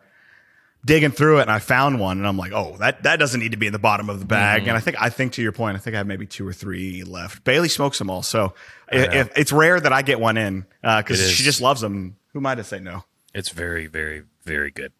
digging 0.86 1.12
through 1.12 1.40
it, 1.40 1.44
and 1.44 1.52
I 1.52 1.60
found 1.60 2.00
one, 2.00 2.18
and 2.18 2.28
I'm 2.28 2.38
like, 2.38 2.52
oh, 2.54 2.78
that 2.78 3.04
that 3.04 3.18
doesn't 3.18 3.40
need 3.40 3.52
to 3.52 3.58
be 3.58 3.68
in 3.68 3.74
the 3.74 3.80
bottom 3.80 4.10
of 4.10 4.20
the 4.20 4.26
bag. 4.26 4.62
Mm-hmm. 4.62 4.70
And 4.70 4.78
I 4.78 4.82
think 4.82 5.02
I 5.02 5.10
think 5.10 5.34
to 5.34 5.42
your 5.42 5.52
point, 5.52 5.76
I 5.76 5.80
think 5.80 5.96
I 5.96 5.98
have 5.98 6.08
maybe 6.08 6.26
two 6.26 6.48
or 6.48 6.54
three 6.54 7.04
left. 7.04 7.44
Bailey 7.44 7.70
smokes 7.70 8.00
them 8.00 8.10
all, 8.10 8.24
so 8.24 8.54
if, 8.92 9.32
it's 9.38 9.52
rare 9.52 9.80
that 9.80 9.94
I 9.94 10.02
get 10.02 10.20
one 10.20 10.38
in 10.38 10.66
because 10.82 11.20
It 11.20 11.32
she 11.32 11.44
just 11.44 11.62
loves 11.62 11.82
them. 11.82 12.18
Who 12.34 12.40
am 12.40 12.46
I 12.46 12.56
to 12.56 12.64
say 12.64 12.80
no? 12.80 13.06
It's 13.34 13.50
very, 13.50 13.88
very, 13.88 14.24
very 14.44 14.72
good. 14.72 14.92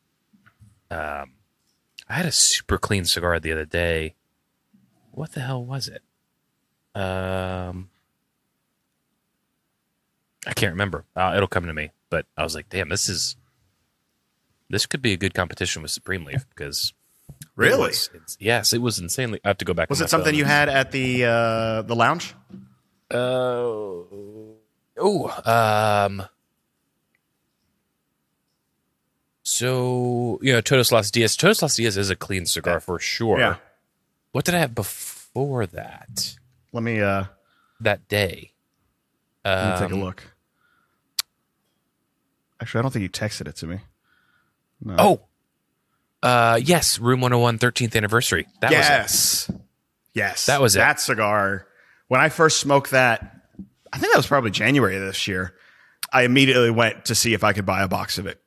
Um, 0.90 1.34
I 2.10 2.14
had 2.14 2.26
a 2.26 2.32
super 2.32 2.78
clean 2.78 3.06
cigar 3.06 3.40
the 3.40 3.52
other 3.52 3.66
day. 3.66 4.16
What 5.12 5.34
the 5.34 5.42
hell 5.42 5.64
was 5.64 5.88
it? 5.88 6.02
Um, 7.00 7.90
I 10.46 10.54
can't 10.54 10.74
remember. 10.74 11.06
Uh, 11.16 11.34
it'll 11.36 11.48
come 11.48 11.66
to 11.66 11.74
me. 11.74 11.92
But 12.10 12.28
I 12.38 12.44
was 12.44 12.54
like, 12.54 12.70
damn, 12.70 12.90
this 12.90 13.10
is 13.10 13.36
this 14.74 14.86
could 14.88 15.02
be 15.02 15.14
a 15.14 15.18
good 15.18 15.34
competition 15.34 15.82
with 15.84 15.92
Supreme 15.92 16.26
Leaf 16.26 16.46
because 16.50 16.94
it 17.30 17.48
Really? 17.56 17.78
was- 17.90 18.10
it's- 18.14 18.36
yes, 18.40 18.74
it 18.74 18.82
was 18.82 18.98
insanely. 19.00 19.40
I 19.46 19.50
have 19.50 19.58
to 19.60 19.66
go 19.66 19.74
back. 19.74 19.90
Was 19.90 20.02
it 20.02 20.10
something 20.10 20.34
phone. 20.34 20.40
you 20.40 20.46
had 20.46 20.68
at 20.68 20.92
the 20.92 21.26
uh, 21.26 21.82
the 21.84 21.96
lounge? 21.96 22.34
Oh, 23.12 24.58
oh, 24.98 25.30
um. 25.46 26.28
So 29.44 30.40
you 30.42 30.54
know, 30.54 30.62
Todos 30.62 30.92
Las 30.92 31.12
Dias. 31.12 31.36
Todos 31.36 31.62
Las 31.62 31.76
Dias 31.76 31.98
is 31.98 32.10
a 32.10 32.16
clean 32.16 32.46
cigar 32.46 32.80
for 32.80 33.00
sure. 33.00 33.40
Yeah. 33.40 33.56
What 34.32 34.46
did 34.46 34.56
I 34.56 34.60
have 34.60 34.74
before 34.74 35.66
that? 35.68 36.38
Let 36.72 36.82
me 36.84 37.00
uh, 37.02 37.26
That 37.80 38.08
day. 38.08 38.54
let 39.46 39.74
me 39.74 39.80
take 39.80 39.92
a 39.92 39.94
Um, 39.96 40.02
look. 40.04 40.24
Actually, 42.60 42.80
I 42.80 42.82
don't 42.84 42.92
think 42.92 43.04
you 43.04 43.10
texted 43.10 43.48
it 43.48 43.56
to 43.58 43.68
me. 43.68 43.80
Oh, 44.88 45.22
uh, 46.22 46.60
yes, 46.64 47.00
Room 47.00 47.22
101 47.22 47.60
13th 47.60 47.96
anniversary. 47.96 48.48
That 48.62 48.72
was 48.72 48.80
it. 48.80 48.82
yes, 48.90 49.52
yes, 50.14 50.46
That 50.48 50.62
was 50.62 50.76
it. 50.76 50.80
That 50.80 51.00
cigar. 51.00 51.68
When 52.08 52.22
I 52.22 52.30
first 52.30 52.60
smoked 52.60 52.92
that, 52.92 53.38
I 53.92 53.98
think 53.98 54.14
that 54.14 54.18
was 54.20 54.28
probably 54.28 54.52
January 54.52 54.96
of 54.96 55.02
this 55.04 55.28
year. 55.28 55.56
I 56.12 56.24
immediately 56.24 56.70
went 56.72 57.06
to 57.06 57.16
see 57.16 57.34
if 57.34 57.44
I 57.44 57.54
could 57.54 57.66
buy 57.66 57.82
a 57.82 57.88
box 57.88 58.18
of 58.18 58.26
it. 58.28 58.40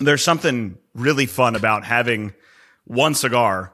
There's 0.00 0.22
something 0.22 0.76
really 0.94 1.26
fun 1.26 1.54
about 1.56 1.84
having 1.84 2.34
one 2.84 3.14
cigar 3.14 3.72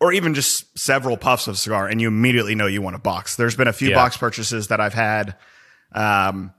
or 0.00 0.12
even 0.12 0.34
just 0.34 0.78
several 0.78 1.16
puffs 1.16 1.48
of 1.48 1.58
cigar 1.58 1.88
and 1.88 2.00
you 2.00 2.08
immediately 2.08 2.54
know 2.54 2.66
you 2.66 2.80
want 2.82 2.96
a 2.96 2.98
box. 3.00 3.36
There's 3.36 3.56
been 3.56 3.68
a 3.68 3.72
few 3.72 3.90
Yeah. 3.90 3.96
box 3.96 4.16
purchases 4.16 4.68
that 4.68 4.80
I've 4.80 4.94
had 4.94 5.36
um, 5.92 6.52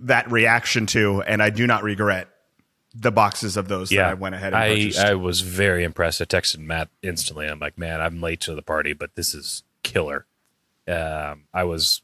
that 0.00 0.30
reaction 0.30 0.86
to, 0.86 1.22
and 1.22 1.42
I 1.42 1.50
do 1.50 1.66
not 1.66 1.82
regret 1.82 2.28
the 2.94 3.10
boxes 3.10 3.56
of 3.56 3.66
those 3.68 3.90
that 3.90 4.04
I 4.04 4.14
went 4.14 4.34
ahead 4.34 4.54
and 4.54 4.56
I, 4.62 4.68
purchased. 4.74 4.98
I 5.00 5.14
was 5.14 5.40
very 5.40 5.82
impressed. 5.84 6.20
I 6.20 6.24
texted 6.26 6.58
Matt 6.60 6.88
instantly. 7.02 7.46
I'm 7.46 7.58
like, 7.58 7.76
man, 7.76 8.00
I'm 8.00 8.20
late 8.20 8.40
to 8.42 8.54
the 8.54 8.62
party, 8.62 8.92
but 8.92 9.14
this 9.16 9.34
is 9.34 9.62
killer. 9.82 10.26
Um, 10.86 11.44
I 11.52 11.64
was 11.64 12.02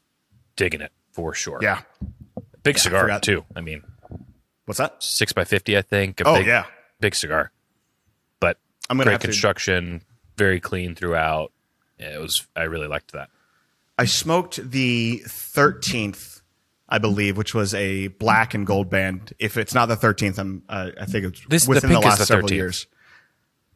digging 0.55 0.81
it 0.81 0.91
for 1.13 1.33
sure. 1.33 1.59
yeah. 1.61 1.81
big 2.63 2.75
I 2.75 2.79
cigar 2.79 3.01
forgot. 3.03 3.23
too. 3.23 3.45
I 3.55 3.61
mean, 3.61 3.83
What's 4.65 4.79
that? 4.79 5.01
six 5.01 5.33
by 5.33 5.43
fifty, 5.45 5.77
I 5.77 5.81
think. 5.81 6.19
A 6.21 6.27
Oh, 6.27 6.35
big, 6.35 6.47
yeah. 6.47 6.65
big 6.99 7.15
cigar, 7.15 7.51
but 8.39 8.57
I'm 8.89 8.97
gonna 8.97 9.05
great 9.05 9.11
have 9.13 9.21
to- 9.21 9.27
construction, 9.27 10.01
very 10.37 10.59
clean 10.59 10.95
throughout. 10.95 11.51
Yeah, 11.99 12.15
it 12.15 12.19
was. 12.19 12.47
I 12.55 12.63
really 12.63 12.87
liked 12.87 13.11
that. 13.13 13.29
I 13.97 14.05
smoked 14.05 14.71
the 14.71 15.21
13th, 15.27 16.40
I 16.93 16.97
believe, 16.97 17.37
which 17.37 17.55
was 17.55 17.73
a 17.73 18.07
black 18.09 18.53
and 18.53 18.67
gold 18.67 18.89
band. 18.89 19.33
If 19.39 19.55
it's 19.57 19.73
not 19.73 19.87
the 19.87 19.95
13th, 19.95 20.37
I'm 20.37 20.63
uh, 20.69 20.91
I 20.99 21.05
think 21.05 21.25
it's 21.25 21.41
This- 21.47 21.67
within 21.67 21.89
the, 21.89 21.99
is 21.99 22.05
last 22.05 22.19
the 22.19 22.25
several 22.25 22.49
13th. 22.49 22.53
years. 22.55 22.87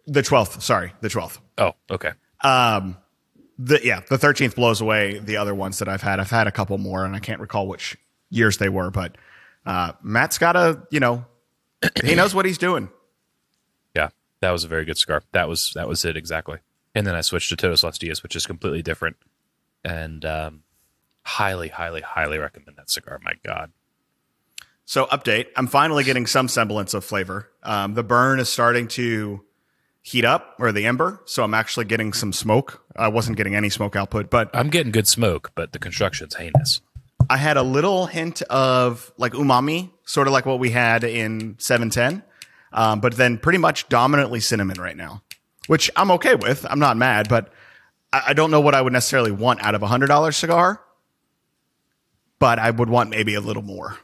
The 0.05 0.21
12th, 0.21 0.61
sorry, 0.61 0.93
the 1.01 1.07
12th. 1.07 1.39
Oh, 1.57 1.71
okay. 1.89 2.11
Um, 2.43 2.97
the 3.57 3.79
yeah, 3.83 4.01
the 4.09 4.17
13th 4.17 4.53
blows 4.55 4.81
away 4.81 5.17
the 5.17 5.37
other 5.37 5.55
ones 5.55 5.79
that 5.79 5.87
I've 5.89 6.01
had. 6.01 6.19
I've 6.19 6.29
had 6.29 6.45
a 6.45 6.51
couple 6.51 6.77
more, 6.77 7.05
and 7.05 7.15
I 7.15 7.19
can't 7.19 7.39
recall 7.39 7.67
which 7.67 7.97
years 8.29 8.57
they 8.57 8.69
were, 8.69 8.91
but 8.91 9.17
uh, 9.65 9.93
Matt's 10.03 10.37
got 10.37 10.55
a 10.57 10.83
you 10.91 10.99
know, 10.99 11.25
he 12.03 12.13
knows 12.15 12.35
what 12.35 12.45
he's 12.45 12.57
doing. 12.59 12.89
Yeah, 13.95 14.09
that 14.41 14.51
was 14.51 14.65
a 14.65 14.67
very 14.67 14.83
good 14.83 14.97
cigar. 14.97 15.23
That 15.31 15.47
was 15.47 15.71
that 15.75 15.87
was 15.87 16.03
it 16.03 16.17
exactly. 16.17 16.57
And 16.93 17.07
then 17.07 17.15
I 17.15 17.21
switched 17.21 17.47
to 17.49 17.55
Todos 17.55 17.81
Los 17.81 17.97
Dias, 17.97 18.21
which 18.23 18.35
is 18.35 18.45
completely 18.45 18.81
different, 18.81 19.15
and 19.85 20.25
um, 20.25 20.63
highly, 21.25 21.69
highly, 21.69 22.01
highly 22.01 22.37
recommend 22.37 22.77
that 22.77 22.89
cigar. 22.89 23.19
My 23.23 23.33
God, 23.43 23.71
So 24.85 25.07
update, 25.07 25.47
I'm 25.55 25.67
finally 25.67 26.03
getting 26.03 26.27
some 26.27 26.47
semblance 26.47 26.93
of 26.93 27.03
flavor. 27.03 27.49
Um, 27.63 27.95
the 27.95 28.03
burn 28.03 28.39
is 28.39 28.47
starting 28.49 28.87
to 28.89 29.41
heat 30.03 30.23
up, 30.23 30.55
or 30.59 30.71
the 30.71 30.85
ember, 30.85 31.19
so 31.25 31.43
I'm 31.43 31.55
actually 31.55 31.85
getting 31.85 32.13
some 32.13 32.31
smoke. 32.31 32.83
I 32.95 33.07
wasn't 33.07 33.37
getting 33.37 33.55
any 33.55 33.71
smoke 33.71 33.95
output, 33.95 34.29
but 34.29 34.51
I'm 34.53 34.69
getting 34.69 34.91
good 34.91 35.07
smoke, 35.07 35.51
but 35.55 35.73
the 35.73 35.79
construction's 35.79 36.35
heinous. 36.35 36.81
I 37.27 37.37
had 37.37 37.57
a 37.57 37.63
little 37.63 38.05
hint 38.05 38.43
of 38.43 39.11
like 39.17 39.33
umami, 39.33 39.89
sort 40.03 40.27
of 40.27 40.33
like 40.33 40.45
what 40.45 40.59
we 40.59 40.69
had 40.69 41.03
in 41.03 41.55
710, 41.57 42.21
um, 42.71 42.99
but 42.99 43.15
then 43.17 43.39
pretty 43.39 43.57
much 43.57 43.89
dominantly 43.89 44.39
cinnamon 44.41 44.79
right 44.79 44.95
now, 44.95 45.23
which 45.65 45.89
I'm 45.95 46.11
okay 46.11 46.35
with. 46.35 46.67
I'm 46.69 46.77
not 46.77 46.97
mad, 46.97 47.27
but 47.27 47.51
I, 48.13 48.25
I 48.27 48.33
don't 48.33 48.51
know 48.51 48.61
what 48.61 48.75
I 48.75 48.83
would 48.83 48.93
necessarily 48.93 49.31
want 49.31 49.63
out 49.63 49.73
of 49.73 49.81
a 49.81 49.87
hundred 49.87 50.07
dollar 50.07 50.31
cigar. 50.31 50.81
But 52.39 52.59
I 52.59 52.69
would 52.71 52.89
want 52.89 53.09
maybe 53.09 53.33
a 53.35 53.41
little 53.41 53.63
more. 53.63 53.97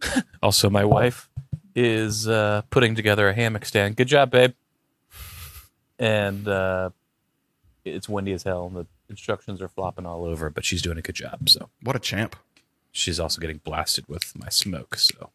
Also, 0.42 0.68
my 0.68 0.84
wife 0.84 1.30
is 1.74 2.28
uh, 2.28 2.60
putting 2.68 2.94
together 2.94 3.26
a 3.30 3.34
hammock 3.34 3.64
stand. 3.64 3.96
Good 3.96 4.08
job, 4.08 4.30
babe. 4.30 4.52
And 5.98 6.46
uh, 6.46 6.90
it's 7.86 8.06
windy 8.10 8.32
as 8.32 8.42
hell. 8.42 8.66
and 8.66 8.76
The 8.76 8.86
instructions 9.08 9.62
are 9.62 9.68
flopping 9.68 10.04
all 10.04 10.24
over, 10.26 10.50
but 10.50 10.66
she's 10.66 10.82
doing 10.82 10.98
a 10.98 11.00
good 11.02 11.14
job. 11.14 11.48
So 11.48 11.70
What 11.82 11.96
a 11.96 11.98
champ! 11.98 12.36
she's 12.92 13.18
also 13.18 13.40
getting 13.40 13.56
blasted 13.64 14.04
with 14.06 14.36
my 14.38 14.50
smoke. 14.50 14.96
So. 14.98 15.30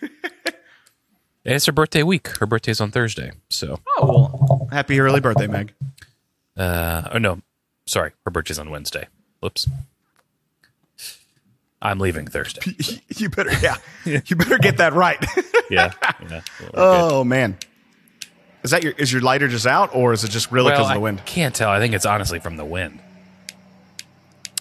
And 0.00 0.10
it's 1.44 1.66
her 1.66 1.72
birthday 1.72 2.04
week. 2.04 2.28
Her 2.38 2.46
birthday's 2.46 2.80
on 2.80 2.92
Thursday. 2.92 3.32
So, 3.50 3.80
Oh 3.98 4.06
well, 4.06 4.68
happy 4.70 5.00
early 5.00 5.18
birthday, 5.20 5.48
Meg. 5.48 5.74
uh, 6.56 7.08
oh 7.12 7.18
no, 7.18 7.42
sorry, 7.86 8.12
her 8.24 8.30
birthday's 8.30 8.60
on 8.60 8.70
Wednesday. 8.70 9.08
Whoops. 9.42 9.68
I'm 11.82 11.98
leaving 11.98 12.26
Thursday. 12.28 12.76
you 13.16 13.28
better, 13.28 13.50
yeah, 13.60 13.76
you 14.04 14.36
better 14.36 14.58
get 14.58 14.76
that 14.78 14.92
right. 14.94 15.22
Yeah. 15.70 15.92
yeah. 16.28 16.42
oh 16.74 17.24
man, 17.24 17.56
is 18.62 18.72
that 18.72 18.82
your 18.82 18.92
is 18.92 19.10
your 19.10 19.22
lighter 19.22 19.48
just 19.48 19.66
out, 19.66 19.94
or 19.94 20.12
is 20.12 20.22
it 20.22 20.28
just 20.28 20.52
really 20.52 20.70
because 20.70 20.80
well, 20.80 20.90
of 20.90 20.94
the 20.94 21.00
I 21.00 21.02
wind? 21.02 21.24
can't 21.24 21.54
tell. 21.54 21.70
I 21.70 21.78
think 21.78 21.94
it's 21.94 22.04
honestly 22.04 22.40
from 22.40 22.58
the 22.58 22.64
wind. 22.64 23.00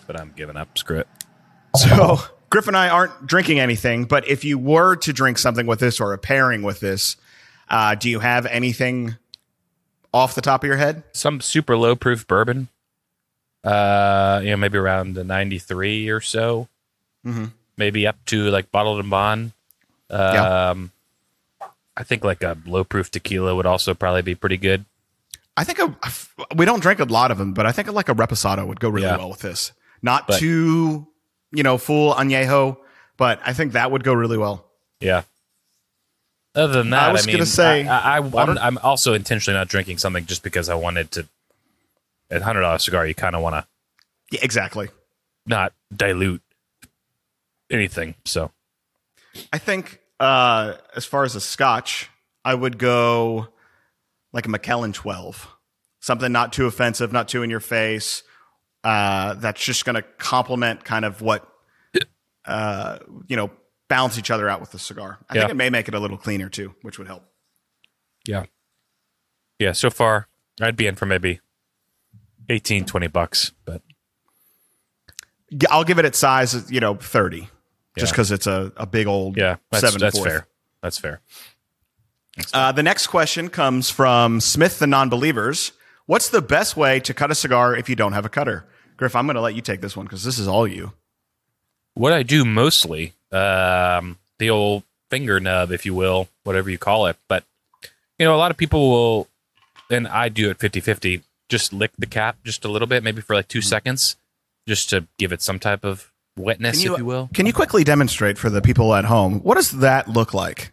But 0.08 0.18
I'm 0.18 0.32
giving 0.34 0.56
up. 0.56 0.78
Screw 0.78 1.00
it. 1.00 1.08
So 1.76 2.18
Griff 2.50 2.70
and 2.70 2.78
I 2.78 2.88
aren't 2.88 3.28
drinking 3.28 3.60
anything, 3.60 4.06
but 4.06 4.26
if 4.26 4.46
you 4.46 4.58
were 4.58 4.96
to 4.98 5.12
drink 5.12 5.38
something 5.38 5.68
with 5.68 5.80
this 5.80 6.00
or 6.00 6.14
a 6.14 6.18
pairing 6.18 6.62
with 6.62 6.80
this, 6.80 7.18
uh, 7.70 7.96
do 7.96 8.10
you 8.10 8.20
have 8.20 8.46
anything 8.46 9.18
off 10.14 10.34
the 10.34 10.42
top 10.42 10.64
of 10.64 10.68
your 10.68 10.78
head? 10.78 11.04
Some 11.12 11.42
super 11.42 11.76
low 11.76 11.98
proof 11.98 12.26
bourbon. 12.26 12.70
Uh, 13.64 14.40
you 14.44 14.50
know, 14.52 14.58
maybe 14.58 14.78
around 14.78 15.14
the 15.16 15.24
93 15.24 16.10
or 16.10 16.20
so. 16.22 16.68
Mm-hmm. 17.26 17.46
Maybe 17.78 18.08
up 18.08 18.18
to 18.26 18.50
like 18.50 18.72
bottled 18.72 19.00
and 19.00 19.10
bond. 19.10 19.52
Yeah. 20.10 20.70
Um, 20.72 20.92
I 21.96 22.04
think 22.04 22.24
like 22.24 22.42
a 22.44 22.58
low 22.66 22.84
proof 22.84 23.12
tequila 23.12 23.56
would 23.56 23.66
also 23.66 23.94
probably 23.94 24.22
be 24.24 24.36
pretty 24.36 24.58
good. 24.58 24.86
I 25.58 25.64
think 25.64 25.80
a, 25.80 25.96
we 26.56 26.66
don't 26.66 26.80
drink 26.82 27.00
a 27.00 27.04
lot 27.06 27.30
of 27.30 27.38
them, 27.38 27.54
but 27.54 27.66
I 27.66 27.72
think 27.72 27.92
like 27.92 28.10
a 28.10 28.16
reposado 28.16 28.66
would 28.68 28.80
go 28.80 28.90
really 28.90 29.08
Yeah. 29.08 29.18
well 29.18 29.30
with 29.30 29.42
this. 29.42 29.74
Not 30.02 30.28
But- 30.28 30.40
too, 30.40 31.06
you 31.52 31.64
know, 31.64 31.78
full 31.78 32.14
añejo, 32.16 32.78
but 33.18 33.40
I 33.46 33.54
think 33.54 33.74
that 33.74 33.92
would 33.92 34.04
go 34.04 34.14
really 34.14 34.38
well. 34.38 34.66
Yeah. 35.00 35.24
Other 36.56 36.74
than 36.82 36.90
that, 36.90 37.04
I 37.04 37.10
I, 37.10 37.12
was 37.14 37.28
mean, 37.28 37.36
gonna 37.38 37.46
say, 37.46 37.88
I, 37.88 38.18
I, 38.18 38.20
water? 38.20 38.54
I'm, 38.54 38.58
I'm 38.58 38.78
also 38.80 39.14
intentionally 39.14 39.58
not 39.58 39.68
drinking 39.70 40.00
something 40.00 40.26
just 40.26 40.44
because 40.44 40.68
I 40.70 40.76
wanted 40.76 41.12
to. 41.12 41.28
At 42.32 42.42
hundred 42.42 42.62
dollar 42.62 42.80
cigar, 42.80 43.06
you 43.06 43.14
kind 43.14 43.36
of 43.36 43.42
want 43.42 43.56
to 43.56 43.68
Yeah, 44.32 44.40
exactly. 44.44 44.88
not 45.46 45.74
dilute 45.96 46.42
anything. 47.70 48.16
So 48.26 48.52
I 49.52 49.58
think 49.58 50.00
uh, 50.20 50.76
as 50.96 51.06
far 51.06 51.24
as 51.24 51.36
a 51.36 51.42
scotch, 51.42 52.10
I 52.46 52.54
would 52.56 52.78
go 52.78 53.50
like 54.34 54.46
a 54.46 54.50
Macallan 54.50 54.94
12. 54.94 55.48
Something 56.00 56.32
not 56.32 56.54
too 56.54 56.66
offensive, 56.68 57.12
not 57.12 57.28
too 57.28 57.44
in 57.44 57.50
your 57.50 57.60
face. 57.60 58.24
Uh, 58.84 59.34
that's 59.36 59.64
just 59.64 59.86
going 59.86 59.96
to 59.96 60.02
complement 60.02 60.84
kind 60.84 61.06
of 61.06 61.22
what, 61.22 61.48
uh, 62.46 62.98
you 63.28 63.36
know, 63.36 63.52
balance 63.90 64.18
each 64.18 64.32
other 64.32 64.50
out 64.50 64.60
with 64.62 64.72
the 64.72 64.80
cigar. 64.80 65.20
I 65.30 65.36
Yeah. 65.36 65.42
think 65.42 65.52
it 65.52 65.56
may 65.58 65.70
make 65.70 65.88
it 65.88 65.94
a 65.94 66.00
little 66.00 66.18
cleaner 66.18 66.50
too, 66.50 66.74
which 66.82 66.98
would 66.98 67.08
help. 67.08 67.24
yeah, 68.26 68.46
yeah. 69.60 69.72
So 69.74 69.90
far, 69.90 70.28
I'd 70.62 70.76
be 70.76 70.88
in 70.88 70.96
for 70.96 71.06
maybe 71.06 71.40
18, 72.52 72.86
20 72.86 73.08
bucks, 73.08 73.52
but 73.66 73.82
I'll 75.70 75.84
give 75.84 76.00
it 76.00 76.06
its 76.06 76.20
size, 76.20 76.72
you 76.72 76.80
know, 76.80 76.96
30, 76.96 77.48
just 77.98 78.14
because 78.14 78.32
it's 78.32 78.48
a, 78.48 78.72
a 78.78 78.86
big 78.86 79.08
old 79.08 79.38
yeah, 79.38 79.58
that's 79.72 79.82
seven 79.82 80.00
that's 80.00 80.20
fair. 80.20 80.48
That's 80.82 80.98
fair. 80.98 81.22
Uh, 82.54 82.72
the 82.72 82.84
next 82.84 83.08
question 83.08 83.50
comes 83.50 83.90
from 83.90 84.40
Smith 84.40 84.80
the 84.80 84.88
Non-Believers. 84.88 85.74
What's 86.06 86.30
the 86.30 86.42
best 86.42 86.76
way 86.76 87.00
to 87.02 87.14
cut 87.14 87.32
a 87.32 87.36
cigar 87.36 87.76
if 87.76 87.90
you 87.90 87.96
don't 87.96 88.14
have 88.14 88.26
a 88.26 88.30
cutter? 88.30 88.66
Griff, 88.98 89.16
I'm 89.16 89.26
going 89.26 89.36
to 89.36 89.42
let 89.42 89.56
you 89.56 89.62
take 89.62 89.82
this 89.82 89.96
one 89.96 90.06
because 90.06 90.24
this 90.24 90.40
is 90.40 90.48
all 90.48 90.68
you. 90.68 90.94
What 91.94 92.14
I 92.14 92.24
do 92.24 92.46
mostly, 92.46 93.14
um, 93.32 94.18
the 94.38 94.50
old 94.50 94.84
finger 95.10 95.40
nub, 95.40 95.72
if 95.72 95.86
you 95.86 95.94
will, 95.94 96.30
whatever 96.44 96.70
you 96.70 96.78
call 96.78 97.08
it. 97.08 97.18
But, 97.28 97.44
you 98.18 98.26
know, 98.26 98.34
a 98.34 98.38
lot 98.38 98.52
of 98.52 98.58
people 98.58 98.90
will, 98.90 99.28
and 99.90 100.08
I 100.08 100.30
do 100.30 100.50
it 100.50 100.58
50 100.58 100.80
50, 100.80 101.22
just 101.52 101.72
lick 101.74 101.92
the 102.00 102.06
cap 102.08 102.38
just 102.44 102.66
a 102.66 102.68
little 102.70 102.88
bit, 102.88 103.04
maybe 103.04 103.22
for 103.22 103.36
like 103.36 103.48
2 103.48 103.62
seconds, 103.62 104.16
just 104.68 104.90
to 104.90 105.06
give 105.20 105.32
it 105.34 105.42
some 105.42 105.60
type 105.60 105.84
of 105.86 106.12
wetness, 106.38 106.80
if 106.84 106.98
you 106.98 107.06
will. 107.06 107.30
Can 107.34 107.46
you 107.46 107.54
quickly 107.54 107.84
demonstrate 107.84 108.38
for 108.38 108.50
the 108.50 108.62
people 108.62 108.96
at 108.96 109.06
home? 109.06 109.42
What 109.42 109.56
does 109.56 109.72
that 109.72 110.08
look 110.08 110.34
like? 110.34 110.72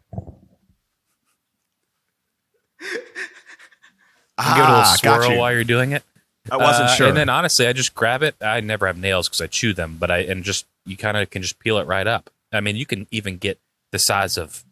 And 4.40 4.54
give 4.54 4.64
it 4.64 4.68
a 4.68 4.72
little 4.72 4.76
Ah, 4.84 4.96
got 5.02 5.22
swirl 5.22 5.32
you. 5.32 5.38
while 5.40 5.52
you're 5.52 5.64
doing 5.64 5.92
it. 5.92 6.04
I 6.50 6.56
wasn't 6.56 6.88
Uh, 6.88 6.94
sure. 6.94 7.08
And 7.08 7.16
then 7.16 7.28
honestly, 7.28 7.66
I 7.66 7.72
just 7.72 7.94
grab 7.94 8.22
it. 8.22 8.36
I 8.40 8.60
never 8.60 8.86
have 8.86 8.96
nails 8.96 9.28
because 9.28 9.40
I 9.40 9.48
chew 9.48 9.74
them, 9.74 9.96
but 9.98 10.10
I 10.10 10.18
and 10.18 10.44
just 10.44 10.64
you 10.86 10.96
kind 10.96 11.16
of 11.16 11.28
can 11.28 11.42
just 11.42 11.58
peel 11.58 11.76
it 11.78 11.86
right 11.86 12.06
up. 12.06 12.30
I 12.52 12.60
mean, 12.60 12.76
you 12.76 12.86
can 12.86 13.06
even 13.10 13.36
get 13.36 13.58
the 13.90 13.98
size 13.98 14.38
of, 14.38 14.64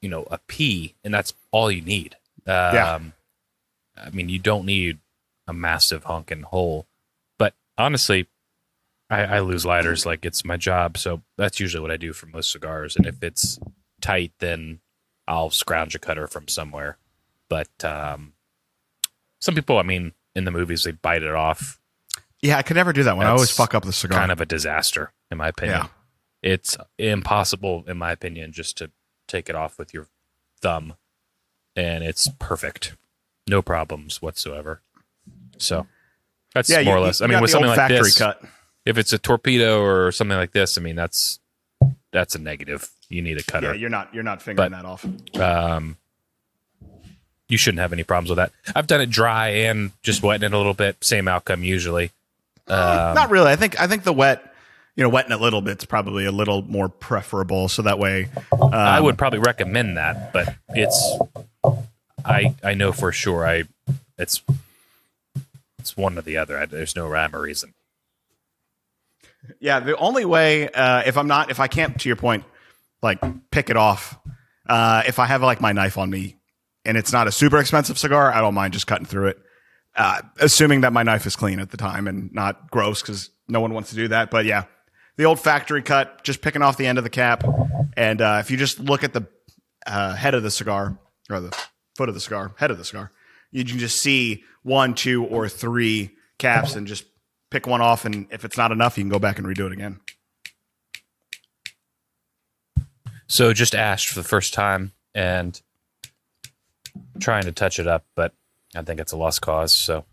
you 0.00 0.08
know, 0.08 0.26
a 0.30 0.38
pea, 0.46 0.94
and 1.04 1.12
that's 1.12 1.34
all 1.50 1.70
you 1.70 1.82
need. 1.82 2.14
Um, 2.46 2.52
Yeah. 2.74 2.98
I 3.98 4.10
mean, 4.10 4.28
you 4.28 4.38
don't 4.38 4.64
need 4.64 4.98
a 5.46 5.52
massive 5.52 6.04
honking 6.04 6.42
hole. 6.42 6.86
But 7.38 7.54
honestly, 7.78 8.28
I, 9.08 9.22
I 9.22 9.40
lose 9.40 9.64
lighters 9.64 10.04
like 10.04 10.24
it's 10.24 10.44
my 10.44 10.56
job, 10.56 10.98
so 10.98 11.22
that's 11.36 11.60
usually 11.60 11.80
what 11.80 11.90
I 11.90 11.96
do 11.96 12.12
for 12.12 12.26
most 12.26 12.50
cigars. 12.50 12.96
And 12.96 13.06
if 13.06 13.22
it's 13.22 13.58
tight, 14.00 14.32
then 14.40 14.80
I'll 15.28 15.50
scrounge 15.50 15.94
a 15.94 15.98
cutter 15.98 16.26
from 16.26 16.48
somewhere. 16.48 16.98
But 17.48 17.84
um, 17.84 18.32
some 19.40 19.54
people, 19.54 19.78
I 19.78 19.82
mean, 19.82 20.12
in 20.34 20.44
the 20.44 20.50
movies, 20.50 20.82
they 20.82 20.92
bite 20.92 21.22
it 21.22 21.34
off. 21.34 21.80
yeah, 22.42 22.58
I 22.58 22.62
could 22.62 22.76
never 22.76 22.92
do 22.92 23.04
that 23.04 23.16
one. 23.16 23.26
I 23.26 23.30
always 23.30 23.50
fuck 23.50 23.74
up 23.74 23.84
the 23.84 23.92
cigar. 23.92 24.18
Kind 24.18 24.32
of 24.32 24.40
a 24.40 24.46
disaster, 24.46 25.12
in 25.30 25.38
my 25.38 25.48
opinion. 25.48 25.82
Yeah. 25.82 25.88
It's 26.42 26.76
impossible, 26.98 27.84
in 27.88 27.96
my 27.96 28.12
opinion, 28.12 28.52
just 28.52 28.76
to 28.78 28.90
take 29.26 29.48
it 29.48 29.54
off 29.56 29.78
with 29.78 29.94
your 29.94 30.08
thumb, 30.60 30.94
and 31.74 32.04
it's 32.04 32.28
perfect, 32.38 32.96
no 33.48 33.62
problems 33.62 34.20
whatsoever. 34.22 34.82
So 35.58 35.86
that's 36.54 36.68
yeah, 36.70 36.82
more 36.82 36.94
you, 36.96 37.00
or 37.00 37.04
less. 37.06 37.20
I 37.20 37.26
mean, 37.26 37.40
with 37.40 37.50
something 37.50 37.68
like 37.68 37.76
factory 37.76 37.98
this, 37.98 38.18
cut. 38.18 38.42
if 38.84 38.98
it's 38.98 39.12
a 39.12 39.18
torpedo 39.18 39.80
or 39.82 40.12
something 40.12 40.36
like 40.36 40.52
this, 40.52 40.76
I 40.78 40.80
mean, 40.80 40.96
that's 40.96 41.38
that's 42.12 42.34
a 42.34 42.38
negative. 42.38 42.90
You 43.08 43.22
need 43.22 43.36
a 43.36 43.40
Yeah, 43.40 43.44
cutter. 43.46 43.74
you're 43.74 43.90
not 43.90 44.12
you're 44.14 44.22
not 44.24 44.42
fingering 44.42 44.70
But- 44.70 44.76
that 44.82 44.84
off. 44.86 45.04
um, 45.40 45.96
you 47.48 47.56
shouldn't 47.56 47.80
have 47.80 47.92
any 47.92 48.02
problems 48.02 48.28
with 48.30 48.38
that. 48.38 48.50
I've 48.74 48.86
done 48.88 49.00
it 49.00 49.10
dry 49.10 49.48
and 49.48 49.92
just 50.02 50.22
wetting 50.22 50.44
it 50.44 50.52
a 50.52 50.56
little 50.56 50.74
bit. 50.74 51.02
Same 51.04 51.28
outcome 51.28 51.62
usually. 51.62 52.10
Um, 52.66 53.14
not 53.14 53.30
really. 53.30 53.50
I 53.52 53.56
think 53.56 53.78
I 53.80 53.86
think 53.86 54.02
the 54.02 54.12
wet, 54.12 54.52
you 54.96 55.04
know, 55.04 55.08
wetting 55.08 55.30
a 55.30 55.36
little 55.36 55.60
bit's 55.60 55.84
probably 55.84 56.24
a 56.24 56.32
little 56.32 56.62
more 56.62 56.88
preferable. 56.88 57.68
So 57.68 57.82
that 57.82 58.00
way, 58.00 58.28
um, 58.50 58.74
I 58.74 59.00
would 59.00 59.16
probably 59.16 59.38
recommend 59.38 59.96
that, 59.96 60.32
but 60.32 60.56
it's 60.70 61.18
I 62.24 62.54
I 62.64 62.74
know 62.74 62.90
for 62.90 63.12
sure 63.12 63.46
I 63.46 63.64
it's 64.18 64.42
it's 65.86 65.96
one 65.96 66.18
or 66.18 66.22
the 66.22 66.36
other. 66.36 66.58
I, 66.58 66.66
there's 66.66 66.96
no 66.96 67.06
rhyme 67.06 67.34
or 67.34 67.40
reason. 67.40 67.74
Yeah, 69.60 69.78
the 69.78 69.96
only 69.96 70.24
way 70.24 70.68
uh, 70.68 71.02
if 71.06 71.16
I'm 71.16 71.28
not 71.28 71.50
if 71.50 71.60
I 71.60 71.68
can't 71.68 71.98
to 72.00 72.08
your 72.08 72.16
point, 72.16 72.44
like 73.02 73.20
pick 73.52 73.70
it 73.70 73.76
off. 73.76 74.18
Uh, 74.68 75.04
if 75.06 75.20
I 75.20 75.26
have 75.26 75.42
like 75.42 75.60
my 75.60 75.70
knife 75.70 75.96
on 75.96 76.10
me 76.10 76.38
and 76.84 76.96
it's 76.96 77.12
not 77.12 77.28
a 77.28 77.32
super 77.32 77.58
expensive 77.58 77.98
cigar, 77.98 78.32
I 78.32 78.40
don't 78.40 78.54
mind 78.54 78.72
just 78.72 78.88
cutting 78.88 79.06
through 79.06 79.28
it, 79.28 79.38
uh, 79.94 80.22
assuming 80.40 80.80
that 80.80 80.92
my 80.92 81.04
knife 81.04 81.24
is 81.24 81.36
clean 81.36 81.60
at 81.60 81.70
the 81.70 81.76
time 81.76 82.08
and 82.08 82.32
not 82.32 82.68
gross 82.72 83.00
because 83.00 83.30
no 83.46 83.60
one 83.60 83.72
wants 83.72 83.90
to 83.90 83.96
do 83.96 84.08
that. 84.08 84.32
But 84.32 84.44
yeah, 84.44 84.64
the 85.16 85.24
old 85.24 85.38
factory 85.38 85.82
cut, 85.82 86.24
just 86.24 86.42
picking 86.42 86.62
off 86.62 86.76
the 86.76 86.86
end 86.86 86.98
of 86.98 87.04
the 87.04 87.10
cap, 87.10 87.44
and 87.96 88.20
uh, 88.20 88.38
if 88.40 88.50
you 88.50 88.56
just 88.56 88.80
look 88.80 89.04
at 89.04 89.12
the 89.12 89.24
uh, 89.86 90.16
head 90.16 90.34
of 90.34 90.42
the 90.42 90.50
cigar 90.50 90.98
or 91.30 91.38
the 91.38 91.56
foot 91.94 92.08
of 92.08 92.16
the 92.16 92.20
cigar, 92.20 92.52
head 92.56 92.72
of 92.72 92.78
the 92.78 92.84
cigar, 92.84 93.12
you 93.50 93.64
can 93.64 93.78
just 93.78 94.00
see 94.00 94.44
one, 94.62 94.94
two, 94.94 95.24
or 95.24 95.48
three 95.48 96.10
caps 96.38 96.74
and 96.74 96.86
just 96.86 97.04
pick 97.50 97.66
one 97.66 97.80
off. 97.80 98.04
And 98.04 98.26
if 98.30 98.44
it's 98.44 98.56
not 98.56 98.72
enough, 98.72 98.98
you 98.98 99.04
can 99.04 99.10
go 99.10 99.18
back 99.18 99.38
and 99.38 99.46
redo 99.46 99.66
it 99.66 99.72
again. 99.72 100.00
So 103.28 103.52
just 103.52 103.74
ashed 103.74 104.08
for 104.08 104.14
the 104.20 104.28
first 104.28 104.54
time 104.54 104.92
and 105.14 105.60
trying 107.20 107.44
to 107.44 107.52
touch 107.52 107.78
it 107.78 107.86
up, 107.86 108.04
but 108.14 108.32
I 108.74 108.82
think 108.82 109.00
it's 109.00 109.12
a 109.12 109.16
lost 109.16 109.40
cause. 109.42 109.74
So 109.74 110.04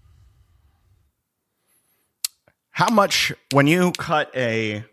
How 2.72 2.89
much 2.89 3.32
when 3.52 3.67
you 3.67 3.91
cut 3.91 4.36
a 4.36 4.84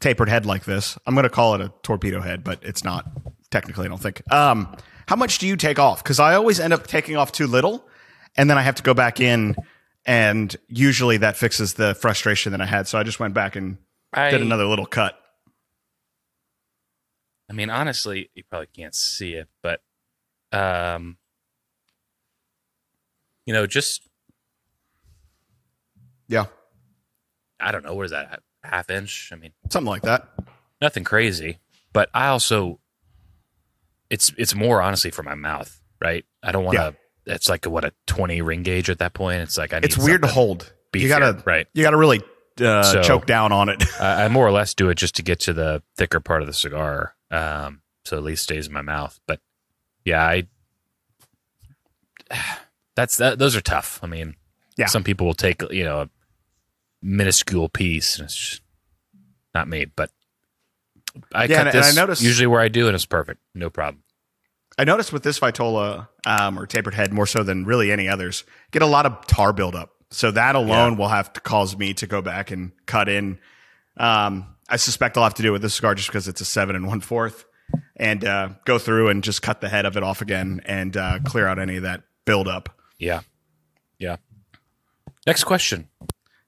tapered 0.00 0.28
head 0.30 0.46
like 0.46 0.64
this? 0.64 0.98
I'm 1.06 1.14
going 1.14 1.24
to 1.24 1.30
call 1.30 1.54
it 1.54 1.60
a 1.60 1.72
torpedo 1.82 2.20
head, 2.22 2.42
but 2.42 2.60
it's 2.62 2.82
not 2.82 3.06
technically. 3.50 3.86
I 3.86 3.88
don't 3.88 4.00
think. 4.00 4.22
Um, 4.32 4.76
how 5.06 5.16
much 5.16 5.38
do 5.38 5.46
you 5.46 5.56
take 5.56 5.78
off? 5.78 6.02
Because 6.02 6.20
I 6.20 6.34
always 6.34 6.60
end 6.60 6.72
up 6.72 6.86
taking 6.86 7.16
off 7.16 7.32
too 7.32 7.46
little, 7.46 7.86
and 8.36 8.48
then 8.50 8.58
I 8.58 8.62
have 8.62 8.74
to 8.76 8.82
go 8.82 8.94
back 8.94 9.20
in, 9.20 9.56
and 10.04 10.54
usually 10.68 11.16
that 11.18 11.36
fixes 11.36 11.74
the 11.74 11.94
frustration 11.94 12.52
that 12.52 12.60
I 12.60 12.66
had. 12.66 12.86
So 12.88 12.98
I 12.98 13.02
just 13.02 13.18
went 13.20 13.34
back 13.34 13.56
and 13.56 13.78
I 14.12 14.30
did 14.30 14.42
another 14.42 14.66
little 14.66 14.86
cut. 14.86 15.18
I 17.50 17.54
mean, 17.54 17.70
honestly, 17.70 18.30
you 18.34 18.42
probably 18.48 18.68
can't 18.76 18.94
see 18.94 19.32
it, 19.34 19.48
but 19.62 19.80
um, 20.52 21.16
you 23.46 23.54
know, 23.54 23.66
just 23.66 24.02
Yeah, 26.28 26.46
I 27.58 27.72
don't 27.72 27.84
know, 27.84 27.94
what 27.94 28.04
is 28.04 28.10
that? 28.10 28.42
Half 28.62 28.90
inch? 28.90 29.30
I 29.32 29.36
mean, 29.36 29.52
something 29.70 29.88
like 29.88 30.02
that. 30.02 30.28
nothing 30.80 31.04
crazy. 31.04 31.58
But 31.94 32.10
I 32.12 32.28
also 32.28 32.80
it's 34.10 34.32
it's 34.38 34.54
more 34.54 34.80
honestly 34.82 35.10
for 35.10 35.22
my 35.22 35.34
mouth, 35.34 35.80
right? 36.00 36.24
I 36.42 36.52
don't 36.52 36.64
want 36.64 36.76
to 36.76 36.94
it's 37.26 37.48
like 37.48 37.66
a, 37.66 37.70
what 37.70 37.84
a 37.84 37.92
20 38.06 38.40
ring 38.40 38.62
gauge 38.62 38.88
at 38.88 39.00
that 39.00 39.12
point. 39.12 39.42
It's 39.42 39.58
like 39.58 39.72
I 39.74 39.80
need 39.80 39.84
It's 39.84 39.98
weird 39.98 40.22
to 40.22 40.28
hold. 40.28 40.72
You 40.94 41.08
gotta 41.08 41.42
right. 41.44 41.66
You 41.74 41.82
gotta 41.82 41.98
really 41.98 42.22
uh, 42.60 42.82
So- 42.82 43.02
choke 43.02 43.26
down 43.26 43.52
on 43.52 43.68
it. 43.68 43.82
I, 44.00 44.24
I 44.24 44.28
more 44.30 44.46
or 44.46 44.50
less 44.50 44.72
do 44.74 44.88
it 44.88 44.94
just 44.96 45.16
to 45.16 45.22
get 45.22 45.40
to 45.40 45.52
the 45.52 45.82
thicker 45.96 46.20
part 46.20 46.40
of 46.40 46.46
the 46.46 46.54
cigar, 46.54 47.14
um, 47.30 47.82
so 48.06 48.16
at 48.16 48.22
least 48.22 48.44
stays 48.44 48.66
in 48.66 48.72
my 48.72 48.80
mouth. 48.82 49.20
But 49.26 49.40
yeah, 50.04 50.24
I 50.24 50.46
that's 52.96 53.16
that. 53.18 53.38
Those 53.38 53.56
are 53.56 53.60
tough. 53.60 54.00
I 54.02 54.06
mean, 54.06 54.34
Yeah. 54.76 54.86
some 54.86 55.04
people 55.04 55.26
will 55.26 55.34
take 55.34 55.62
you 55.70 55.84
know 55.84 56.00
a 56.02 56.10
minuscule 57.02 57.68
piece, 57.68 58.18
and 58.18 58.24
it's 58.26 58.36
just 58.36 58.62
not 59.54 59.68
me. 59.68 59.84
But 59.84 60.10
I 61.34 61.44
Yeah, 61.44 61.56
cut 61.58 61.66
and- 61.68 61.76
and 61.76 61.84
I 61.84 61.92
noticed- 61.92 62.22
usually 62.22 62.46
where 62.46 62.60
I 62.60 62.68
do, 62.68 62.86
and 62.86 62.94
it's 62.94 63.06
perfect, 63.06 63.40
no 63.54 63.70
problem. 63.70 64.02
I 64.78 64.84
noticed 64.84 65.12
with 65.12 65.22
this 65.24 65.40
Vitola 65.40 66.08
um, 66.24 66.58
or 66.58 66.66
tapered 66.66 66.94
head 66.94 67.12
more 67.12 67.26
so 67.26 67.42
than 67.42 67.64
really 67.64 67.90
any 67.90 68.08
others, 68.08 68.44
get 68.70 68.80
a 68.82 68.86
lot 68.86 69.06
of 69.06 69.26
tar 69.26 69.52
buildup. 69.52 69.90
So 70.10 70.30
that 70.30 70.54
alone 70.54 70.96
will 70.96 71.08
have 71.08 71.32
to 71.34 71.40
cause 71.40 71.76
me 71.76 71.92
to 71.94 72.06
go 72.06 72.22
back 72.22 72.50
and 72.50 72.72
cut 72.86 73.08
in. 73.08 73.38
Um, 73.98 74.54
I 74.68 74.76
suspect 74.76 75.16
I'll 75.16 75.24
have 75.24 75.34
to 75.34 75.42
do 75.42 75.48
it 75.48 75.52
with 75.52 75.62
this 75.62 75.74
cigar 75.74 75.94
just 75.94 76.08
because 76.08 76.28
it's 76.28 76.40
a 76.40 76.44
seven 76.44 76.76
and 76.76 76.86
one 76.86 77.00
fourth, 77.00 77.44
and 77.96 78.24
uh, 78.24 78.50
go 78.64 78.78
through 78.78 79.08
and 79.08 79.24
just 79.24 79.42
cut 79.42 79.60
the 79.60 79.68
head 79.68 79.84
of 79.84 79.96
it 79.96 80.02
off 80.02 80.22
again 80.22 80.60
and 80.64 80.96
uh, 80.96 81.18
clear 81.24 81.46
out 81.48 81.58
any 81.58 81.76
of 81.76 81.82
that 81.82 82.02
buildup. 82.24 82.68
Yeah, 82.98 83.20
yeah. 83.98 84.16
Next 85.26 85.44
question. 85.44 85.88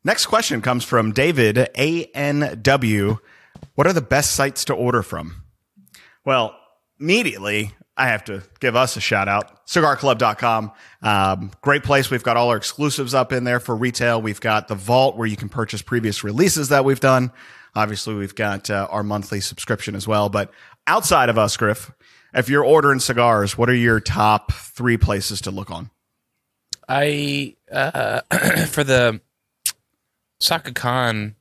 Next 0.05 0.27
question 0.27 0.63
comes 0.63 0.85
from 0.85 1.13
David 1.13 1.59
A 1.77 2.05
N 2.15 2.61
W. 2.63 3.19
What 3.75 3.87
are 3.87 3.93
the 3.93 4.01
best 4.01 4.33
sites 4.33 4.65
to 4.67 4.75
order 4.75 5.03
from? 5.03 5.43
Well, 6.25 6.57
immediately 6.99 7.73
I 7.97 8.09
have 8.09 8.25
to 8.25 8.43
give 8.61 8.77
us 8.77 8.97
a 8.97 9.01
shout 9.01 9.29
out. 9.29 9.67
Cigarclub.com. 9.67 10.73
Um, 11.03 11.51
great 11.61 11.83
place. 11.83 12.11
We've 12.11 12.23
got 12.23 12.37
all 12.37 12.49
our 12.49 12.57
exclusives 12.57 13.15
up 13.15 13.33
in 13.33 13.45
there 13.45 13.61
for 13.61 13.77
retail. 13.77 14.23
We've 14.23 14.41
got 14.41 14.69
the 14.69 14.75
vault 14.75 15.17
where 15.17 15.27
you 15.27 15.37
can 15.37 15.49
purchase 15.49 15.83
previous 15.83 16.25
releases 16.25 16.71
that 16.71 16.85
we've 16.85 17.01
done. 17.01 17.31
Obviously, 17.75 18.15
we've 18.15 18.35
got 18.35 18.71
uh, 18.71 18.89
our 18.91 19.03
monthly 19.03 19.41
subscription 19.41 19.95
as 19.95 20.09
well. 20.09 20.29
But 20.29 20.51
outside 20.87 21.29
of 21.29 21.39
us, 21.39 21.57
Griff, 21.57 21.93
if 22.35 22.49
you're 22.49 22.65
ordering 22.65 23.01
cigars, 23.01 23.59
what 23.59 23.69
are 23.69 23.75
your 23.75 24.01
top 24.01 24.53
three 24.53 24.97
places 24.97 25.43
to 25.43 25.51
look 25.51 25.71
on? 25.71 25.91
I 26.89 27.57
uh, 27.71 28.23
for 28.67 28.83
the 28.83 29.21
Saka 30.41 30.73
Khan 30.73 31.37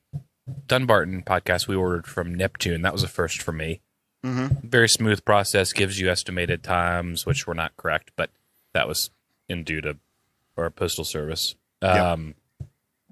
Dunbarton 0.67 1.23
podcast 1.23 1.67
we 1.67 1.75
ordered 1.75 2.07
from 2.07 2.33
Neptune. 2.35 2.81
That 2.81 2.93
was 2.93 3.03
a 3.03 3.07
first 3.07 3.41
for 3.41 3.51
me. 3.51 3.81
Mm-hmm. 4.25 4.67
Very 4.67 4.89
smooth 4.89 5.23
process. 5.25 5.71
Gives 5.73 5.99
you 5.99 6.09
estimated 6.09 6.63
times, 6.63 7.25
which 7.25 7.47
were 7.47 7.53
not 7.53 7.75
correct, 7.77 8.11
but 8.15 8.29
that 8.73 8.87
was 8.87 9.09
in 9.47 9.63
due 9.63 9.81
to 9.81 9.97
our 10.57 10.69
postal 10.69 11.05
service. 11.05 11.55
Um, 11.81 12.35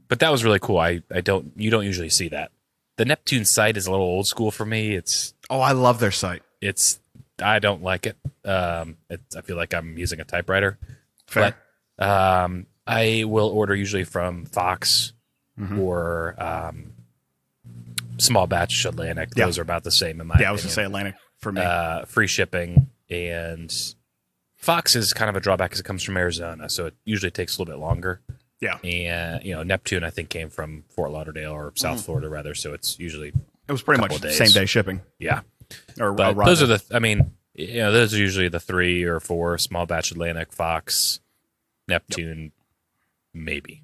But 0.10 0.20
that 0.20 0.32
was 0.32 0.44
really 0.44 0.60
cool. 0.60 0.78
I, 0.80 1.02
I 1.14 1.22
don't 1.22 1.52
you 1.56 1.70
don't 1.72 1.86
usually 1.86 2.10
see 2.10 2.28
that. 2.30 2.52
The 2.98 3.06
Neptune 3.06 3.46
site 3.46 3.78
is 3.78 3.88
a 3.88 3.92
little 3.92 4.06
old 4.06 4.28
school 4.28 4.52
for 4.52 4.66
me. 4.66 4.94
It's 4.96 5.34
Oh, 5.50 5.60
I 5.62 5.72
love 5.72 6.00
their 6.00 6.12
site. 6.12 6.44
it's 6.62 7.00
I 7.42 7.60
don't 7.60 7.84
like 7.84 8.08
it. 8.08 8.18
Um, 8.44 8.98
it's, 9.10 9.36
I 9.36 9.42
feel 9.42 9.56
like 9.58 9.74
I'm 9.74 9.98
using 9.98 10.20
a 10.20 10.24
typewriter. 10.26 10.78
Fair. 11.28 11.56
But 11.98 12.06
um, 12.06 12.66
I 12.88 13.24
will 13.28 13.50
order 13.50 13.76
usually 13.76 14.04
from 14.04 14.46
Fox 14.46 15.14
Mm-hmm. 15.60 15.80
or 15.80 16.36
um, 16.38 16.94
Small 18.20 18.48
Batch 18.48 18.86
Atlantic. 18.86 19.30
Yeah. 19.36 19.46
Those 19.46 19.60
are 19.60 19.62
about 19.64 19.84
the 19.84 19.92
same 19.92 20.20
in 20.22 20.28
my 20.28 20.36
yeah, 20.40 20.50
I 20.50 20.52
was 20.52 20.62
going 20.62 20.70
to 20.70 20.74
say. 20.76 20.84
Atlantic 20.84 21.16
for 21.38 21.52
me. 21.52 21.62
uh, 21.62 22.06
free 22.06 22.28
shipping 22.28 22.90
and 23.10 23.74
Fox 24.56 24.96
is 24.96 25.14
kind 25.14 25.30
of 25.30 25.36
a 25.36 25.40
drawback 25.40 25.70
because 25.70 25.80
it 25.80 25.84
comes 25.86 26.04
from 26.04 26.18
Arizona, 26.18 26.70
so 26.70 26.88
it 26.88 26.96
usually 27.06 27.32
takes 27.32 27.58
a 27.58 27.62
little 27.62 27.74
bit 27.76 27.80
longer. 27.80 28.22
yeah. 28.60 28.78
And 28.84 29.44
you 29.44 29.54
know, 29.54 29.64
Neptune 29.64 30.04
I 30.04 30.10
think 30.10 30.30
came 30.30 30.50
from 30.50 30.84
Fort 30.90 31.12
Lauderdale 31.12 31.52
or. 31.52 31.74
South 31.76 32.04
Florida 32.04 32.28
rather, 32.30 32.54
so 32.56 32.74
it's 32.74 32.98
usually 33.00 33.30
It 33.68 33.72
was 33.72 33.82
pretty 33.84 34.02
much 34.02 34.20
days. 34.20 34.38
same 34.38 34.50
day 34.50 34.66
shipping. 34.66 35.02
yeah. 35.20 35.42
Or 36.00 36.14
But 36.14 36.38
uh, 36.38 36.46
those 36.46 36.64
are 36.64 36.68
the, 36.68 36.84
I 36.92 37.00
mean, 37.00 37.32
you 37.54 37.76
know, 37.78 37.92
those 37.92 38.14
are 38.14 38.18
usually 38.18 38.50
the 38.50 38.60
three 38.60 39.04
or 39.04 39.20
four 39.20 39.58
small 39.58 39.86
batch 39.86 40.12
Atlantic, 40.12 40.52
Fox, 40.54 41.20
Neptune, 41.88 42.52
maybe. 43.34 43.84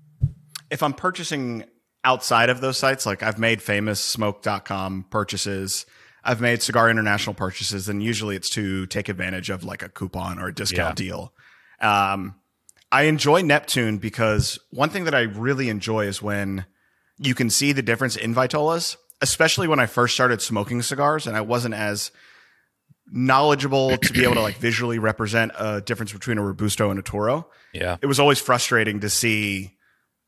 if 0.72 0.82
I'm 0.84 0.94
purchasing 0.94 1.66
outside 2.04 2.50
of 2.50 2.62
those 2.62 2.78
sites, 2.78 3.06
like 3.06 3.24
I've 3.24 3.40
made 3.40 3.62
famous 3.62 4.00
smoke.com 4.00 5.06
purchases, 5.10 5.86
I've 6.24 6.42
made 6.42 6.62
cigar 6.62 6.90
international 6.90 7.34
purchases, 7.34 7.90
and 7.90 8.02
usually 8.04 8.36
it's 8.36 8.50
to 8.52 8.86
take 8.88 9.10
advantage 9.10 9.50
of 9.50 9.64
like 9.64 9.82
a 9.84 9.90
coupon 9.90 10.40
or 10.40 10.48
a 10.48 10.54
discount 10.54 11.00
Yeah. 11.00 11.06
deal. 11.06 11.34
Um, 11.82 12.36
I 12.92 13.04
enjoy 13.04 13.42
Neptune 13.42 13.98
because 13.98 14.60
one 14.70 14.90
thing 14.90 15.06
that 15.06 15.16
I 15.16 15.22
really 15.22 15.70
enjoy 15.70 16.06
is 16.06 16.22
when 16.22 16.66
you 17.18 17.34
can 17.36 17.50
see 17.50 17.72
the 17.72 17.82
difference 17.82 18.16
in 18.16 18.34
Vitolas, 18.36 18.96
especially 19.22 19.68
when 19.68 19.80
I 19.80 19.86
first 19.86 20.14
started 20.14 20.42
smoking 20.42 20.82
cigars 20.82 21.26
and 21.28 21.36
I 21.36 21.42
wasn't 21.42 21.74
as 21.76 22.12
knowledgeable 23.12 23.98
to 23.98 24.14
be 24.14 24.24
able 24.24 24.36
to 24.36 24.42
like 24.42 24.58
visually 24.58 24.98
represent 25.00 25.52
a 25.60 25.82
difference 25.82 26.14
between 26.14 26.38
a 26.38 26.42
Robusto 26.44 26.90
and 26.90 26.98
a 27.00 27.04
Toro 27.04 27.48
Yeah. 27.74 27.98
it 28.02 28.06
was 28.08 28.20
always 28.20 28.40
frustrating 28.40 29.02
to 29.02 29.10
see 29.10 29.74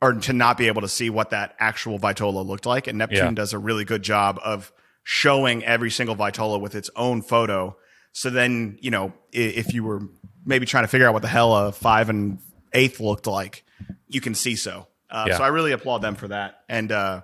or 0.02 0.14
to 0.14 0.34
not 0.34 0.58
be 0.58 0.68
able 0.68 0.82
to 0.82 0.88
see 0.90 1.10
what 1.10 1.30
that 1.32 1.56
actual 1.60 1.98
Vitola 2.00 2.46
looked 2.46 2.66
like. 2.66 2.88
And 2.88 2.98
Neptune 2.98 3.18
Yeah. 3.28 3.32
does 3.32 3.54
a 3.54 3.58
really 3.60 3.86
good 3.86 4.04
job 4.04 4.40
of 4.44 4.72
showing 5.04 5.64
every 5.64 5.90
single 5.92 6.16
Vitola 6.16 6.60
with 6.60 6.76
its 6.76 6.90
own 6.96 7.22
photo. 7.22 7.78
So 8.12 8.30
then, 8.30 8.78
you 8.82 8.92
know, 8.92 9.14
if 9.32 9.74
you 9.74 9.84
were 9.84 10.02
maybe 10.46 10.66
trying 10.66 10.84
to 10.84 10.88
figure 10.88 11.08
out 11.08 11.14
what 11.14 11.22
the 11.22 11.28
hell 11.28 11.56
a 11.56 11.72
five 11.72 12.10
and 12.10 12.40
eighth 12.74 13.00
looked 13.00 13.28
like, 13.28 13.64
you 14.08 14.22
can 14.22 14.36
see 14.36 14.56
so. 14.56 14.88
Uh, 15.10 15.26
Yeah. 15.30 15.38
So 15.38 15.44
I 15.44 15.48
really 15.48 15.72
applaud 15.72 16.00
them 16.00 16.16
for 16.16 16.28
that. 16.30 16.64
And 16.70 16.92
uh, 16.92 17.22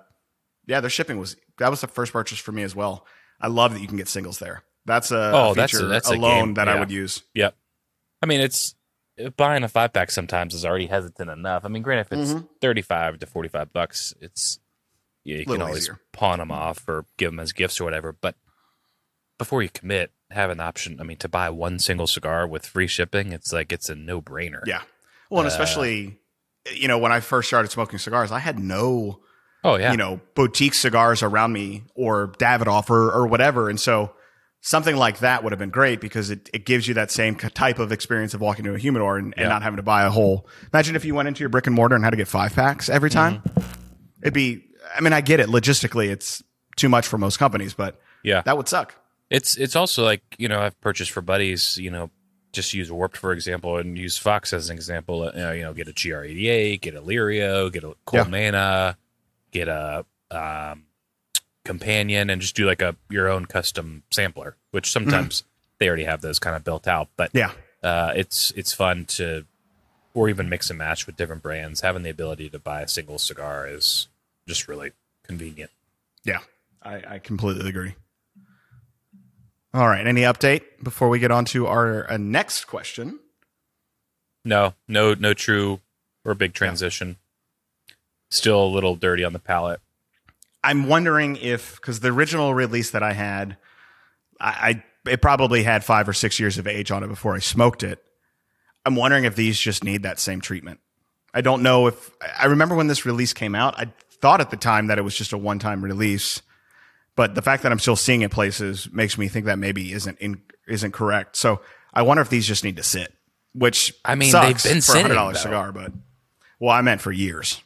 yeah, 0.66 0.80
their 0.80 0.90
shipping 0.90 1.18
was 1.18 1.36
that 1.58 1.70
was 1.70 1.80
the 1.82 1.88
first 1.88 2.12
purchase 2.12 2.38
for 2.38 2.52
me 2.52 2.62
as 2.62 2.74
well. 2.74 3.06
I 3.40 3.48
love 3.48 3.74
that 3.74 3.80
you 3.80 3.88
can 3.88 3.96
get 3.96 4.08
singles 4.08 4.38
there. 4.38 4.62
That's 4.86 5.10
a, 5.10 5.16
a 5.16 5.32
Oh, 5.50 5.54
that's 5.54 5.72
feature 5.72 5.84
a- 5.84 5.88
that's 5.88 6.10
a 6.10 6.14
alone 6.14 6.46
game. 6.46 6.54
that 6.54 6.68
I 6.68 6.78
would 6.78 6.90
use. 6.90 7.22
Yep. 7.34 7.54
I 8.22 8.26
mean, 8.26 8.40
it's 8.40 8.74
buying 9.36 9.62
a 9.64 9.68
five 9.68 9.92
pack 9.92 10.10
sometimes 10.10 10.54
is 10.54 10.64
already 10.64 10.86
hesitant 10.86 11.30
enough. 11.30 11.64
I 11.64 11.68
mean, 11.68 11.82
granted, 11.82 12.06
if 12.12 12.18
it's 12.18 12.32
mm-hmm. 12.32 12.46
35 12.60 13.20
to 13.20 13.26
45 13.26 13.72
bucks, 13.72 14.14
it's, 14.20 14.58
yeah, 15.24 15.38
you 15.38 15.46
can 15.46 15.62
always 15.62 15.84
easier. 15.84 16.00
pawn 16.12 16.38
them 16.38 16.48
mm-hmm. 16.48 16.60
off 16.60 16.88
or 16.88 17.04
give 17.16 17.30
them 17.30 17.40
as 17.40 17.52
gifts 17.52 17.80
or 17.80 17.84
whatever. 17.84 18.12
But 18.12 18.34
before 19.38 19.62
you 19.62 19.68
commit, 19.68 20.12
have 20.30 20.50
an 20.50 20.60
option. 20.60 21.00
I 21.00 21.04
mean, 21.04 21.18
to 21.18 21.28
buy 21.28 21.50
one 21.50 21.78
single 21.78 22.06
cigar 22.06 22.46
with 22.46 22.66
free 22.66 22.86
shipping, 22.86 23.32
it's 23.32 23.52
like 23.52 23.72
it's 23.72 23.88
a 23.88 23.94
no 23.94 24.22
brainer. 24.22 24.62
Yeah. 24.66 24.82
Well, 25.30 25.40
and 25.40 25.46
uh, 25.46 25.52
especially 25.52 26.18
you 26.70 26.88
know, 26.88 26.98
when 26.98 27.12
I 27.12 27.20
first 27.20 27.48
started 27.48 27.70
smoking 27.70 27.98
cigars, 27.98 28.30
I 28.32 28.38
had 28.38 28.58
no, 28.58 29.20
Oh 29.64 29.76
yeah. 29.76 29.90
you 29.90 29.96
know, 29.96 30.20
boutique 30.34 30.74
cigars 30.74 31.22
around 31.22 31.52
me 31.52 31.84
or 31.94 32.28
Davidoff 32.28 32.90
or, 32.90 33.12
or 33.12 33.26
whatever. 33.26 33.68
And 33.68 33.80
so 33.80 34.14
something 34.64 34.96
like 34.96 35.18
that 35.18 35.42
would 35.42 35.52
have 35.52 35.58
been 35.58 35.70
great 35.70 36.00
because 36.00 36.30
it, 36.30 36.48
it 36.54 36.64
gives 36.64 36.86
you 36.88 36.94
that 36.94 37.10
same 37.10 37.34
type 37.34 37.78
of 37.80 37.90
experience 37.92 38.32
of 38.32 38.40
walking 38.40 38.64
to 38.64 38.72
a 38.74 38.78
humidor 38.78 39.18
and, 39.18 39.34
and 39.36 39.42
Yeah. 39.42 39.48
not 39.48 39.62
having 39.62 39.76
to 39.76 39.82
buy 39.82 40.04
a 40.04 40.10
whole. 40.10 40.46
Imagine 40.72 40.96
if 40.96 41.04
you 41.04 41.14
went 41.14 41.26
into 41.28 41.40
your 41.40 41.48
brick 41.48 41.66
and 41.66 41.74
mortar 41.76 41.96
and 41.96 42.04
had 42.04 42.10
to 42.10 42.16
get 42.16 42.28
five 42.28 42.54
packs 42.54 42.88
every 42.88 43.10
time. 43.10 43.42
It'd 44.22 44.32
be, 44.32 44.64
I 44.96 45.00
mean, 45.00 45.12
I 45.12 45.20
get 45.20 45.40
it. 45.40 45.48
Logistically, 45.48 46.08
it's 46.10 46.42
too 46.76 46.88
much 46.88 47.06
for 47.06 47.18
most 47.18 47.38
companies, 47.38 47.74
but 47.74 48.00
yeah. 48.22 48.42
that 48.42 48.56
would 48.56 48.68
suck. 48.68 48.94
It's 49.30 49.56
it's 49.56 49.74
also 49.76 50.04
like 50.04 50.22
you 50.38 50.46
know 50.46 50.60
I've 50.60 50.78
purchased 50.82 51.10
for 51.10 51.22
buddies. 51.22 51.78
You 51.78 51.90
know, 51.90 52.10
just 52.52 52.74
use 52.74 52.92
Warped 52.92 53.16
for 53.16 53.32
example, 53.32 53.78
and 53.78 53.96
use 53.96 54.18
Fox 54.18 54.52
as 54.52 54.68
an 54.68 54.76
example. 54.76 55.22
Uh, 55.34 55.52
you 55.52 55.62
know, 55.62 55.72
get 55.72 55.88
a 55.88 55.92
GR88, 55.92 56.80
get 56.82 56.94
a 56.94 57.00
Lirio, 57.00 57.72
get 57.72 57.82
a 57.82 57.88
Yeah. 58.12 58.24
Colmena, 58.24 58.96
get 59.50 59.68
a 59.68 60.04
um, 60.30 60.84
companion, 61.64 62.30
and 62.30 62.40
just 62.40 62.56
do 62.56 62.66
like 62.66 62.82
a 62.82 62.96
your 63.10 63.28
own 63.28 63.46
custom 63.46 64.02
sampler. 64.10 64.56
Which 64.70 64.90
sometimes 64.90 65.44
they 65.78 65.88
already 65.88 66.04
have 66.04 66.20
those 66.20 66.38
kind 66.38 66.56
of 66.56 66.64
built 66.64 66.86
out, 66.88 67.08
but 67.16 67.30
Yeah. 67.32 67.52
uh, 67.82 68.12
it's 68.16 68.50
it's 68.52 68.72
fun 68.72 69.04
to 69.06 69.44
or 70.14 70.28
even 70.28 70.48
mix 70.48 70.68
and 70.70 70.78
match 70.78 71.06
with 71.06 71.16
different 71.16 71.42
brands. 71.42 71.80
Having 71.80 72.02
the 72.02 72.10
ability 72.10 72.50
to 72.50 72.58
buy 72.58 72.82
a 72.82 72.88
single 72.88 73.18
cigar 73.18 73.66
is 73.66 74.08
just 74.46 74.68
really 74.68 74.92
convenient. 75.24 75.70
Yeah, 76.24 76.40
I, 76.82 77.02
I 77.14 77.18
completely 77.18 77.68
agree. 77.68 77.94
All 79.74 79.88
right. 79.88 80.06
Any 80.06 80.20
update 80.22 80.62
before 80.82 81.08
we 81.08 81.18
get 81.18 81.30
on 81.30 81.46
to 81.46 81.66
our 81.66 82.10
uh, 82.10 82.18
next 82.18 82.66
question? 82.66 83.20
No, 84.44 84.74
no, 84.86 85.14
no 85.14 85.32
true 85.32 85.80
or 86.24 86.34
big 86.34 86.52
transition. 86.52 87.16
Still 88.30 88.62
a 88.64 88.66
little 88.68 88.96
dirty 88.96 89.24
on 89.24 89.32
the 89.32 89.38
palate. 89.38 89.80
I'm 90.64 90.86
wondering 90.86 91.36
if 91.36 91.76
because 91.76 92.00
the 92.00 92.08
original 92.08 92.54
release 92.54 92.90
that 92.90 93.02
I 93.02 93.12
had, 93.12 93.56
I, 94.40 94.82
I 95.04 95.10
it 95.10 95.20
probably 95.20 95.62
had 95.62 95.84
five 95.84 96.08
or 96.08 96.12
six 96.12 96.38
years 96.38 96.58
of 96.58 96.66
age 96.66 96.90
on 96.90 97.02
it 97.02 97.08
before 97.08 97.34
I 97.34 97.40
smoked 97.40 97.82
it. 97.82 98.02
I'm 98.84 98.96
wondering 98.96 99.24
if 99.24 99.36
these 99.36 99.58
just 99.58 99.84
need 99.84 100.02
that 100.02 100.18
same 100.18 100.40
treatment. 100.40 100.80
I 101.34 101.40
don't 101.40 101.62
know 101.62 101.86
if 101.86 102.10
I 102.38 102.46
remember 102.46 102.74
when 102.74 102.88
this 102.88 103.06
release 103.06 103.32
came 103.32 103.54
out. 103.54 103.78
I 103.78 103.92
thought 104.20 104.40
at 104.40 104.50
the 104.50 104.56
time 104.56 104.88
that 104.88 104.98
it 104.98 105.02
was 105.02 105.16
just 105.16 105.32
a 105.32 105.38
one 105.38 105.58
time 105.58 105.82
release, 105.82 106.42
but 107.16 107.34
the 107.34 107.42
fact 107.42 107.62
that 107.62 107.72
I'm 107.72 107.78
still 107.78 107.96
seeing 107.96 108.22
it 108.22 108.30
places 108.30 108.88
makes 108.92 109.18
me 109.18 109.28
think 109.28 109.46
that 109.46 109.58
maybe 109.58 109.92
isn't 109.92 110.18
in, 110.18 110.42
isn't 110.68 110.92
correct. 110.92 111.36
So 111.36 111.60
I 111.92 112.02
wonder 112.02 112.20
if 112.20 112.28
these 112.28 112.46
just 112.46 112.64
need 112.64 112.76
to 112.76 112.82
sit. 112.82 113.12
Which 113.54 113.92
I 114.04 114.14
mean, 114.14 114.32
they've 114.32 114.62
been 114.62 114.80
for 114.80 114.92
a 114.92 114.94
hundred 114.94 115.08
sitting, 115.08 115.14
dollar 115.14 115.34
cigar, 115.34 115.72
but 115.72 115.92
well, 116.58 116.70
I 116.70 116.80
meant 116.80 117.00
for 117.00 117.12
years. 117.12 117.62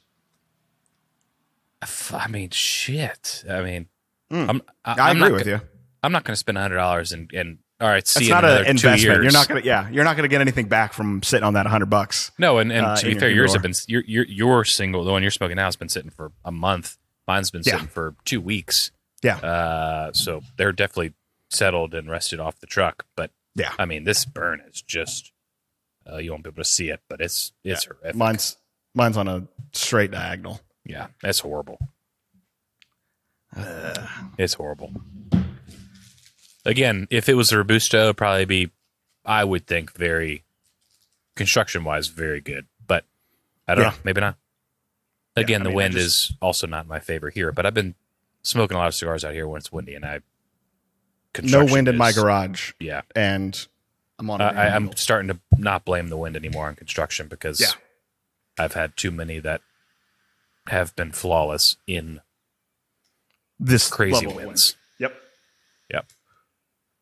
I 2.12 2.28
mean, 2.28 2.50
shit. 2.50 3.44
I 3.48 3.62
mean, 3.62 3.88
Mm. 4.32 4.48
I'm, 4.48 4.62
I, 4.84 4.92
I 4.92 5.10
I'm 5.10 5.16
agree 5.22 5.28
not 5.28 5.32
with 5.38 5.46
you. 5.46 5.60
I'm 6.02 6.10
not 6.10 6.24
going 6.24 6.32
to 6.32 6.36
spend 6.38 6.58
hundred 6.58 6.76
dollars 6.76 7.12
and 7.12 7.30
and 7.32 7.58
all 7.80 7.88
right, 7.88 8.04
see 8.06 8.24
It's 8.24 8.30
not 8.30 8.44
an 8.44 8.64
two 8.64 8.70
investment. 8.70 9.00
years. 9.02 9.22
You're 9.22 9.32
not 9.32 9.46
gonna, 9.48 9.60
yeah, 9.62 9.88
you're 9.90 10.02
not 10.02 10.16
gonna 10.16 10.26
get 10.28 10.40
anything 10.40 10.66
back 10.66 10.92
from 10.94 11.22
sitting 11.22 11.44
on 11.44 11.54
that 11.54 11.66
hundred 11.66 11.90
bucks. 11.90 12.32
No, 12.38 12.58
and, 12.58 12.72
and 12.72 12.84
uh, 12.86 12.96
to 12.96 13.04
be 13.06 13.12
your 13.12 13.20
fair, 13.20 13.30
yours 13.30 13.52
have 13.52 13.62
been 13.62 13.74
your 13.86 14.02
your 14.06 14.24
your 14.24 14.64
single, 14.64 15.04
the 15.04 15.12
one 15.12 15.22
you're 15.22 15.30
smoking 15.30 15.56
now, 15.56 15.66
has 15.66 15.76
been 15.76 15.88
sitting 15.88 16.10
for 16.10 16.32
a 16.44 16.50
month. 16.50 16.96
Mine's 17.28 17.50
been 17.52 17.62
Yeah. 17.64 17.74
sitting 17.74 17.86
for 17.88 18.16
two 18.24 18.40
weeks. 18.40 18.90
Yeah, 19.22 19.36
Uh, 19.36 20.12
so 20.12 20.42
they're 20.56 20.72
definitely 20.72 21.12
settled 21.50 21.94
and 21.94 22.10
rested 22.10 22.40
off 22.40 22.58
the 22.58 22.66
truck. 22.66 23.04
But 23.16 23.30
yeah. 23.54 23.72
I 23.78 23.84
mean, 23.84 24.02
this 24.04 24.24
burn 24.24 24.60
is 24.68 24.82
just 24.82 25.32
uh, 26.10 26.16
you 26.16 26.30
won't 26.32 26.42
be 26.42 26.48
able 26.48 26.56
to 26.56 26.64
see 26.64 26.88
it, 26.90 27.00
but 27.08 27.20
it's 27.20 27.52
it's 27.62 27.84
horrific. 27.84 28.16
Mine's 28.16 28.56
mine's 28.94 29.16
on 29.16 29.28
a 29.28 29.46
straight 29.72 30.10
diagonal. 30.10 30.60
Yeah, 30.86 31.08
that's 31.22 31.40
horrible. 31.40 31.78
it's 34.38 34.54
horrible. 34.54 34.92
Again, 36.64 37.06
if 37.10 37.28
it 37.28 37.34
was 37.34 37.52
a 37.52 37.58
robusto, 37.58 38.04
it'd 38.04 38.16
probably 38.16 38.44
be, 38.44 38.70
I 39.24 39.44
would 39.44 39.66
think, 39.66 39.94
very 39.96 40.44
construction 41.36 41.84
wise, 41.84 42.08
very 42.08 42.40
good. 42.40 42.66
But 42.86 43.04
I 43.68 43.74
don't 43.74 43.84
Yeah. 43.84 43.90
know, 43.90 43.96
maybe 44.04 44.20
not. 44.20 44.36
Again, 45.36 45.60
I 45.62 45.64
the 45.64 45.68
mean, 45.70 45.76
wind 45.76 45.94
just- 45.94 46.30
is 46.30 46.36
also 46.40 46.66
not 46.66 46.86
my 46.86 46.98
favor 46.98 47.30
here. 47.30 47.52
But 47.52 47.66
I've 47.66 47.74
been 47.74 47.94
smoking 48.42 48.74
a 48.76 48.78
lot 48.80 48.88
of 48.88 48.94
cigars 48.94 49.24
out 49.24 49.32
here 49.34 49.46
when 49.46 49.58
it's 49.58 49.70
windy, 49.72 49.94
and 49.94 50.04
I 50.04 50.20
No 51.42 51.64
wind 51.66 51.86
in 51.88 51.96
my 51.98 52.12
garage, 52.12 52.72
Yeah, 52.80 53.02
and 53.14 53.66
I'm 54.18 54.30
on. 54.30 54.40
A 54.40 54.44
I, 54.44 54.74
I'm 54.74 54.96
starting 54.96 55.28
to 55.28 55.38
not 55.58 55.84
blame 55.84 56.08
the 56.08 56.16
wind 56.16 56.34
anymore 56.34 56.66
on 56.66 56.74
construction 56.74 57.28
because 57.28 57.60
Yeah. 57.60 57.72
I've 58.58 58.72
had 58.72 58.96
too 58.96 59.10
many 59.10 59.38
that 59.40 59.60
have 60.68 60.94
been 60.96 61.12
flawless 61.12 61.76
in 61.86 62.20
this 63.58 63.88
crazy 63.90 64.26
level 64.26 64.40
of 64.40 64.46
winds. 64.46 64.76
Yep. 64.98 65.14
Yep. 65.92 66.06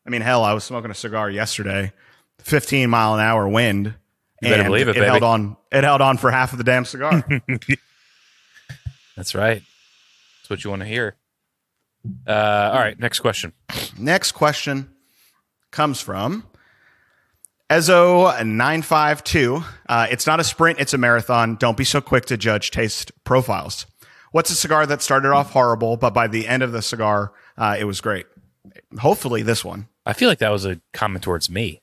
I 0.07 0.11
mean, 0.11 0.21
hell, 0.23 0.45
I 0.45 0.53
was 0.53 0.65
smoking 0.65 0.91
a 0.91 0.95
cigar 0.95 1.31
yesterday, 1.31 1.93
15 2.41 2.91
mile 2.91 3.15
an 3.15 3.21
hour 3.21 3.49
wind. 3.49 3.95
You 4.43 4.51
better 4.51 4.63
and 4.63 4.67
believe 4.69 4.89
it, 4.89 4.93
It 4.97 5.01
baby. 5.01 5.07
held 5.07 5.23
on. 5.23 5.57
It 5.73 5.85
held 5.85 6.01
on 6.03 6.19
for 6.19 6.31
half 6.31 6.53
of 6.53 6.59
the 6.59 6.65
damn 6.65 6.85
cigar. 6.85 7.25
That's 9.17 9.35
right. 9.35 9.63
That's 10.41 10.51
what 10.51 10.65
you 10.65 10.71
want 10.71 10.83
to 10.83 10.87
hear. 10.89 11.17
Uh, 12.27 12.71
all 12.75 12.81
right, 12.81 12.99
next 12.99 13.21
question. 13.21 13.53
Next 13.99 14.33
question 14.33 14.91
comes 15.71 16.01
from 16.01 16.45
Ezo952. 17.71 19.65
Uh, 19.89 20.07
it's 20.11 20.27
not 20.27 20.41
a 20.41 20.45
sprint, 20.45 20.79
it's 20.81 20.95
a 20.95 20.99
marathon. 20.99 21.57
Don't 21.57 21.77
be 21.77 21.85
so 21.85 22.01
quick 22.01 22.27
to 22.27 22.37
judge 22.37 22.71
taste 22.71 23.13
profiles. 23.25 23.87
What's 24.33 24.51
a 24.51 24.55
cigar 24.57 24.85
that 24.87 25.01
started 25.03 25.31
off 25.31 25.53
horrible, 25.53 25.97
but 25.97 26.11
by 26.13 26.27
the 26.27 26.49
end 26.49 26.63
of 26.63 26.73
the 26.73 26.83
cigar, 26.83 27.33
uh, 27.57 27.77
it 27.79 27.85
was 27.85 28.01
great? 28.01 28.27
Hopefully, 28.99 29.43
this 29.43 29.65
one. 29.65 29.89
I 30.05 30.13
feel 30.13 30.29
like 30.29 30.39
that 30.39 30.51
was 30.51 30.65
a 30.67 30.81
comment 30.93 31.23
towards 31.23 31.49
me. 31.49 31.81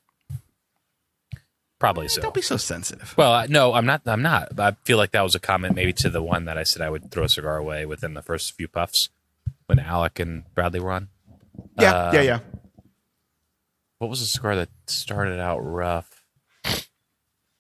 Probably 1.80 2.08
so. 2.10 2.22
Don't 2.22 2.34
be 2.34 2.42
so 2.42 2.58
sensitive. 2.58 3.16
Well, 3.18 3.32
I- 3.32 3.46
no, 3.48 3.74
I'm 3.74 3.86
not. 3.86 4.02
I'm 4.06 4.22
not. 4.22 4.60
I 4.60 4.72
feel 4.84 4.98
like 4.98 5.12
that 5.12 5.22
was 5.22 5.34
a 5.34 5.40
comment 5.40 5.76
maybe 5.76 5.94
to 5.94 6.10
the 6.10 6.22
one 6.22 6.46
that 6.46 6.58
I 6.58 6.64
said 6.64 6.82
I 6.82 6.90
would 6.90 7.10
throw 7.10 7.24
a 7.24 7.30
cigar 7.30 7.58
away 7.58 7.86
within 7.86 8.14
the 8.14 8.22
first 8.22 8.52
few 8.56 8.68
puffs 8.68 9.10
when 9.66 9.80
Alec 9.80 10.20
and 10.20 10.44
Bradley 10.54 10.80
were 10.80 10.92
on. 10.92 11.08
Yeah, 11.80 11.94
Uh, 11.94 12.12
yeah, 12.14 12.22
yeah. 12.22 12.40
What 14.02 14.10
was 14.10 14.20
a 14.24 14.26
cigar 14.26 14.56
that 14.56 14.70
started 14.88 15.40
out 15.40 15.60
rough? 15.60 16.24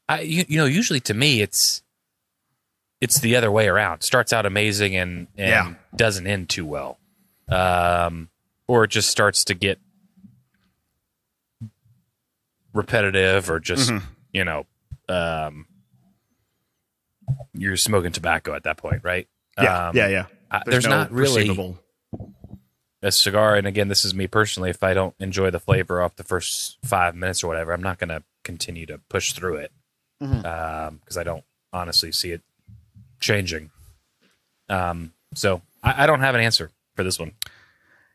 I 0.09 0.21
you, 0.21 0.43
you 0.47 0.57
know 0.57 0.65
usually 0.65 0.99
to 1.01 1.13
me 1.13 1.39
it's 1.43 1.83
it's 2.99 3.19
the 3.19 3.35
other 3.35 3.51
way 3.51 3.67
around. 3.67 4.01
Starts 4.01 4.33
out 4.33 4.47
amazing 4.47 4.95
and 4.95 5.27
and 5.37 5.49
Yeah. 5.49 5.73
doesn't 5.95 6.25
end 6.25 6.49
too 6.49 6.65
well, 6.65 6.97
um, 7.47 8.29
or 8.67 8.85
it 8.85 8.87
just 8.89 9.09
starts 9.11 9.43
to 9.45 9.53
get 9.53 9.77
repetitive, 12.73 13.51
or 13.51 13.59
just 13.59 13.91
Mm-hmm. 13.91 14.05
you 14.33 14.43
know 14.43 14.65
um, 15.09 15.67
you're 17.53 17.77
smoking 17.77 18.11
tobacco 18.11 18.55
at 18.55 18.63
that 18.63 18.77
point, 18.77 19.03
right? 19.03 19.27
Yeah, 19.61 19.89
Um, 19.89 19.95
yeah, 19.95 20.07
yeah. 20.07 20.25
I- 20.49 20.63
there's 20.65 20.85
no 20.85 20.89
not 21.01 21.11
really 21.11 21.41
perceivable- 21.47 21.77
a 23.01 23.11
cigar, 23.11 23.55
and 23.55 23.65
again, 23.65 23.87
this 23.87 24.05
is 24.05 24.13
me 24.13 24.27
personally. 24.27 24.69
If 24.69 24.83
I 24.83 24.93
don't 24.93 25.15
enjoy 25.19 25.49
the 25.49 25.59
flavor 25.59 26.01
off 26.01 26.15
the 26.15 26.23
first 26.23 26.77
five 26.83 27.15
minutes 27.15 27.43
or 27.43 27.47
whatever, 27.47 27.73
I'm 27.73 27.81
not 27.81 27.97
going 27.97 28.09
to 28.09 28.23
continue 28.43 28.85
to 28.87 28.99
push 29.09 29.33
through 29.33 29.55
it 29.57 29.71
because 30.19 31.17
I 31.17 31.23
don't 31.23 31.43
honestly 31.73 32.11
see 32.11 32.31
it 32.31 32.41
changing. 33.19 33.71
Um, 34.69 35.13
so 35.33 35.61
I, 35.83 36.03
I 36.03 36.05
don't 36.07 36.19
have 36.19 36.35
an 36.35 36.41
answer 36.41 36.69
for 36.95 37.03
this 37.03 37.19
one. 37.19 37.31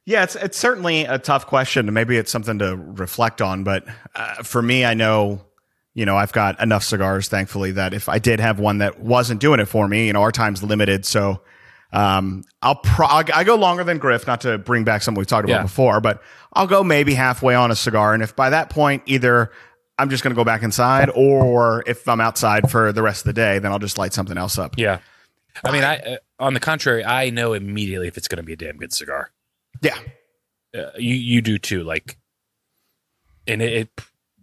Yeah, 0.05 0.23
it's 0.23 0.37
it's 0.37 0.57
certainly 0.57 1.05
a 1.05 1.19
tough 1.19 1.47
question, 1.47 1.89
and 1.89 1.95
maybe 1.95 2.17
it's 2.17 2.31
something 2.31 2.61
to 2.61 2.77
reflect 2.77 3.43
on. 3.43 3.65
But 3.65 3.87
uh, 4.15 4.45
for 4.45 4.63
me, 4.63 4.85
I 4.85 4.95
know, 4.95 5.41
you 5.95 6.07
know, 6.07 6.17
I've 6.17 6.33
got 6.33 6.61
enough 6.63 6.85
cigars, 6.85 7.27
thankfully, 7.27 7.73
that 7.73 7.93
if 7.93 8.09
I 8.09 8.21
did 8.21 8.39
have 8.39 8.61
one 8.61 8.79
that 8.79 9.01
wasn't 9.01 9.41
doing 9.41 9.59
it 9.59 9.67
for 9.67 9.89
me, 9.89 10.07
you 10.07 10.13
know, 10.13 10.23
our 10.23 10.31
time's 10.31 10.63
limited, 10.63 11.05
so 11.05 11.41
um, 11.93 12.45
I'll 12.63 12.75
pro- 12.77 13.07
I'll- 13.07 13.25
I 13.35 13.45
go 13.45 13.55
longer 13.57 13.85
than 13.85 13.99
Griff, 13.99 14.27
not 14.27 14.41
to 14.43 14.59
bring 14.59 14.85
back 14.85 15.03
something 15.03 15.19
we've 15.19 15.27
talked 15.27 15.45
about 15.49 15.57
Yeah. 15.59 15.63
before, 15.63 16.01
but 16.01 16.23
I'll 16.53 16.67
go 16.67 16.83
maybe 16.85 17.15
halfway 17.15 17.55
on 17.55 17.71
a 17.71 17.77
cigar, 17.77 18.15
and 18.15 18.23
if 18.23 18.35
by 18.37 18.51
that 18.51 18.71
point 18.71 19.03
either 19.07 19.51
I'm 19.99 20.11
just 20.11 20.23
going 20.23 20.33
to 20.33 20.37
go 20.39 20.45
back 20.45 20.63
inside, 20.63 21.11
or 21.15 21.83
if 21.87 22.07
I'm 22.07 22.21
outside 22.21 22.71
for 22.71 22.93
the 22.93 23.03
rest 23.03 23.21
of 23.23 23.27
the 23.27 23.41
day, 23.41 23.59
then 23.59 23.73
I'll 23.73 23.79
just 23.79 23.97
light 23.99 24.13
something 24.13 24.37
else 24.37 24.59
up. 24.59 24.75
Yeah, 24.77 24.99
I 25.65 25.73
mean, 25.73 25.85
I 25.85 25.97
uh, 26.01 26.17
on 26.39 26.53
the 26.55 26.61
contrary, 26.61 27.03
I 27.05 27.31
know 27.31 27.55
immediately 27.55 28.07
if 28.09 28.17
it's 28.19 28.29
going 28.29 28.37
to 28.39 28.43
be 28.43 28.53
a 28.53 28.57
damn 28.57 28.77
good 28.77 28.93
cigar. 28.93 29.31
Yeah, 29.81 29.97
uh, 30.77 30.91
you 30.99 31.15
you 31.15 31.41
do 31.41 31.57
too. 31.59 31.83
Like, 31.83 32.19
and 33.47 33.63
it, 33.63 33.89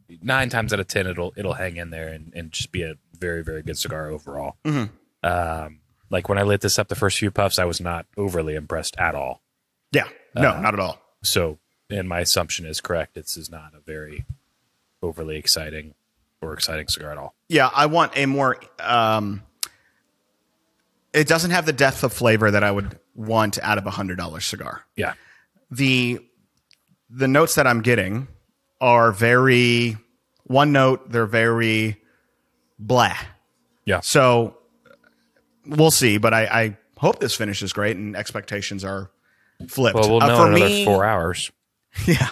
it 0.09 0.19
nine 0.23 0.49
times 0.49 0.73
out 0.73 0.79
of 0.79 0.87
ten 0.87 1.05
it'll 1.07 1.33
it'll 1.35 1.53
hang 1.53 1.77
in 1.77 1.89
there 1.91 2.07
and, 2.07 2.31
and 2.35 2.51
just 2.51 2.71
be 2.71 2.81
a 2.83 2.95
very 3.17 3.43
very 3.43 3.61
good 3.61 3.77
cigar 3.77 4.09
overall. 4.09 4.57
Mhm. 4.65 4.89
Um, 5.23 5.79
like 6.13 6.29
when 6.29 6.37
I 6.37 6.43
lit 6.43 6.61
this 6.61 6.77
up 6.77 6.87
the 6.89 6.95
first 6.95 7.17
few 7.17 7.31
puffs, 7.31 7.57
I 7.57 7.65
was 7.65 7.81
not 7.81 8.05
overly 8.15 8.53
impressed 8.55 8.95
at 8.99 9.15
all. 9.15 9.41
yeah, 9.91 10.07
no, 10.35 10.51
Uh, 10.51 10.61
not 10.61 10.73
at 10.75 10.79
all. 10.79 10.99
So, 11.23 11.57
and 11.89 12.07
my 12.07 12.19
assumption 12.19 12.65
is 12.65 12.79
correct. 12.81 13.15
This 13.15 13.35
is 13.35 13.49
not 13.49 13.73
a 13.75 13.79
very 13.79 14.25
overly 15.01 15.37
exciting 15.37 15.95
or 16.41 16.53
exciting 16.53 16.87
cigar 16.87 17.11
at 17.11 17.17
all. 17.17 17.33
Yeah, 17.49 17.69
I 17.73 17.87
want 17.87 18.15
a 18.15 18.25
more 18.27 18.57
um, 18.79 19.41
it 21.13 21.27
doesn't 21.27 21.51
have 21.51 21.65
the 21.65 21.73
depth 21.73 22.03
of 22.03 22.13
flavor 22.13 22.51
that 22.51 22.63
I 22.63 22.71
would 22.71 22.99
want 23.15 23.57
out 23.59 23.77
of 23.77 23.85
a 23.85 23.91
hundred 23.91 24.17
dollar 24.17 24.39
cigar. 24.39 24.85
Yeah. 24.95 25.13
The 25.71 26.19
the 27.09 27.27
notes 27.27 27.55
that 27.55 27.65
I'm 27.67 27.81
getting 27.81 28.27
are 28.81 29.11
very 29.11 29.97
one 30.43 30.71
note. 30.71 31.11
They're 31.11 31.25
very 31.25 32.01
blah. 32.79 33.15
Yeah. 33.85 33.99
So 34.01 34.57
we'll 35.65 35.91
see, 35.91 36.17
but 36.17 36.33
I, 36.33 36.43
I 36.45 36.77
hope 36.97 37.19
this 37.19 37.35
finishes 37.35 37.73
great 37.73 37.97
and 37.97 38.15
expectations 38.15 38.83
are 38.83 39.09
flipped. 39.67 39.95
Well, 39.95 40.09
we'll 40.09 40.23
Uh, 40.23 40.27
know 40.27 40.37
for 40.37 40.47
another 40.47 40.65
me- 40.69 40.85
four 40.85 41.05
hours. 41.05 41.51
Yeah. 42.07 42.29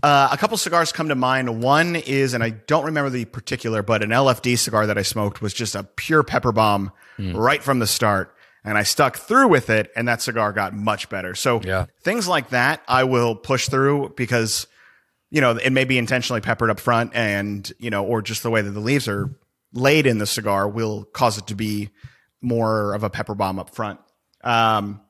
Uh, 0.00 0.28
a 0.30 0.36
couple 0.36 0.56
cigars 0.56 0.92
come 0.92 1.08
to 1.08 1.16
mind. 1.16 1.60
One 1.60 1.96
is, 1.96 2.32
and 2.34 2.44
I 2.44 2.50
don't 2.50 2.84
remember 2.84 3.10
the 3.10 3.24
particular, 3.24 3.82
but 3.82 4.02
an 4.04 4.10
LFD 4.10 4.56
cigar 4.56 4.86
that 4.86 4.96
I 4.96 5.02
smoked 5.02 5.42
was 5.42 5.52
just 5.52 5.74
a 5.74 5.82
pure 5.82 6.22
pepper 6.22 6.52
bomb 6.52 6.92
right 7.18 7.60
from 7.62 7.80
the 7.80 7.86
start. 7.86 8.32
And 8.62 8.78
I 8.78 8.84
stuck 8.84 9.16
through 9.16 9.48
with 9.48 9.70
it, 9.70 9.90
and 9.96 10.06
that 10.06 10.22
cigar 10.22 10.52
got 10.52 10.72
much 10.72 11.08
better. 11.08 11.34
So 11.34 11.60
Yeah. 11.64 11.86
things 12.02 12.28
like 12.28 12.50
that, 12.50 12.80
I 12.86 13.04
will 13.04 13.34
push 13.34 13.68
through 13.68 14.12
because, 14.16 14.68
you 15.30 15.40
know, 15.40 15.52
it 15.56 15.70
may 15.70 15.84
be 15.84 15.98
intentionally 15.98 16.42
peppered 16.42 16.70
up 16.70 16.78
front, 16.78 17.12
and 17.14 17.72
you 17.80 17.90
know, 17.90 18.04
or 18.04 18.22
just 18.22 18.44
the 18.44 18.50
way 18.50 18.60
that 18.62 18.70
the 18.70 18.80
leaves 18.80 19.08
are 19.08 19.30
laid 19.72 20.06
in 20.06 20.18
the 20.18 20.26
cigar 20.26 20.68
will 20.68 21.04
cause 21.06 21.38
it 21.38 21.46
to 21.48 21.54
be 21.56 21.88
more 22.40 22.94
of 22.94 23.02
a 23.04 23.10
pepper 23.10 23.34
bomb 23.34 23.58
up 23.58 23.74
front. 23.74 24.00
Um, 24.44 25.00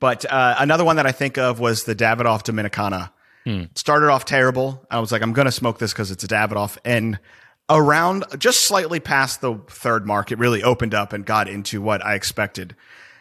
but 0.00 0.24
uh, 0.30 0.54
another 0.58 0.84
one 0.84 0.96
that 0.96 1.06
I 1.06 1.12
think 1.12 1.38
of 1.38 1.58
was 1.60 1.84
the 1.84 1.94
Davidoff 1.94 2.44
Dominicana. 2.44 3.10
Started 3.74 4.10
off 4.10 4.26
terrible. 4.26 4.86
I 4.90 5.00
was 5.00 5.10
like, 5.10 5.22
I'm 5.22 5.32
going 5.32 5.46
to 5.46 5.52
smoke 5.52 5.78
this 5.78 5.90
because 5.94 6.10
it's 6.10 6.22
a 6.22 6.28
Davidoff. 6.28 6.76
And 6.84 7.18
around 7.70 8.26
just 8.38 8.60
slightly 8.60 9.00
past 9.00 9.40
the 9.40 9.54
third 9.70 10.06
mark, 10.06 10.30
it 10.30 10.38
really 10.38 10.62
opened 10.62 10.92
up 10.94 11.14
and 11.14 11.24
got 11.24 11.48
into 11.48 11.80
what 11.80 12.04
I 12.04 12.14
expected. 12.14 12.76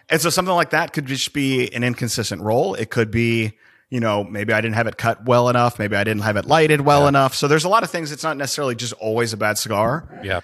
And 0.09 0.19
so 0.19 0.29
something 0.29 0.53
like 0.53 0.71
that 0.71 0.91
could 0.91 1.05
just 1.05 1.31
be 1.31 1.73
an 1.73 1.81
inconsistent 1.81 2.41
roll. 2.41 2.73
It 2.75 2.89
could 2.89 3.09
be, 3.09 3.53
you 3.89 4.01
know, 4.01 4.25
maybe 4.25 4.51
I 4.51 4.59
didn't 4.59 4.75
have 4.75 4.87
it 4.87 4.97
cut 4.97 5.23
well 5.23 5.47
enough. 5.47 5.79
Maybe 5.79 5.95
I 5.95 6.03
didn't 6.03 6.23
have 6.23 6.35
it 6.35 6.45
lighted 6.45 6.81
well 6.81 7.07
enough. 7.07 7.33
So 7.33 7.47
there's 7.47 7.63
a 7.63 7.69
lot 7.69 7.83
of 7.83 7.89
things. 7.89 8.11
It's 8.11 8.23
not 8.23 8.35
necessarily 8.35 8.75
just 8.75 8.91
always 8.93 9.31
a 9.31 9.37
bad 9.37 9.57
cigar 9.57 10.19
Yeah. 10.25 10.41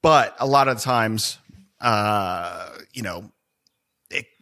but 0.00 0.36
a 0.38 0.46
lot 0.46 0.68
of 0.68 0.78
times, 0.80 1.38
uh, 1.84 2.70
you 2.92 3.02
know, 3.02 3.30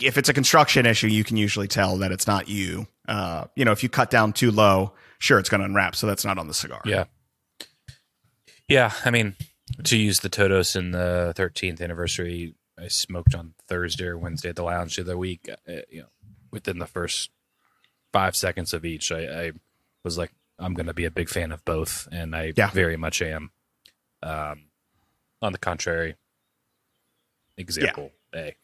if 0.00 0.16
it's 0.18 0.28
a 0.28 0.32
construction 0.34 0.86
issue, 0.86 1.08
you 1.08 1.24
can 1.24 1.36
usually 1.36 1.68
tell 1.68 1.96
that 1.98 2.12
it's 2.12 2.26
not 2.26 2.48
you. 2.48 2.86
Uh, 3.08 3.46
you 3.56 3.64
know, 3.64 3.72
if 3.72 3.82
you 3.82 3.88
cut 3.88 4.10
down 4.10 4.32
too 4.32 4.50
low, 4.50 4.92
sure, 5.18 5.38
it's 5.38 5.48
going 5.48 5.60
to 5.60 5.64
unwrap, 5.64 5.96
so 5.96 6.06
that's 6.06 6.24
not 6.24 6.38
on 6.38 6.46
the 6.46 6.54
cigar. 6.54 6.80
Yeah. 6.84 7.04
Yeah. 8.68 8.92
I 9.04 9.10
mean, 9.10 9.34
to 9.84 9.96
use 9.98 10.20
the 10.20 10.28
Todos 10.28 10.76
in 10.76 10.92
the 10.92 11.32
13th 11.36 11.80
anniversary, 11.80 12.54
I 12.78 12.88
smoked 12.88 13.34
on 13.34 13.54
Thursday 13.68 14.04
or 14.06 14.18
Wednesday 14.18 14.50
at 14.50 14.56
the 14.56 14.62
lounge 14.62 14.96
the 14.96 15.02
other 15.02 15.18
week. 15.18 15.48
Uh, 15.50 15.72
you 15.88 16.02
know, 16.02 16.08
within 16.50 16.78
the 16.78 16.86
first 16.86 17.30
five 18.12 18.36
seconds 18.36 18.72
of 18.72 18.84
each, 18.84 19.10
I, 19.10 19.46
I 19.46 19.52
was 20.04 20.18
like, 20.18 20.32
I'm 20.58 20.74
going 20.74 20.86
to 20.86 20.94
be 20.94 21.04
a 21.06 21.10
big 21.10 21.28
fan 21.28 21.50
of 21.50 21.64
both, 21.64 22.06
and 22.12 22.36
I 22.36 22.52
Yeah. 22.56 22.70
very 22.70 22.96
much 22.96 23.20
am. 23.22 23.50
Um, 24.22 24.66
on 25.40 25.50
the 25.52 25.58
contrary, 25.58 26.14
example 27.56 28.10
A. 28.34 28.54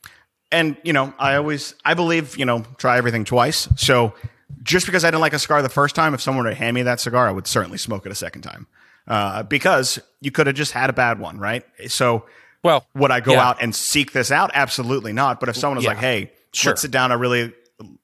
And 0.51 0.76
you 0.82 0.93
know, 0.93 1.12
I 1.18 1.34
always, 1.36 1.74
I 1.84 1.95
believe, 1.95 2.39
you 2.39 2.45
know, 2.47 2.64
try 2.78 2.97
everything 2.99 3.24
twice. 3.24 3.68
So 3.76 4.14
just 4.62 4.86
because 4.86 5.05
I 5.05 5.09
didn't 5.09 5.20
like 5.20 5.34
a 5.34 5.39
cigar 5.39 5.61
the 5.62 5.68
first 5.68 5.95
time, 5.95 6.14
if 6.14 6.22
someone 6.22 6.45
were 6.45 6.51
to 6.51 6.57
hand 6.57 6.74
me 6.74 6.82
that 6.84 7.01
cigar, 7.01 7.28
I 7.28 7.32
would 7.32 7.47
certainly 7.47 7.78
smoke 7.78 8.07
it 8.07 8.12
a 8.12 8.14
second 8.14 8.43
time. 8.43 8.66
Uh, 9.07 9.43
because 9.43 9.99
you 10.20 10.30
could 10.30 10.47
have 10.47 10.57
just 10.57 10.72
had 10.72 10.91
a 10.91 10.93
bad 10.93 11.18
one, 11.18 11.39
right? 11.39 11.64
So 11.89 12.24
Well, 12.64 12.86
would 12.95 13.11
I 13.11 13.20
go 13.20 13.32
Yeah. 13.34 13.49
out 13.49 13.62
and 13.62 13.74
seek 13.74 14.12
this 14.12 14.30
out? 14.32 14.51
Absolutely 14.53 15.12
not. 15.12 15.39
But 15.39 15.49
if 15.49 15.57
someone 15.57 15.76
was 15.76 15.84
Yeah. 15.84 15.91
like, 15.91 15.99
"Hey, 15.99 16.32
Sure. 16.53 16.72
let's 16.72 16.82
sit 16.82 16.91
down. 16.91 17.12
I 17.12 17.14
really, 17.14 17.53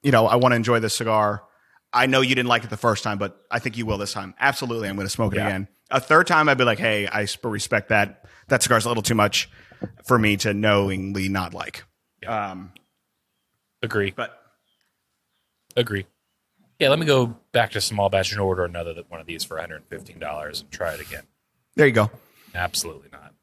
you 0.01 0.11
know, 0.11 0.27
I 0.27 0.35
want 0.37 0.53
to 0.53 0.55
enjoy 0.55 0.79
this 0.79 0.95
cigar. 0.95 1.43
I 1.91 2.05
know 2.05 2.21
you 2.21 2.35
didn't 2.35 2.47
like 2.47 2.63
it 2.63 2.69
the 2.69 2.77
first 2.77 3.03
time, 3.03 3.17
but 3.17 3.37
I 3.51 3.59
think 3.59 3.75
you 3.77 3.85
will 3.85 3.97
this 3.97 4.13
time. 4.13 4.33
Absolutely, 4.39 4.87
I'm 4.87 4.95
going 4.95 5.05
to 5.07 5.11
smoke 5.11 5.33
it 5.33 5.37
Yeah. 5.37 5.47
again. 5.47 5.67
A 5.91 5.99
third 5.99 6.25
time, 6.27 6.47
I'd 6.47 6.57
be 6.57 6.63
like, 6.63 6.79
"Hey, 6.79 7.05
I 7.07 7.27
respect 7.43 7.89
that. 7.89 8.23
That 8.47 8.63
cigar's 8.63 8.85
a 8.85 8.87
little 8.87 9.03
too 9.03 9.13
much 9.15 9.49
for 10.05 10.17
me 10.19 10.37
to 10.37 10.53
knowingly 10.53 11.29
not 11.29 11.53
like." 11.53 11.83
Um, 12.27 12.71
agree. 13.83 14.11
but 14.15 14.41
Agree. 15.77 16.05
Yeah, 16.79 16.89
let 16.89 16.99
me 16.99 17.05
go 17.05 17.37
back 17.51 17.71
to 17.71 17.81
small 17.81 18.09
batch 18.09 18.31
and 18.31 18.39
order 18.41 18.63
another 18.65 18.93
that- 18.93 19.09
one 19.11 19.19
of 19.19 19.27
these 19.27 19.43
for 19.43 19.57
$115 19.57 20.61
and 20.61 20.71
try 20.71 20.93
it 20.93 21.01
again. 21.01 21.23
there 21.75 21.85
you 21.87 21.91
go. 21.93 22.09
Absolutely 22.53 23.09
not. 23.11 23.33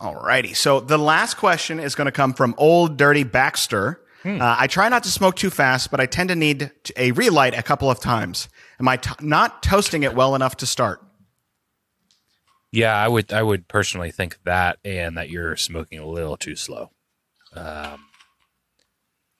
Alrighty. 0.00 0.56
So 0.56 0.80
the 0.80 0.96
last 0.98 1.36
question 1.36 1.78
is 1.78 1.94
going 1.94 2.06
to 2.06 2.12
come 2.12 2.32
from 2.32 2.54
Old 2.56 2.96
Dirty 2.96 3.22
Baxter. 3.24 4.00
Hmm. 4.22 4.40
Uh, 4.40 4.56
I 4.58 4.66
try 4.66 4.88
not 4.88 5.02
to 5.04 5.10
smoke 5.10 5.36
too 5.36 5.50
fast, 5.50 5.90
but 5.90 6.00
I 6.00 6.06
tend 6.06 6.30
to 6.30 6.36
need 6.36 6.70
a 6.96 7.12
relight 7.12 7.52
a 7.58 7.62
couple 7.62 7.90
of 7.90 8.00
times. 8.00 8.48
Am 8.78 8.88
I 8.88 8.96
t- 8.96 9.10
not 9.20 9.62
toasting 9.62 10.02
it 10.02 10.14
well 10.14 10.34
enough 10.34 10.56
to 10.58 10.66
start? 10.66 11.02
Yeah, 12.72 12.94
I 12.94 13.08
would 13.08 13.32
I 13.32 13.42
would 13.42 13.68
personally 13.68 14.10
think 14.10 14.38
that 14.44 14.78
and 14.84 15.16
that 15.16 15.30
you're 15.30 15.56
smoking 15.56 15.98
a 15.98 16.06
little 16.06 16.36
too 16.36 16.56
slow. 16.56 16.90
Um, 17.54 18.06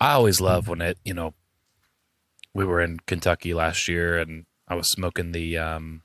I 0.01 0.13
always 0.13 0.41
love 0.41 0.67
when 0.67 0.81
it, 0.81 0.99
you 1.05 1.15
know, 1.15 1.35
we 2.55 2.65
were 2.65 2.81
in 2.81 2.99
Kentucky 3.07 3.55
last 3.55 3.87
year 3.87 4.19
and 4.19 4.47
I 4.67 4.75
was 4.75 4.89
smoking 4.89 5.33
the 5.33 5.59
um 5.59 6.03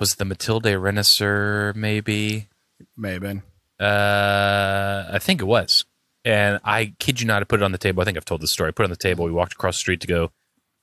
was 0.00 0.16
the 0.16 0.24
Matilde 0.24 0.64
Renaissance 0.66 1.76
maybe? 1.76 2.48
Maybe. 2.96 3.40
Uh, 3.78 5.04
I 5.12 5.18
think 5.20 5.40
it 5.40 5.44
was. 5.44 5.84
And 6.24 6.58
I 6.64 6.94
kid 6.98 7.20
you 7.20 7.26
not, 7.26 7.42
I 7.42 7.44
put 7.44 7.60
it 7.60 7.64
on 7.64 7.72
the 7.72 7.78
table. 7.78 8.00
I 8.00 8.04
think 8.04 8.16
I've 8.16 8.24
told 8.24 8.40
this 8.40 8.50
story. 8.50 8.68
I 8.68 8.72
put 8.72 8.82
it 8.82 8.86
on 8.86 8.90
the 8.90 8.96
table. 8.96 9.24
We 9.24 9.32
walked 9.32 9.52
across 9.52 9.76
the 9.76 9.80
street 9.80 10.00
to 10.00 10.06
go 10.06 10.32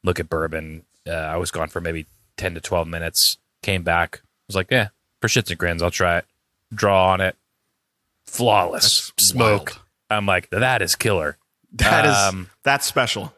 look 0.03 0.19
at 0.19 0.29
bourbon. 0.29 0.83
Uh, 1.07 1.11
I 1.11 1.37
was 1.37 1.51
gone 1.51 1.67
for 1.69 1.81
maybe 1.81 2.05
10 2.37 2.55
to 2.55 2.61
12 2.61 2.87
minutes. 2.87 3.37
Came 3.63 3.83
back. 3.83 4.21
I 4.23 4.27
was 4.47 4.55
like, 4.55 4.71
yeah, 4.71 4.89
for 5.21 5.27
shits 5.27 5.49
and 5.49 5.57
grins, 5.59 5.83
I'll 5.83 5.91
try 5.91 6.19
it. 6.19 6.25
Draw 6.73 7.11
on 7.13 7.21
it. 7.21 7.35
Flawless. 8.25 9.11
That's 9.17 9.27
Smoke. 9.29 9.69
wild. 9.69 9.79
I'm 10.09 10.25
like, 10.25 10.49
that 10.49 10.81
is 10.81 10.95
killer. 10.95 11.37
That 11.73 12.05
is 12.05 12.15
Um, 12.15 12.49
that's 12.63 12.85
special. 12.85 13.33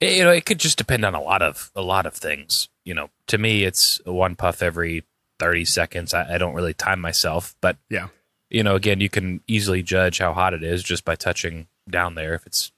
It- 0.00 0.16
you 0.18 0.24
know, 0.24 0.30
it 0.32 0.44
could 0.46 0.58
just 0.58 0.78
depend 0.78 1.04
on 1.04 1.14
a 1.14 1.20
lot 1.20 1.42
of 1.42 1.70
a 1.74 1.82
lot 1.82 2.06
of 2.06 2.14
things. 2.14 2.68
You 2.84 2.94
know, 2.94 3.10
to 3.28 3.38
me, 3.38 3.64
it's 3.64 4.00
one 4.04 4.36
puff 4.36 4.62
every 4.62 5.04
30 5.38 5.64
seconds. 5.64 6.12
I, 6.14 6.34
I 6.34 6.38
don't 6.38 6.54
really 6.54 6.74
time 6.74 7.00
myself, 7.00 7.54
but 7.60 7.76
Yeah. 7.88 8.08
you 8.50 8.62
know, 8.62 8.74
again, 8.74 9.00
you 9.00 9.08
can 9.08 9.42
easily 9.46 9.82
judge 9.82 10.18
how 10.18 10.32
hot 10.32 10.54
it 10.54 10.62
is 10.62 10.82
just 10.82 11.04
by 11.04 11.14
touching 11.16 11.68
down 11.88 12.14
there. 12.14 12.34
If 12.34 12.46
it's 12.46 12.72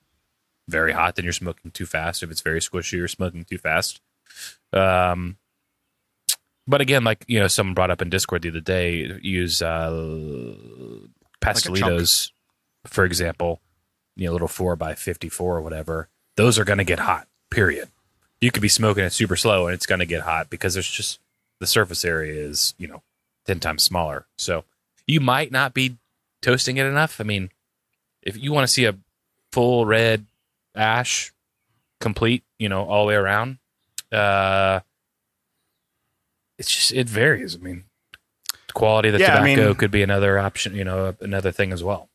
very 0.69 0.93
hot, 0.93 1.17
then 1.17 1.25
you're 1.25 1.33
smoking 1.33 1.71
too 1.73 1.87
fast. 1.87 2.23
If 2.23 2.31
it's 2.31 2.41
very 2.41 2.61
squishy, 2.61 2.93
you're 2.95 3.09
smoking 3.09 3.45
too 3.45 3.59
fast. 3.59 4.01
Um, 4.73 5.39
but 6.67 6.81
again, 6.81 7.05
like 7.05 7.25
you 7.27 7.41
know, 7.41 7.49
someone 7.49 7.75
brought 7.75 7.91
up 7.91 8.03
in 8.03 8.11
Discord 8.11 8.43
the 8.43 8.51
other 8.51 8.61
day, 8.61 9.19
use 9.23 9.63
uh, 9.63 9.91
pastelitos, 11.41 12.31
for 12.87 13.05
example. 13.05 13.61
You 14.15 14.27
know, 14.27 14.33
a 14.33 14.35
little 14.35 14.49
four 14.49 14.77
by 14.77 14.95
fifty-four 14.95 15.57
or 15.57 15.61
whatever. 15.63 16.09
Those 16.37 16.59
are 16.59 16.65
going 16.65 16.79
to 16.79 16.85
get 16.85 17.01
hot. 17.01 17.29
Period. 17.51 17.89
You 18.41 18.51
could 18.51 18.63
be 18.63 18.69
smoking 18.69 19.05
it 19.05 19.13
super 19.13 19.37
slow, 19.37 19.67
and 19.67 19.75
it's 19.75 19.87
going 19.87 20.01
to 20.01 20.07
get 20.07 20.23
hot 20.23 20.51
because 20.51 20.75
there's 20.75 20.91
just 20.91 21.19
the 21.61 21.67
surface 21.67 22.05
area 22.05 22.35
is 22.35 22.75
you 22.79 22.89
know 22.89 23.03
ten 23.47 23.61
times 23.61 23.83
smaller. 23.83 24.27
So 24.37 24.65
you 25.07 25.21
might 25.21 25.51
not 25.51 25.75
be 25.75 25.97
toasting 26.43 26.77
it 26.77 26.87
enough. 26.87 27.21
I 27.21 27.25
mean, 27.25 27.51
if 28.23 28.37
you 28.37 28.53
want 28.53 28.67
to 28.67 28.73
see 28.73 28.85
a 28.85 28.97
full 29.51 29.87
red 29.87 30.27
ash 30.75 31.33
complete, 32.01 32.45
you 32.59 32.69
know, 32.69 32.85
all 32.85 33.05
the 33.05 33.09
way 33.09 33.15
around, 33.15 33.59
uh, 34.11 34.81
it's 36.63 36.71
just, 36.75 36.93
it 36.93 37.09
varies. 37.09 37.57
I 37.57 37.59
mean, 37.59 37.85
the 38.69 38.73
quality 38.73 39.09
of 39.09 39.15
the 39.15 39.19
Yeah, 39.21 39.35
I 39.35 39.39
tobacco 39.49 39.67
mean- 39.69 39.75
could 39.77 39.91
be 39.91 40.03
another 40.03 40.39
option, 40.39 40.75
you 40.75 40.85
know, 40.85 41.15
another 41.21 41.53
thing 41.53 41.73
as 41.73 41.83
well. 41.83 42.09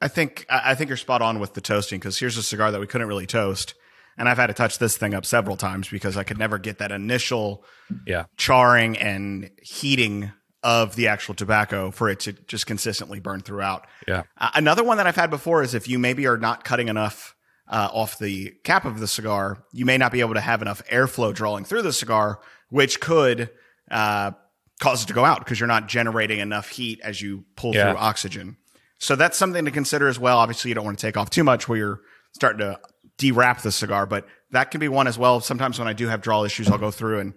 I 0.00 0.08
think 0.08 0.44
I 0.50 0.72
I 0.72 0.74
think 0.74 0.88
you're 0.88 0.96
spot 0.96 1.22
on 1.22 1.38
with 1.38 1.54
the 1.54 1.60
toasting 1.60 1.98
because 2.00 2.18
here's 2.18 2.36
a 2.36 2.42
cigar 2.42 2.70
that 2.72 2.80
we 2.80 2.86
couldn't 2.86 3.06
really 3.08 3.26
toast, 3.26 3.74
and 4.18 4.28
I've 4.28 4.36
had 4.38 4.48
to 4.48 4.52
touch 4.54 4.78
this 4.78 4.96
thing 4.96 5.14
up 5.14 5.24
several 5.24 5.56
times 5.56 5.88
because 5.88 6.16
I 6.16 6.24
could 6.24 6.38
never 6.38 6.58
get 6.58 6.78
that 6.78 6.90
initial 6.92 7.64
Yeah. 8.06 8.24
charring 8.36 8.98
and 8.98 9.50
heating 9.62 10.32
of 10.62 10.96
the 10.96 11.08
actual 11.08 11.34
tobacco 11.34 11.90
for 11.90 12.08
it 12.08 12.20
to 12.20 12.32
just 12.32 12.66
consistently 12.66 13.20
burn 13.20 13.40
throughout. 13.42 13.86
Yeah. 14.08 14.22
Uh, 14.38 14.50
another 14.54 14.82
one 14.82 14.96
that 14.96 15.06
I've 15.06 15.16
had 15.16 15.30
before 15.30 15.62
is 15.62 15.74
if 15.74 15.86
you 15.88 15.98
maybe 15.98 16.26
are 16.26 16.38
not 16.38 16.64
cutting 16.64 16.88
enough 16.88 17.34
uh, 17.68 17.88
off 17.92 18.18
the 18.18 18.52
cap 18.64 18.84
of 18.84 18.98
the 18.98 19.06
cigar, 19.06 19.62
you 19.72 19.84
may 19.86 19.96
not 19.98 20.10
be 20.12 20.20
able 20.20 20.34
to 20.34 20.40
have 20.40 20.60
enough 20.62 20.82
airflow 20.90 21.32
drawing 21.34 21.64
through 21.64 21.82
the 21.82 21.92
cigar, 21.92 22.40
which 22.68 22.98
could 23.00 23.48
uh, 23.90 24.32
cause 24.80 25.02
it 25.04 25.06
to 25.06 25.12
go 25.12 25.24
out 25.24 25.38
because 25.40 25.58
you're 25.60 25.66
not 25.66 25.88
generating 25.88 26.38
enough 26.40 26.68
heat 26.68 27.00
as 27.02 27.20
you 27.22 27.44
pull 27.56 27.74
Yeah. 27.74 27.90
through 27.92 27.98
oxygen. 28.00 28.56
So 28.98 29.16
that's 29.16 29.36
something 29.36 29.64
to 29.64 29.70
consider 29.70 30.08
as 30.08 30.18
well. 30.18 30.38
Obviously, 30.38 30.70
you 30.70 30.74
don't 30.74 30.84
want 30.84 30.98
to 30.98 31.06
take 31.06 31.16
off 31.16 31.30
too 31.30 31.44
much 31.44 31.68
where 31.68 31.78
you're 31.78 32.00
starting 32.34 32.60
to 32.60 32.80
dewrap 33.18 33.62
the 33.62 33.70
cigar, 33.72 34.06
but 34.06 34.26
that 34.50 34.70
can 34.70 34.80
be 34.80 34.88
one 34.88 35.06
as 35.06 35.18
well. 35.18 35.40
Sometimes 35.40 35.78
when 35.78 35.86
I 35.88 35.92
do 35.92 36.08
have 36.08 36.20
draw 36.22 36.44
issues, 36.44 36.68
I'll 36.68 36.78
go 36.78 36.90
through 36.90 37.20
and 37.20 37.34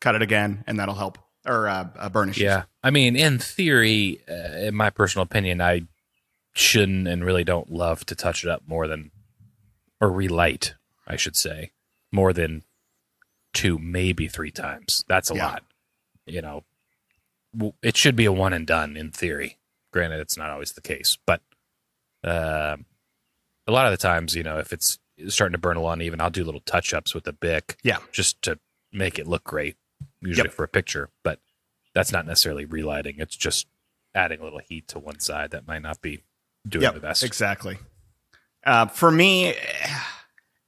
cut 0.00 0.14
it 0.14 0.22
again, 0.22 0.64
and 0.66 0.78
that'll 0.78 0.94
help 0.94 1.18
or 1.46 1.68
uh, 1.68 1.88
uh, 1.98 2.08
burn 2.08 2.30
issues. 2.30 2.42
Yeah, 2.44 2.64
I 2.82 2.90
mean, 2.90 3.16
in 3.16 3.38
theory, 3.38 4.20
uh, 4.28 4.58
in 4.66 4.74
my 4.74 4.90
personal 4.90 5.22
opinion, 5.24 5.60
I 5.60 5.82
shouldn't 6.54 7.06
and 7.06 7.24
really 7.24 7.44
don't 7.44 7.70
love 7.70 8.04
to 8.06 8.14
touch 8.14 8.44
it 8.44 8.50
up 8.50 8.62
more 8.66 8.88
than, 8.88 9.10
or 10.00 10.10
relight, 10.10 10.74
I 11.06 11.16
should 11.16 11.36
say, 11.36 11.70
more 12.12 12.32
than 12.32 12.62
two, 13.52 13.78
maybe 13.78 14.26
three 14.28 14.50
times. 14.50 15.04
That's 15.08 15.30
a 15.30 15.34
Yeah. 15.34 15.46
lot. 15.46 15.62
You 16.26 16.42
know, 16.42 16.64
it 17.82 17.96
should 17.96 18.16
be 18.16 18.24
a 18.26 18.32
one 18.32 18.52
and 18.52 18.66
done 18.66 18.96
in 18.96 19.10
theory. 19.10 19.58
Granted, 19.92 20.20
it's 20.20 20.36
not 20.36 20.50
always 20.50 20.72
the 20.72 20.80
case, 20.80 21.18
but 21.26 21.40
uh, 22.22 22.76
a 23.66 23.72
lot 23.72 23.86
of 23.86 23.92
the 23.92 23.96
times, 23.96 24.34
you 24.36 24.42
know, 24.42 24.58
if 24.58 24.72
it's 24.72 24.98
starting 25.28 25.52
to 25.52 25.58
burn 25.58 25.76
a 25.76 25.80
little 25.80 25.92
uneven, 25.92 26.20
I'll 26.20 26.30
do 26.30 26.44
little 26.44 26.60
touch 26.60 26.94
ups 26.94 27.14
with 27.14 27.24
the 27.24 27.32
Bic 27.32 27.76
Yeah. 27.82 27.98
just 28.12 28.40
to 28.42 28.58
make 28.92 29.18
it 29.18 29.26
look 29.26 29.44
great, 29.44 29.76
usually 30.20 30.48
Yep. 30.48 30.54
for 30.54 30.64
a 30.64 30.68
picture. 30.68 31.10
But 31.24 31.40
that's 31.94 32.12
not 32.12 32.26
necessarily 32.26 32.64
relighting. 32.64 33.16
It's 33.18 33.36
just 33.36 33.66
adding 34.14 34.40
a 34.40 34.44
little 34.44 34.60
heat 34.60 34.86
to 34.88 34.98
one 34.98 35.18
side 35.20 35.50
that 35.50 35.66
might 35.66 35.82
not 35.82 36.00
be 36.00 36.22
doing 36.68 36.82
Yep, 36.84 36.94
the 36.94 37.00
best. 37.00 37.22
exactly. 37.24 37.78
Uh, 38.64 38.86
for 38.86 39.10
me, 39.10 39.54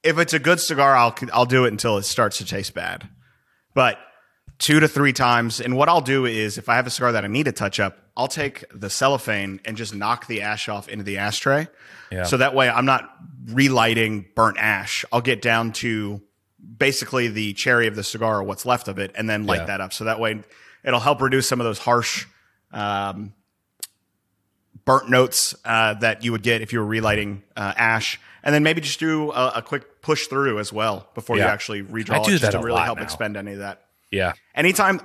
if 0.01 0.17
it's 0.17 0.33
a 0.33 0.39
good 0.39 0.59
cigar, 0.59 0.95
I'll 0.95 1.15
I'll 1.31 1.45
do 1.45 1.65
it 1.65 1.69
until 1.71 1.97
it 1.97 2.03
starts 2.03 2.39
to 2.39 2.45
taste 2.45 2.73
bad. 2.73 3.07
But 3.73 3.99
two 4.59 4.79
to 4.79 4.87
three 4.87 5.13
times, 5.13 5.59
and 5.59 5.75
what 5.75 5.89
I'll 5.89 6.01
do 6.01 6.25
is, 6.25 6.57
if 6.57 6.69
I 6.69 6.75
have 6.75 6.87
a 6.87 6.89
cigar 6.89 7.11
that 7.13 7.23
I 7.23 7.27
need 7.27 7.45
to 7.45 7.51
touch 7.51 7.79
up, 7.79 7.97
I'll 8.15 8.27
take 8.27 8.63
the 8.73 8.89
cellophane 8.89 9.59
and 9.65 9.75
just 9.75 9.93
knock 9.93 10.27
the 10.27 10.41
ash 10.41 10.69
off 10.69 10.87
into 10.87 11.03
the 11.03 11.17
ashtray. 11.17 11.67
Yeah. 12.11 12.23
So 12.23 12.37
that 12.37 12.53
way, 12.53 12.69
I'm 12.69 12.85
not 12.85 13.09
relighting 13.47 14.25
burnt 14.35 14.57
ash. 14.59 15.03
I'll 15.11 15.21
get 15.21 15.41
down 15.41 15.71
to 15.73 16.21
basically 16.77 17.27
the 17.27 17.53
cherry 17.53 17.87
of 17.87 17.95
the 17.95 18.03
cigar 18.03 18.39
or 18.39 18.43
what's 18.43 18.65
left 18.65 18.87
of 18.87 18.99
it, 18.99 19.11
and 19.15 19.29
then 19.29 19.45
light 19.45 19.61
Yeah. 19.61 19.65
that 19.65 19.81
up. 19.81 19.93
So 19.93 20.03
that 20.05 20.19
way, 20.19 20.41
it'll 20.83 20.99
help 20.99 21.21
reduce 21.21 21.47
some 21.47 21.59
of 21.59 21.65
those 21.65 21.79
harsh. 21.79 22.25
Um, 22.71 23.33
burnt 24.85 25.09
notes 25.09 25.55
uh, 25.63 25.93
that 25.95 26.23
you 26.25 26.31
would 26.31 26.43
get 26.43 26.61
if 26.61 26.73
you 26.73 26.79
were 26.79 26.85
relighting 26.85 27.41
uh, 27.55 27.73
ash, 27.77 28.19
and 28.43 28.53
then 28.53 28.63
maybe 28.63 28.81
just 28.81 28.99
do 28.99 29.31
a, 29.31 29.53
a 29.55 29.61
quick 29.61 30.01
push 30.01 30.27
through 30.27 30.59
as 30.59 30.73
well 30.73 31.07
before 31.15 31.37
you 31.37 31.43
actually 31.43 31.81
redraw 31.83 32.15
I 32.15 32.17
it, 32.17 32.25
do 32.25 32.37
just 32.37 32.51
to 32.51 32.59
really 32.59 32.81
help 32.81 32.97
now. 32.97 33.03
expend 33.05 33.37
any 33.37 33.53
of 33.53 33.59
that. 33.59 33.85
Yeah. 34.13 34.33
Anytime, 34.55 35.01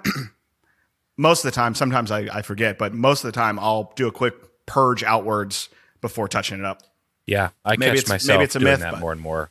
most 1.16 1.44
of 1.44 1.50
the 1.50 1.54
time, 1.54 1.74
sometimes 1.74 2.10
I, 2.10 2.28
I 2.32 2.42
forget, 2.42 2.78
but 2.78 2.92
most 2.94 3.24
of 3.24 3.28
the 3.28 3.32
time 3.38 3.58
I'll 3.58 3.92
do 3.96 4.06
a 4.06 4.12
quick 4.12 4.34
purge 4.66 5.02
outwards 5.02 5.68
before 6.00 6.28
touching 6.28 6.58
it 6.60 6.64
up. 6.64 6.82
Yeah. 7.26 7.50
I 7.64 7.76
Maybe 7.76 7.86
catch 7.90 7.98
it's- 8.04 8.08
myself 8.08 8.36
maybe 8.38 8.44
it's 8.44 8.56
a 8.56 8.60
doing 8.60 8.72
myth, 8.72 8.80
that 8.80 9.00
more 9.00 9.12
and 9.12 9.20
more. 9.20 9.50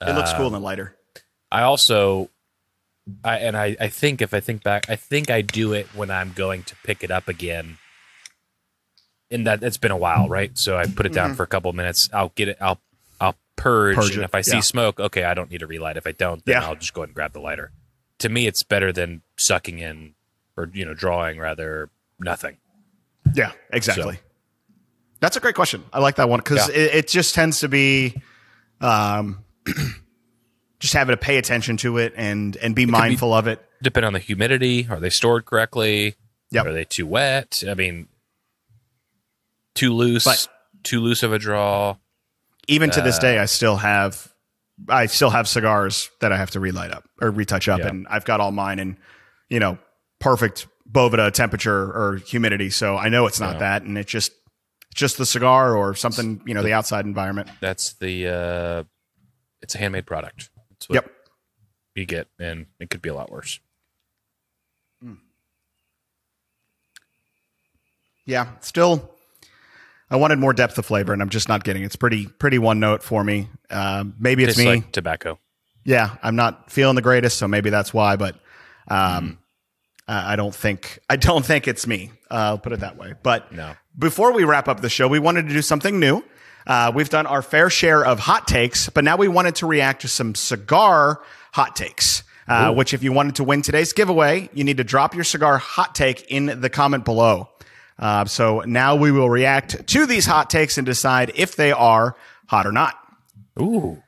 It 0.00 0.12
looks 0.14 0.32
cool 0.34 0.46
and 0.46 0.54
the 0.54 0.60
lighter. 0.60 0.96
I 1.50 1.62
also, 1.62 2.28
I 3.24 3.38
and 3.38 3.56
I, 3.56 3.76
I 3.80 3.88
think 3.88 4.20
if 4.20 4.34
I 4.34 4.40
think 4.40 4.62
back, 4.62 4.88
I 4.90 4.96
think 4.96 5.30
I 5.30 5.40
do 5.40 5.72
it 5.72 5.86
when 5.94 6.10
I'm 6.10 6.32
going 6.32 6.62
to 6.64 6.76
pick 6.84 7.02
it 7.04 7.10
up 7.10 7.26
again. 7.28 7.78
And 9.30 9.46
that 9.46 9.62
it's 9.62 9.78
been 9.78 9.90
a 9.92 9.96
while, 9.96 10.28
right? 10.28 10.56
So 10.58 10.76
I 10.76 10.84
put 10.86 11.06
it 11.06 11.12
down 11.12 11.34
for 11.34 11.42
a 11.42 11.46
couple 11.46 11.70
of 11.70 11.76
minutes. 11.76 12.08
I'll 12.12 12.32
get 12.34 12.48
it. 12.48 12.58
I'll 12.60 12.80
I'll 13.20 13.34
purge, 13.56 13.96
Mm-hmm. 13.96 14.00
Purge 14.02 14.16
and 14.16 14.24
if 14.24 14.34
I 14.34 14.42
see 14.42 14.56
yeah. 14.56 14.60
smoke, 14.60 15.00
okay, 15.00 15.24
I 15.24 15.32
don't 15.34 15.50
need 15.50 15.58
to 15.60 15.66
relight. 15.66 15.96
If 15.96 16.06
I 16.06 16.12
don't, 16.12 16.44
then 16.44 16.60
Yeah. 16.60 16.68
I'll 16.68 16.74
just 16.76 16.92
go 16.92 17.00
ahead 17.00 17.08
and 17.10 17.14
grab 17.14 17.32
the 17.32 17.40
lighter. 17.40 17.72
To 18.20 18.28
me, 18.28 18.46
it's 18.46 18.62
better 18.62 18.92
than 18.92 19.22
sucking 19.36 19.78
in 19.78 20.14
or 20.56 20.70
you 20.72 20.84
know 20.84 20.94
drawing 20.94 21.38
rather 21.38 21.90
nothing. 22.18 22.56
Yeah, 23.34 23.52
exactly. 23.70 24.18
That's 25.20 25.36
a 25.36 25.40
great 25.40 25.54
question. 25.54 25.82
I 25.92 26.00
like 26.00 26.16
that 26.16 26.28
one 26.28 26.38
because 26.38 26.68
Yeah. 26.68 26.74
it, 26.76 26.94
it 26.94 27.08
just 27.08 27.34
tends 27.34 27.60
to 27.60 27.68
be, 27.68 28.20
um, 28.80 29.42
just 30.80 30.92
having 30.92 31.12
to 31.14 31.16
pay 31.16 31.38
attention 31.38 31.76
to 31.78 31.96
it 31.98 32.12
and 32.16 32.56
and 32.56 32.74
be 32.74 32.86
mindful 32.86 33.32
of 33.32 33.46
it. 33.46 33.64
Depending 33.82 34.08
on 34.08 34.12
the 34.12 34.18
humidity, 34.18 34.86
are 34.88 35.00
they 35.00 35.10
stored 35.10 35.44
correctly? 35.46 36.14
Yep. 36.50 36.66
Are 36.66 36.72
they 36.72 36.84
too 36.84 37.06
wet? 37.06 37.62
I 37.68 37.74
mean, 37.74 38.08
too 39.74 39.92
loose, 39.92 40.24
But- 40.24 40.48
too 40.82 41.00
loose 41.00 41.22
of 41.22 41.32
a 41.32 41.38
draw. 41.38 41.96
Even 42.68 42.90
to 42.90 43.00
Uh, 43.00 43.04
this 43.04 43.18
day, 43.18 43.38
I 43.38 43.44
still 43.46 43.76
have, 43.78 44.32
I 44.88 45.06
still 45.06 45.30
have 45.30 45.46
cigars 45.48 46.10
that 46.20 46.32
I 46.32 46.36
have 46.36 46.50
to 46.52 46.60
relight 46.60 46.90
up 46.90 47.04
or 47.20 47.30
retouch 47.30 47.68
up, 47.68 47.80
Yeah. 47.80 47.88
and 47.88 48.06
I've 48.08 48.24
got 48.24 48.40
all 48.40 48.50
mine 48.52 48.78
in, 48.78 48.98
you 49.48 49.60
know, 49.60 49.78
perfect 50.20 50.66
Boveda 50.90 51.32
temperature 51.32 51.84
or 51.92 52.16
humidity. 52.26 52.70
So 52.70 52.96
I 52.96 53.08
know 53.08 53.26
it's 53.26 53.40
not 53.40 53.54
Yeah. 53.54 53.58
that, 53.60 53.82
and 53.82 53.96
it's 53.96 54.10
just 54.10 54.32
it's 54.90 55.00
just 55.00 55.18
the 55.18 55.26
cigar 55.26 55.76
or 55.76 55.94
something, 55.94 56.40
you 56.46 56.54
know, 56.54 56.62
the 56.62 56.72
outside 56.72 57.04
environment. 57.04 57.48
That's 57.60 57.94
the 57.94 58.28
uh 58.28 58.84
it's 59.62 59.74
a 59.74 59.78
handmade 59.78 60.06
product. 60.06 60.50
It's 60.72 60.88
what 60.88 60.96
Yep. 60.96 61.10
you 61.94 62.04
get 62.06 62.28
and 62.38 62.66
it 62.80 62.90
could 62.90 63.00
be 63.02 63.08
a 63.08 63.14
lot 63.14 63.30
worse. 63.30 63.60
Yeah, 68.26 68.48
still. 68.60 69.13
I 70.10 70.16
wanted 70.16 70.38
more 70.38 70.52
depth 70.52 70.78
of 70.78 70.86
flavor, 70.86 71.12
and 71.12 71.20
I'm 71.22 71.30
just 71.30 71.48
not 71.48 71.64
getting. 71.64 71.82
it. 71.82 71.86
It's 71.86 71.96
pretty 71.96 72.26
pretty 72.26 72.58
one 72.58 72.78
note 72.80 73.02
for 73.02 73.24
me. 73.24 73.48
Um, 73.70 74.14
maybe 74.18 74.44
it's 74.44 74.56
Tastes 74.56 74.66
me. 74.68 74.76
like 74.76 74.92
tobacco. 74.92 75.38
yeah, 75.84 76.16
I'm 76.22 76.36
not 76.36 76.70
feeling 76.70 76.94
the 76.94 77.02
greatest, 77.02 77.38
so 77.38 77.48
maybe 77.48 77.70
that's 77.70 77.92
why. 77.94 78.16
But 78.16 78.36
um, 78.88 79.38
I 80.06 80.32
I 80.34 80.36
don't 80.36 80.54
think 80.54 80.98
I 81.08 81.16
don't 81.16 81.44
think 81.44 81.66
it's 81.68 81.86
me. 81.86 82.10
Uh, 82.30 82.34
I'll 82.34 82.58
put 82.58 82.72
it 82.72 82.80
that 82.80 82.96
way. 82.96 83.14
But 83.22 83.52
No. 83.52 83.74
before 83.98 84.32
we 84.32 84.44
wrap 84.44 84.68
up 84.68 84.80
the 84.80 84.88
show, 84.90 85.08
we 85.08 85.18
wanted 85.18 85.48
to 85.48 85.54
do 85.54 85.62
something 85.62 85.98
new. 86.00 86.22
Uh, 86.66 86.90
we've 86.94 87.10
done 87.10 87.26
our 87.26 87.42
fair 87.42 87.68
share 87.70 88.04
of 88.04 88.18
hot 88.20 88.46
takes, 88.48 88.88
but 88.88 89.04
now 89.04 89.16
we 89.16 89.28
wanted 89.28 89.54
to 89.56 89.66
react 89.66 90.02
to 90.02 90.08
some 90.08 90.34
cigar 90.34 91.20
hot 91.52 91.76
takes. 91.76 92.22
Uh, 92.46 92.70
which, 92.74 92.92
if 92.92 93.02
you 93.02 93.10
wanted 93.10 93.34
to 93.36 93.42
win 93.44 93.62
today's 93.62 93.94
giveaway, 93.94 94.50
you 94.52 94.64
need 94.64 94.76
to 94.76 94.84
drop 94.84 95.14
your 95.14 95.24
cigar 95.24 95.56
hot 95.56 95.94
take 95.94 96.26
in 96.30 96.60
the 96.60 96.68
comment 96.68 97.02
below. 97.02 97.48
Uh, 97.98 98.24
so 98.24 98.60
now 98.66 98.96
we 98.96 99.12
will 99.12 99.30
react 99.30 99.86
to 99.86 100.06
these 100.06 100.26
hot 100.26 100.50
takes 100.50 100.78
and 100.78 100.84
decide 100.84 101.32
if 101.34 101.56
they 101.56 101.72
are 101.72 102.16
hot 102.48 102.66
or 102.66 102.72
not. 102.72 102.94
Ooh. 103.60 104.02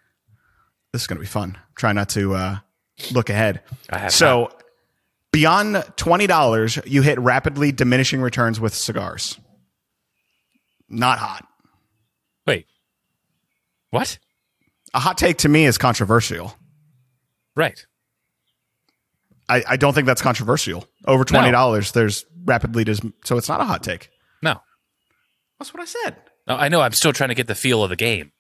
This 0.92 1.02
is 1.02 1.06
going 1.06 1.18
to 1.18 1.20
be 1.20 1.26
fun. 1.26 1.56
Try 1.76 1.92
not 1.92 2.08
to 2.10 2.34
uh, 2.34 2.58
look 3.12 3.30
ahead. 3.30 3.62
I 3.90 3.98
have 3.98 4.12
so, 4.12 4.50
beyond 5.30 5.84
twenty 5.96 6.26
dollars, 6.26 6.78
you 6.84 7.02
hit 7.02 7.18
rapidly 7.20 7.70
diminishing 7.70 8.20
returns 8.20 8.58
with 8.58 8.74
cigars. 8.74 9.38
Not 10.88 11.18
hot. 11.18 11.46
Wait. 12.46 12.66
What? 13.90 14.18
A 14.94 15.00
hot 15.00 15.18
take 15.18 15.38
to 15.38 15.48
me 15.48 15.66
is 15.66 15.78
controversial. 15.78 16.56
Right. 17.54 17.86
I, 19.48 19.62
I 19.68 19.76
don't 19.76 19.92
think 19.94 20.06
that's 20.06 20.22
controversial. 20.22 20.88
Over 21.06 21.24
twenty 21.24 21.50
dollars, 21.50 21.92
there's 21.92 22.24
rapidly 22.44 22.84
dis- 22.84 23.00
so 23.24 23.36
it's 23.36 23.48
not 23.48 23.60
a 23.60 23.64
hot 23.64 23.82
take. 23.82 24.10
No. 24.42 24.60
That's 25.58 25.72
what 25.72 25.82
I 25.82 25.86
said. 25.86 26.16
No, 26.46 26.56
I 26.56 26.68
know 26.68 26.80
I'm 26.80 26.92
still 26.92 27.12
trying 27.12 27.28
to 27.30 27.34
get 27.34 27.46
the 27.46 27.54
feel 27.54 27.82
of 27.82 27.90
the 27.90 27.96
game. 27.96 28.32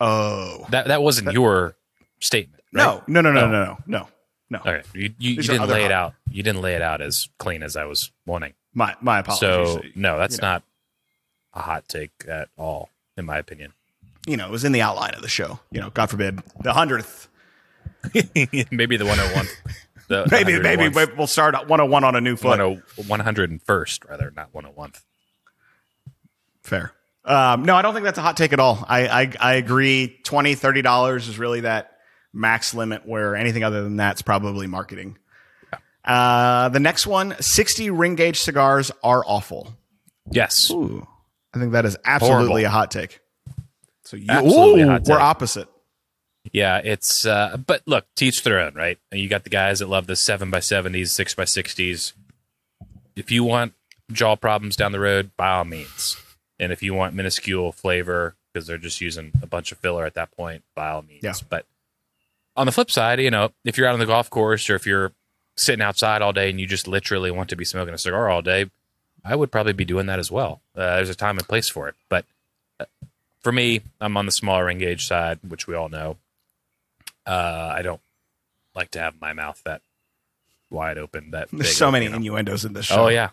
Oh 0.00 0.66
That 0.70 0.88
that 0.88 1.02
wasn't 1.02 1.32
your 1.32 1.76
statement. 2.20 2.62
Right? 2.72 2.84
no, 3.08 3.20
no, 3.20 3.32
no, 3.32 3.32
no, 3.32 3.46
Oh. 3.46 3.48
no, 3.50 3.58
no, 3.58 3.76
no, 3.86 4.08
no. 4.50 4.58
Okay. 4.60 4.82
You, 4.94 5.14
you, 5.18 5.30
you 5.34 5.42
didn't 5.42 5.60
other 5.62 5.72
lay 5.74 5.80
it 5.84 5.90
hot- 5.90 5.92
out. 5.92 6.14
You 6.30 6.42
didn't 6.42 6.60
lay 6.62 6.74
it 6.74 6.82
out 6.82 7.00
as 7.00 7.28
clean 7.38 7.62
as 7.62 7.76
I 7.76 7.84
was 7.84 8.10
wanting. 8.26 8.54
My 8.74 8.94
my 9.00 9.20
apologies. 9.20 9.40
So 9.74 9.82
no, 9.94 10.18
that's 10.18 10.36
you 10.36 10.42
know. 10.42 10.48
not 10.48 10.62
a 11.54 11.60
hot 11.62 11.88
take 11.88 12.10
at 12.28 12.48
all, 12.56 12.90
in 13.16 13.24
my 13.24 13.38
opinion. 13.38 13.72
you 14.26 14.36
know, 14.36 14.46
it 14.46 14.50
was 14.52 14.64
in 14.64 14.72
the 14.72 14.82
outline 14.82 15.14
of 15.14 15.22
the 15.22 15.28
show. 15.28 15.58
You 15.72 15.80
know, 15.80 15.90
God 15.90 16.10
forbid 16.10 16.40
the 16.60 16.72
hundredth. 16.74 17.28
maybe 18.70 18.96
the 18.96 19.04
101. 19.06 19.46
The 20.08 20.26
Maybe 20.30 20.58
maybe 20.58 20.84
101th. 20.84 21.16
we'll 21.16 21.26
start 21.26 21.54
at 21.54 21.68
one 21.68 21.78
hundred 21.80 21.90
one 21.92 22.04
on 22.04 22.16
a 22.16 22.20
new 22.20 22.36
foot. 22.36 22.58
101st, 22.58 24.08
rather, 24.08 24.32
not 24.34 24.52
101th. 24.52 25.02
Fair. 26.62 26.92
Um, 27.24 27.64
no, 27.64 27.76
I 27.76 27.82
don't 27.82 27.92
think 27.94 28.04
that's 28.04 28.18
a 28.18 28.22
hot 28.22 28.36
take 28.36 28.52
at 28.52 28.60
all. 28.60 28.84
I 28.88 29.06
I, 29.06 29.32
I 29.40 29.54
agree. 29.54 30.18
Twenty, 30.24 30.54
thirty 30.54 30.80
dollars 30.82 31.28
is 31.28 31.38
really 31.38 31.60
that 31.60 31.92
max 32.32 32.72
limit. 32.74 33.06
Where 33.06 33.36
anything 33.36 33.64
other 33.64 33.82
than 33.82 33.96
that's 33.96 34.22
probably 34.22 34.66
marketing. 34.66 35.18
Uh, 36.04 36.70
the 36.70 36.80
next 36.80 37.06
one, 37.06 37.34
60 37.38 37.90
ring 37.90 38.14
gauge 38.14 38.40
cigars 38.40 38.90
are 39.04 39.22
awful. 39.26 39.76
Yes. 40.30 40.70
Ooh, 40.70 41.06
I 41.52 41.58
think 41.58 41.72
that 41.72 41.84
is 41.84 41.98
absolutely 42.02 42.62
Horrible. 42.62 42.66
a 42.66 42.70
hot 42.70 42.90
take. 42.90 43.20
So 44.04 44.16
you, 44.16 44.24
Absolutely 44.30 44.82
ooh, 44.82 44.88
hot 44.88 45.02
we're 45.06 45.18
opposite. 45.20 45.68
Yeah, 46.52 46.78
it's 46.78 47.26
uh 47.26 47.56
but 47.66 47.82
look, 47.86 48.06
teach 48.14 48.42
their 48.42 48.60
own, 48.60 48.74
right? 48.74 48.98
You 49.12 49.28
got 49.28 49.44
the 49.44 49.50
guys 49.50 49.78
that 49.80 49.88
love 49.88 50.06
the 50.06 50.16
seven 50.16 50.50
by 50.50 50.60
seventies, 50.60 51.12
six 51.12 51.34
by 51.34 51.44
sixties. 51.44 52.12
If 53.16 53.30
you 53.30 53.44
want 53.44 53.74
jaw 54.12 54.36
problems 54.36 54.76
down 54.76 54.92
the 54.92 55.00
road, 55.00 55.30
by 55.36 55.50
all 55.50 55.64
means. 55.64 56.16
And 56.58 56.72
if 56.72 56.82
you 56.82 56.94
want 56.94 57.14
minuscule 57.14 57.72
flavor, 57.72 58.34
because 58.52 58.66
they're 58.66 58.78
just 58.78 59.00
using 59.00 59.32
a 59.42 59.46
bunch 59.46 59.70
of 59.72 59.78
filler 59.78 60.04
at 60.04 60.14
that 60.14 60.30
point, 60.36 60.64
by 60.74 60.88
all 60.90 61.02
means. 61.02 61.22
Yeah. 61.22 61.34
But 61.48 61.66
on 62.56 62.66
the 62.66 62.72
flip 62.72 62.90
side, 62.90 63.20
you 63.20 63.30
know, 63.30 63.52
if 63.64 63.78
you're 63.78 63.86
out 63.86 63.92
on 63.94 64.00
the 64.00 64.06
golf 64.06 64.30
course 64.30 64.68
or 64.68 64.74
if 64.74 64.86
you're 64.86 65.12
sitting 65.56 65.82
outside 65.82 66.22
all 66.22 66.32
day 66.32 66.50
and 66.50 66.60
you 66.60 66.66
just 66.66 66.88
literally 66.88 67.30
want 67.30 67.50
to 67.50 67.56
be 67.56 67.64
smoking 67.64 67.94
a 67.94 67.98
cigar 67.98 68.28
all 68.28 68.42
day, 68.42 68.70
I 69.24 69.36
would 69.36 69.52
probably 69.52 69.72
be 69.72 69.84
doing 69.84 70.06
that 70.06 70.18
as 70.18 70.30
well. 70.30 70.60
Uh, 70.74 70.96
there's 70.96 71.10
a 71.10 71.14
time 71.14 71.38
and 71.38 71.46
place 71.46 71.68
for 71.68 71.88
it. 71.88 71.94
But 72.08 72.24
uh, 72.80 72.86
for 73.40 73.52
me, 73.52 73.82
I'm 74.00 74.16
on 74.16 74.26
the 74.26 74.32
smaller 74.32 74.64
ring 74.64 74.78
gauge 74.78 75.06
side, 75.06 75.38
which 75.46 75.66
we 75.66 75.74
all 75.74 75.88
know. 75.88 76.16
Uh, 77.28 77.74
I 77.76 77.82
don't 77.82 78.00
like 78.74 78.90
to 78.92 79.00
have 79.00 79.20
my 79.20 79.34
mouth 79.34 79.60
that 79.66 79.82
wide 80.70 80.96
open. 80.96 81.32
That 81.32 81.48
There's 81.52 81.76
so 81.76 81.90
many 81.90 82.06
you 82.06 82.10
know. 82.10 82.16
innuendos 82.16 82.64
in 82.64 82.72
this 82.72 82.86
show. 82.86 83.04
Oh 83.04 83.08
yeah, 83.08 83.30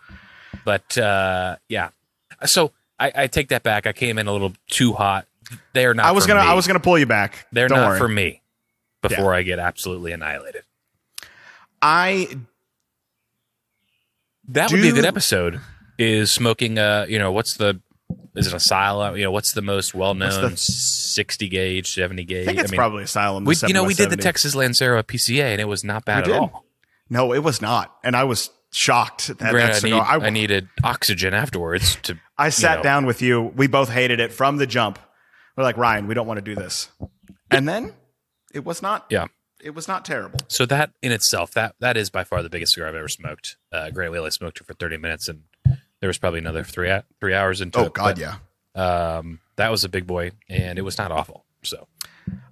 but 0.66 0.98
uh, 0.98 1.56
yeah. 1.70 1.90
So 2.46 2.74
I, 3.00 3.12
I 3.16 3.28
take 3.28 3.50
that 3.50 3.64
back. 3.64 3.88
I 3.88 3.94
came 3.94 4.18
in 4.18 4.28
a 4.28 4.34
little 4.34 4.54
too 4.68 4.94
hot. 4.94 5.28
They're 5.74 5.94
not. 5.94 6.06
I 6.06 6.12
was 6.12 6.26
for 6.26 6.30
gonna 6.30 6.42
Me. 6.42 6.48
I 6.48 6.54
was 6.54 6.68
gonna 6.68 6.80
pull 6.82 7.00
you 7.00 7.06
back. 7.06 7.48
They're 7.52 7.70
Don't 7.70 7.80
not 7.80 7.90
worry. 7.92 8.00
for 8.00 8.08
me. 8.08 8.42
Before 9.02 9.34
I 9.36 9.44
get 9.44 9.60
absolutely 9.60 10.12
annihilated. 10.14 10.64
I 11.80 12.40
That 14.48 14.72
would 14.72 14.82
be 14.82 14.90
a 14.90 14.94
good 14.94 15.06
episode. 15.06 15.62
Is 15.98 16.32
smoking? 16.32 16.80
Uh, 16.80 17.06
you 17.08 17.20
know, 17.20 17.32
what's 17.32 17.56
the? 17.56 17.80
Is 18.36 18.48
it 18.48 18.54
asylum? 18.54 19.16
You 19.18 19.24
know, 19.24 19.32
what's 19.32 19.54
the 19.54 19.62
most 19.62 19.94
well 19.94 20.14
known 20.14 20.58
sixty 20.58 21.48
gauge, 21.48 21.92
seventy 21.92 22.24
gauge? 22.24 22.44
I 22.44 22.46
think 22.48 22.60
it's 22.60 22.72
mean, 22.72 22.78
probably 22.78 23.04
Asylum. 23.04 23.46
we, 23.46 23.56
you 23.68 23.74
know, 23.74 23.84
we 23.84 23.94
did 23.94 24.10
the 24.10 24.18
7x70. 24.18 24.22
Texas 24.22 24.56
Lancero 24.56 25.04
PCA, 25.04 25.52
and 25.52 25.62
it 25.62 25.68
was 25.68 25.84
not 25.84 26.06
bad 26.06 26.28
We 26.28 26.34
at 26.34 26.36
did. 26.36 26.42
all. 26.42 26.66
No, 27.10 27.34
it 27.34 27.44
was 27.44 27.62
not, 27.62 27.96
and 28.04 28.16
I 28.16 28.24
was 28.24 28.50
shocked 28.72 29.30
at 29.30 29.38
that 29.40 29.52
Granted, 29.52 29.86
I, 29.86 30.18
need, 30.18 30.26
I, 30.26 30.30
needed 30.32 30.70
oxygen 30.84 31.34
afterwards 31.34 31.96
to. 32.04 32.20
I 32.38 32.50
sat 32.50 32.80
know. 32.80 32.84
down 32.84 33.06
with 33.06 33.22
you. 33.22 33.42
We 33.56 33.68
both 33.68 33.90
hated 33.90 34.20
it 34.20 34.34
from 34.34 34.58
the 34.58 34.68
jump. 34.68 35.00
We're 35.56 35.64
like, 35.64 35.78
Ryan, 35.78 36.08
we 36.08 36.14
don't 36.14 36.28
want 36.28 36.38
to 36.38 36.42
do 36.42 36.56
this. 36.56 36.90
And 37.50 37.68
then 37.68 37.94
it 38.54 38.66
was 38.66 38.82
not. 38.82 39.06
Yeah. 39.10 39.28
It 39.64 39.74
was 39.74 39.88
not 39.88 40.04
terrible. 40.04 40.40
So 40.48 40.66
that 40.66 40.92
in 41.02 41.12
itself, 41.12 41.52
that 41.52 41.76
that 41.80 41.96
is 41.96 42.10
by 42.10 42.24
far 42.24 42.44
the 42.44 42.50
biggest 42.50 42.74
cigar 42.74 42.90
I've 42.90 42.96
ever 42.96 43.08
smoked. 43.08 43.56
Uh, 43.72 43.90
Grant 43.90 44.16
only 44.16 44.30
smoked 44.30 44.60
it 44.60 44.68
for 44.68 44.74
thirty 44.74 44.98
minutes, 44.98 45.28
and 45.28 45.44
there 46.06 46.10
was 46.10 46.20
probably 46.20 46.38
another 46.38 46.64
three 46.64 46.96
three 47.20 47.34
hours 47.34 47.62
into 47.62 47.80
Oh 47.80 47.84
it. 47.86 47.94
God, 47.94 48.16
but, 48.16 48.18
yeah. 48.20 48.36
Um, 48.76 49.40
that 49.56 49.72
was 49.72 49.84
a 49.86 49.90
big 49.90 50.06
boy, 50.06 50.34
and 50.48 50.78
it 50.78 50.84
was 50.84 51.00
not 51.00 51.12
awful. 51.12 51.46
So 51.64 51.88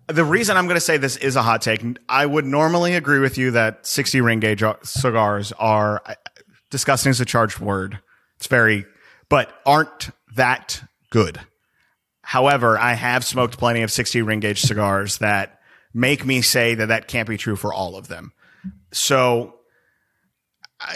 The 0.07 0.25
reason 0.25 0.57
I'm 0.57 0.65
going 0.65 0.75
to 0.75 0.81
say 0.81 0.97
this 0.97 1.17
is 1.17 1.35
a 1.35 1.43
hot 1.43 1.61
take. 1.61 1.85
I 2.09 2.25
would 2.25 2.45
normally 2.45 2.95
agree 2.95 3.19
with 3.19 3.37
you 3.37 3.51
that 3.51 3.85
60 3.85 4.21
ring 4.21 4.39
gauge 4.39 4.63
cigars 4.81 5.51
are 5.59 6.01
uh, 6.03 6.15
disgusting 6.71 7.11
is 7.11 7.21
a 7.21 7.25
charged 7.25 7.59
word. 7.59 7.99
It's 8.37 8.47
very, 8.47 8.87
but 9.29 9.53
aren't 9.67 10.09
that 10.35 10.81
good. 11.11 11.39
However, 12.23 12.79
I 12.79 12.93
have 12.93 13.23
smoked 13.23 13.59
plenty 13.59 13.83
of 13.83 13.91
60 13.91 14.23
ring 14.23 14.39
gauge 14.39 14.61
cigars 14.61 15.19
that 15.19 15.59
make 15.93 16.25
me 16.25 16.41
say 16.41 16.73
that 16.73 16.87
that 16.87 17.07
can't 17.07 17.29
be 17.29 17.37
true 17.37 17.55
for 17.55 17.71
all 17.71 17.95
of 17.97 18.07
them. 18.07 18.31
So 18.93 19.59
I, 20.79 20.95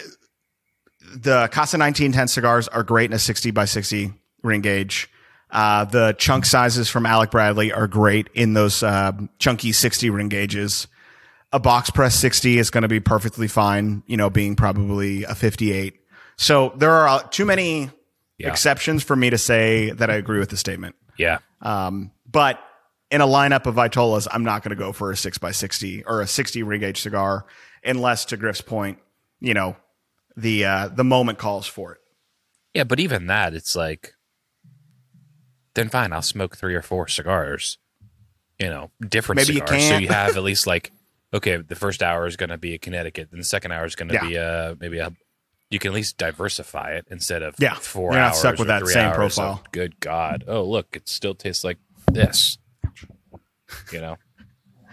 the 1.15 1.47
Casa 1.51 1.77
1910 1.77 2.27
cigars 2.27 2.67
are 2.67 2.83
great 2.83 3.09
in 3.09 3.13
a 3.15 3.19
60 3.19 3.51
by 3.51 3.65
60 3.65 4.13
ring 4.43 4.61
gauge. 4.61 5.09
Uh, 5.49 5.85
the 5.85 6.13
chunk 6.17 6.45
sizes 6.45 6.89
from 6.89 7.05
Alec 7.05 7.31
Bradley 7.31 7.71
are 7.71 7.87
great 7.87 8.27
in 8.33 8.53
those 8.53 8.83
uh, 8.83 9.13
chunky 9.39 9.71
60 9.71 10.09
ring 10.09 10.29
gauges. 10.29 10.87
A 11.53 11.59
box 11.59 11.89
press 11.89 12.15
60 12.15 12.57
is 12.59 12.69
going 12.69 12.81
to 12.81 12.87
be 12.89 12.99
perfectly 12.99 13.47
fine, 13.47 14.03
you 14.07 14.17
know, 14.17 14.29
being 14.29 14.55
probably 14.57 15.23
a 15.23 15.33
58. 15.33 15.95
So 16.35 16.73
there 16.75 16.91
are 16.91 17.07
uh, 17.07 17.19
too 17.31 17.45
many 17.45 17.89
Yeah. 18.37 18.49
exceptions 18.49 19.03
for 19.03 19.15
me 19.15 19.29
to 19.29 19.37
say 19.37 19.91
that 19.91 20.09
I 20.09 20.15
agree 20.15 20.39
with 20.39 20.49
the 20.49 20.57
statement. 20.57 20.95
yeah, 21.17 21.39
Um, 21.61 22.11
but 22.29 22.59
in 23.09 23.21
a 23.21 23.25
lineup 23.25 23.65
of 23.65 23.75
Vitolas, 23.75 24.27
I'm 24.29 24.43
not 24.43 24.61
going 24.63 24.69
to 24.71 24.75
go 24.75 24.91
for 24.91 25.09
a 25.11 25.15
6x60 25.15 26.03
or 26.05 26.19
a 26.21 26.27
60 26.27 26.61
ring 26.63 26.81
gauge 26.81 26.99
cigar 27.01 27.45
unless, 27.83 28.25
to 28.25 28.37
Griff's 28.37 28.59
point, 28.61 28.99
you 29.39 29.53
know, 29.53 29.77
the 30.37 30.63
uh, 30.63 30.87
the 30.87 31.03
moment 31.03 31.37
calls 31.39 31.67
for 31.67 31.91
it. 31.93 31.99
yeah. 32.73 32.85
But 32.85 32.99
even 33.01 33.27
that, 33.27 33.53
it's 33.53 33.75
like, 33.75 34.13
then 35.73 35.89
fine, 35.89 36.13
I'll 36.13 36.21
smoke 36.21 36.55
three 36.55 36.75
or 36.75 36.81
four 36.81 37.07
cigars. 37.07 37.77
You 38.59 38.69
know, 38.69 38.91
different 39.07 39.37
Maybe 39.37 39.53
you 39.53 39.59
cigars, 39.59 39.87
so 39.87 39.97
you 39.97 40.07
have 40.07 40.35
at 40.37 40.43
least 40.51 40.65
like, 40.65 40.91
okay, 41.33 41.57
the 41.57 41.75
first 41.75 42.01
hour 42.01 42.25
is 42.25 42.35
going 42.37 42.49
to 42.49 42.57
be 42.57 42.73
a 42.73 42.77
Connecticut, 42.79 43.29
then 43.31 43.39
the 43.39 43.45
second 43.45 43.71
hour 43.71 43.85
is 43.85 43.95
going 43.95 44.07
to 44.09 44.15
Yeah. 44.15 44.27
be 44.27 44.35
a 44.35 44.77
maybe 44.79 44.99
a. 44.99 45.11
You 45.69 45.79
can 45.79 45.89
at 45.91 45.95
least 45.95 46.17
diversify 46.17 46.91
it 46.93 47.07
instead 47.11 47.43
of 47.43 47.55
Yeah. 47.59 47.73
4 47.75 48.13
You're 48.13 48.21
hours 48.21 48.37
stuck 48.37 48.57
with 48.57 48.69
that 48.69 48.87
same 48.87 49.07
hours 49.09 49.13
of, 49.13 49.17
profile. 49.17 49.63
good 49.73 49.99
God! 49.99 50.45
Oh, 50.47 50.63
look, 50.63 50.95
it 50.95 51.09
still 51.09 51.35
tastes 51.35 51.63
like 51.65 51.77
this. 52.11 52.57
You 53.91 53.99
know, 53.99 54.15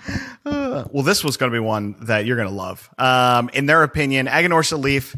Well, 0.44 1.02
this 1.02 1.24
was 1.24 1.36
going 1.38 1.50
to 1.50 1.57
be 1.57 1.61
one 1.61 1.96
that 2.02 2.26
you're 2.26 2.36
going 2.36 2.48
to 2.48 2.55
love. 2.55 2.88
Um, 2.98 3.48
in 3.55 3.66
their 3.66 3.82
opinion, 3.82 4.26
Aganorsa 4.26 4.78
Leaf 4.80 5.16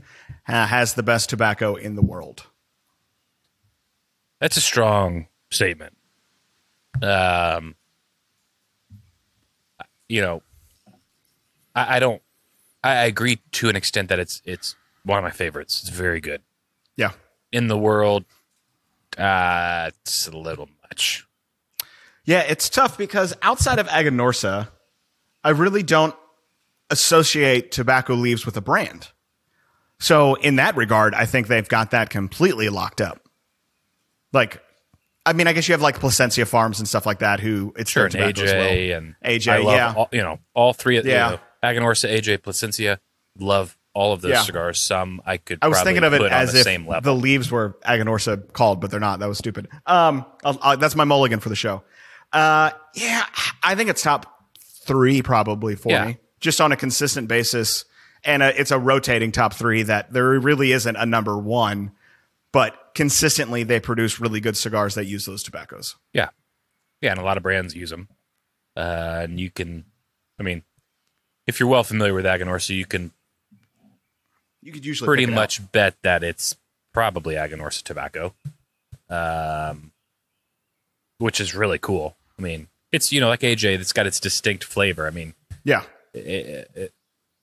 uh, 0.49 0.67
has 0.67 0.95
the 0.95 1.03
best 1.03 1.29
tobacco 1.29 1.75
in 1.75 1.97
the 1.97 2.03
world. 2.03 2.45
That's 4.41 4.57
a 4.57 4.61
strong 4.61 5.27
statement. 5.51 5.97
Um, 7.03 7.75
you 10.09 10.21
know, 10.21 10.43
I, 11.75 11.97
I 11.97 11.99
don't. 11.99 12.23
I, 12.85 12.91
I 12.91 13.05
agree 13.07 13.41
to 13.53 13.69
an 13.69 13.77
extent 13.77 14.09
that 14.11 14.19
it's 14.21 14.41
it's 14.45 14.77
one 15.05 15.19
of 15.19 15.25
my 15.25 15.31
favorites. 15.31 15.81
It's 15.83 15.91
very 15.91 16.21
good 16.21 16.43
Yeah. 16.97 17.13
in 17.53 17.67
the 17.69 17.77
world. 17.79 18.25
Uh, 19.19 19.91
it's 20.03 20.29
a 20.29 20.37
little 20.37 20.69
much. 20.83 21.27
Yeah, 22.25 22.41
it's 22.41 22.69
tough 22.69 22.97
because 22.99 23.35
outside 23.43 23.79
of 23.79 23.87
Aganorsa, 23.89 24.69
I 25.47 25.51
really 25.51 25.85
don't 25.85 26.15
associate 26.91 27.71
tobacco 27.73 28.15
leaves 28.15 28.45
with 28.45 28.57
a 28.57 28.61
brand. 28.61 29.09
So 29.99 30.35
in 30.35 30.57
that 30.57 30.77
regard, 30.77 31.15
I 31.15 31.25
think 31.25 31.47
they've 31.47 31.69
got 31.69 31.93
that 31.93 32.11
completely 32.11 32.69
locked 32.69 33.01
up. 33.01 33.21
Like, 34.33 34.61
I 35.25 35.33
mean, 35.33 35.47
I 35.47 35.53
guess 35.53 35.69
you 35.69 35.73
have 35.73 35.81
like 35.83 35.99
Placencia 36.01 36.47
Farms 36.47 36.79
and 36.79 36.89
stuff 36.89 37.07
like 37.07 37.21
that, 37.21 37.41
who 37.41 37.73
it's 37.77 37.91
Sure, 37.91 38.07
and 38.07 38.15
AJ 38.15 38.43
as 38.43 38.53
well. 38.53 38.99
and 38.99 39.15
AJ, 39.25 39.65
yeah. 39.65 39.95
all, 39.97 40.09
you 40.13 40.21
know 40.23 40.39
all 40.55 40.73
three. 40.73 40.97
of 40.99 41.07
Yeah. 41.07 41.31
you 41.31 41.37
know, 41.37 41.41
Aganorsa, 41.63 42.11
AJ, 42.11 42.39
Placencia. 42.39 42.99
Love 43.39 43.77
all 43.95 44.13
of 44.13 44.21
those 44.21 44.33
Yeah. 44.33 44.43
cigars. 44.43 44.81
Some 44.81 45.23
I 45.25 45.37
could. 45.39 45.59
I 45.63 45.69
was 45.69 45.79
probably 45.79 45.91
thinking 45.95 46.05
of 46.05 46.13
it 46.15 46.33
as 46.33 46.53
the 46.53 46.59
if 46.59 46.65
same 46.65 46.87
level. 46.87 47.15
the 47.15 47.19
leaves 47.21 47.51
were 47.51 47.77
Aganorsa 47.87 48.53
called, 48.53 48.81
but 48.81 48.91
they're 48.91 49.01
not. 49.01 49.21
That 49.21 49.29
was 49.29 49.39
stupid. 49.39 49.69
Um, 49.87 50.27
I'll, 50.45 50.59
I'll- 50.61 50.77
that's 50.77 50.95
my 50.97 51.05
mulligan 51.05 51.41
for 51.41 51.49
the 51.49 51.57
show. 51.57 51.83
Uh, 52.33 52.71
yeah, 52.95 53.25
I 53.63 53.75
think 53.77 53.89
it's 53.89 54.03
top 54.03 54.36
three 54.87 55.23
probably 55.23 55.75
for 55.77 55.91
Yeah. 55.91 56.07
me, 56.07 56.19
just 56.41 56.61
on 56.61 56.73
a 56.73 56.77
consistent 56.77 57.29
basis, 57.29 57.85
and 58.25 58.43
uh 58.43 58.53
it's 58.57 58.71
a 58.71 58.79
rotating 58.79 59.33
top 59.33 59.53
three 59.55 59.83
that 59.83 60.13
there 60.13 60.39
really 60.41 60.73
isn't 60.73 60.97
a 60.97 61.07
number 61.07 61.37
one, 61.37 61.93
but 62.53 62.91
consistently 62.95 63.63
they 63.63 63.81
produce 63.81 64.19
really 64.21 64.41
good 64.41 64.57
cigars 64.57 64.95
that 64.95 65.05
use 65.05 65.27
those 65.27 65.43
tobaccos. 65.43 65.97
Yeah, 66.13 66.31
yeah, 67.01 67.11
and 67.11 67.21
a 67.21 67.25
lot 67.25 67.37
of 67.37 67.43
brands 67.43 67.75
use 67.75 67.91
them. 67.91 68.09
Uh, 68.77 69.21
and 69.25 69.41
you 69.41 69.51
can, 69.51 69.85
I 70.39 70.43
mean, 70.43 70.63
if 71.47 71.59
you're 71.61 71.69
well 71.69 71.85
familiar 71.85 72.13
with 72.15 72.25
Aganorsa, 72.27 72.75
you 72.75 72.85
can 72.87 73.13
You 74.63 74.73
could 74.73 74.85
usually 74.85 75.07
pretty 75.07 75.25
it 75.25 75.31
out. 75.31 75.35
much 75.35 75.73
bet 75.73 75.97
that 76.03 76.23
it's 76.23 76.57
probably 76.93 77.35
Aganorsa 77.37 77.83
tobacco, 77.83 78.35
um, 79.09 79.93
which 81.19 81.41
is 81.41 81.55
really 81.55 81.79
cool. 81.79 82.17
I 82.39 82.43
mean, 82.43 82.69
it's 82.97 83.13
you 83.13 83.21
know 83.21 83.29
like 83.29 83.41
AJ, 83.41 83.79
it's 83.79 83.93
got 83.93 84.07
its 84.07 84.19
distinct 84.19 84.65
flavor. 84.65 85.07
I 85.07 85.11
mean, 85.11 85.35
yeah. 85.65 85.83
it, 86.13 86.71
it, 86.75 86.93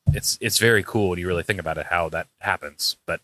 it's 0.07 0.37
it's 0.41 0.57
very 0.57 0.83
cool 0.83 1.09
when 1.09 1.19
you 1.19 1.27
really 1.27 1.43
think 1.43 1.59
about 1.59 1.77
it 1.77 1.85
how 1.85 2.09
that 2.09 2.27
happens. 2.39 2.97
But 3.05 3.21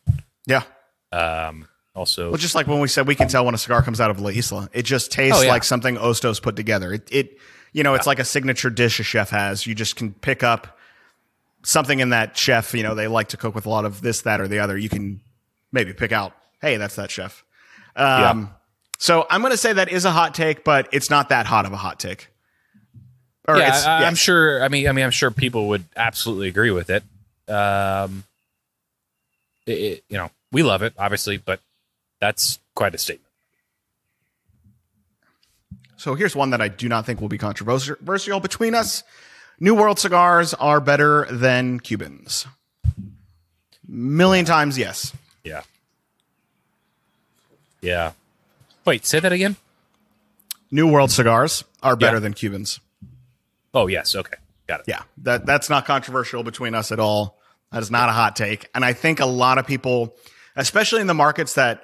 Yeah. 0.48 0.64
um, 1.12 1.68
also, 1.96 2.30
Well, 2.30 2.38
just 2.38 2.56
like 2.56 2.68
when 2.68 2.80
we 2.80 2.88
said 2.88 3.08
we 3.08 3.16
can 3.16 3.28
tell 3.28 3.44
when 3.46 3.56
a 3.56 3.58
cigar 3.58 3.82
comes 3.82 4.00
out 4.00 4.12
of 4.12 4.20
La 4.22 4.30
Isla, 4.30 4.70
it 4.72 4.84
just 4.84 5.12
tastes 5.12 5.38
Oh, 5.38 5.42
yeah. 5.42 5.50
like 5.50 5.64
something 5.64 5.98
Ostos 5.98 6.42
put 6.42 6.56
together. 6.56 6.94
It, 6.94 7.08
it 7.12 7.38
you 7.74 7.84
know, 7.84 7.94
it's 7.96 8.08
like 8.08 8.20
a 8.20 8.26
signature 8.26 8.70
dish 8.70 9.00
a 9.00 9.04
chef 9.04 9.30
has. 9.32 9.68
You 9.68 9.76
just 9.76 9.96
can 9.96 10.14
pick 10.14 10.42
up 10.44 10.78
something 11.64 12.00
in 12.00 12.10
that 12.10 12.38
chef. 12.38 12.74
You 12.74 12.84
know, 12.84 12.96
they 12.96 13.08
like 13.08 13.30
to 13.30 13.38
cook 13.38 13.54
with 13.54 13.66
a 13.66 13.70
lot 13.70 13.86
of 13.86 14.02
this, 14.02 14.22
that, 14.22 14.40
or 14.42 14.48
the 14.48 14.60
other. 14.60 14.78
You 14.78 14.90
can 14.90 15.22
maybe 15.72 15.94
pick 15.94 16.12
out, 16.12 16.34
hey, 16.62 16.78
that's 16.78 16.96
that 16.96 17.12
chef. 17.12 17.44
Um, 17.96 18.50
So 19.00 19.26
I'm 19.30 19.42
going 19.42 19.52
to 19.52 19.58
say 19.58 19.72
that 19.74 19.90
is 19.90 20.04
a 20.06 20.12
hot 20.12 20.36
take, 20.36 20.64
but 20.64 20.90
it's 20.92 21.10
not 21.10 21.30
that 21.30 21.46
hot 21.46 21.66
of 21.66 21.72
a 21.72 21.78
hot 21.78 22.00
take. 22.00 22.28
Or 23.48 23.58
yeah, 23.58 23.70
it's, 23.70 23.86
I, 23.86 23.98
I'm 24.04 24.12
yes. 24.12 24.18
sure. 24.20 24.62
I 24.62 24.68
mean, 24.68 24.88
I 24.88 24.92
mean, 24.92 25.06
I'm 25.06 25.12
sure 25.12 25.32
people 25.32 25.70
would 25.70 25.86
absolutely 25.96 26.50
agree 26.50 26.70
with 26.72 26.90
it. 26.90 27.04
Um, 27.52 28.26
it, 29.66 29.72
it- 29.72 30.04
you 30.10 30.18
know, 30.18 30.30
we 30.52 30.64
love 30.64 30.82
it, 30.84 30.94
obviously, 30.98 31.38
but 31.38 31.62
that's 32.20 32.60
quite 32.76 32.94
a 32.94 32.98
statement. 32.98 33.26
So 35.98 36.16
here's 36.16 36.36
one 36.36 36.50
that 36.52 36.62
I 36.62 36.68
do 36.68 36.88
not 36.90 37.06
think 37.06 37.22
will 37.22 37.28
be 37.30 37.38
controversial 37.38 38.40
between 38.40 38.74
us. 38.76 39.04
New 39.60 39.76
World 39.76 40.00
cigars 40.00 40.54
are 40.54 40.80
better 40.80 41.26
than 41.30 41.80
Cubans. 41.80 42.48
Million 43.88 44.46
times 44.46 44.78
yes. 44.78 45.14
Yeah. 45.44 45.62
Yeah. 47.82 48.12
Wait, 48.86 49.06
say 49.06 49.20
that 49.20 49.32
again. 49.32 49.56
New 50.72 50.88
World 50.92 51.12
cigars 51.12 51.64
are 51.82 51.96
better 51.96 52.18
Yeah. 52.18 52.22
than 52.22 52.34
Cubans. 52.34 52.80
Oh, 53.74 53.88
yes. 53.88 54.16
Okay, 54.16 54.36
got 54.68 54.82
it. 54.82 54.86
Yeah, 54.88 55.02
that 55.20 55.46
that's 55.46 55.70
not 55.70 55.86
controversial 55.86 56.44
between 56.44 56.76
us 56.76 56.92
at 56.92 57.00
all. 57.00 57.40
That 57.72 57.82
is 57.84 57.92
not 57.92 58.10
a 58.10 58.12
hot 58.14 58.36
take, 58.36 58.68
and 58.74 58.84
I 58.84 58.94
think 58.94 59.20
a 59.20 59.26
lot 59.26 59.58
of 59.58 59.68
people, 59.68 60.16
especially 60.56 61.02
in 61.02 61.08
the 61.08 61.14
markets 61.14 61.54
that 61.54 61.84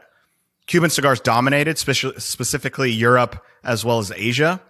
Cuban 0.67 0.89
cigars 0.89 1.19
dominated, 1.19 1.75
speci- 1.77 2.19
specifically 2.19 2.91
Europe 2.91 3.43
as 3.63 3.85
well 3.85 3.99
as 3.99 4.11
Asia. 4.15 4.61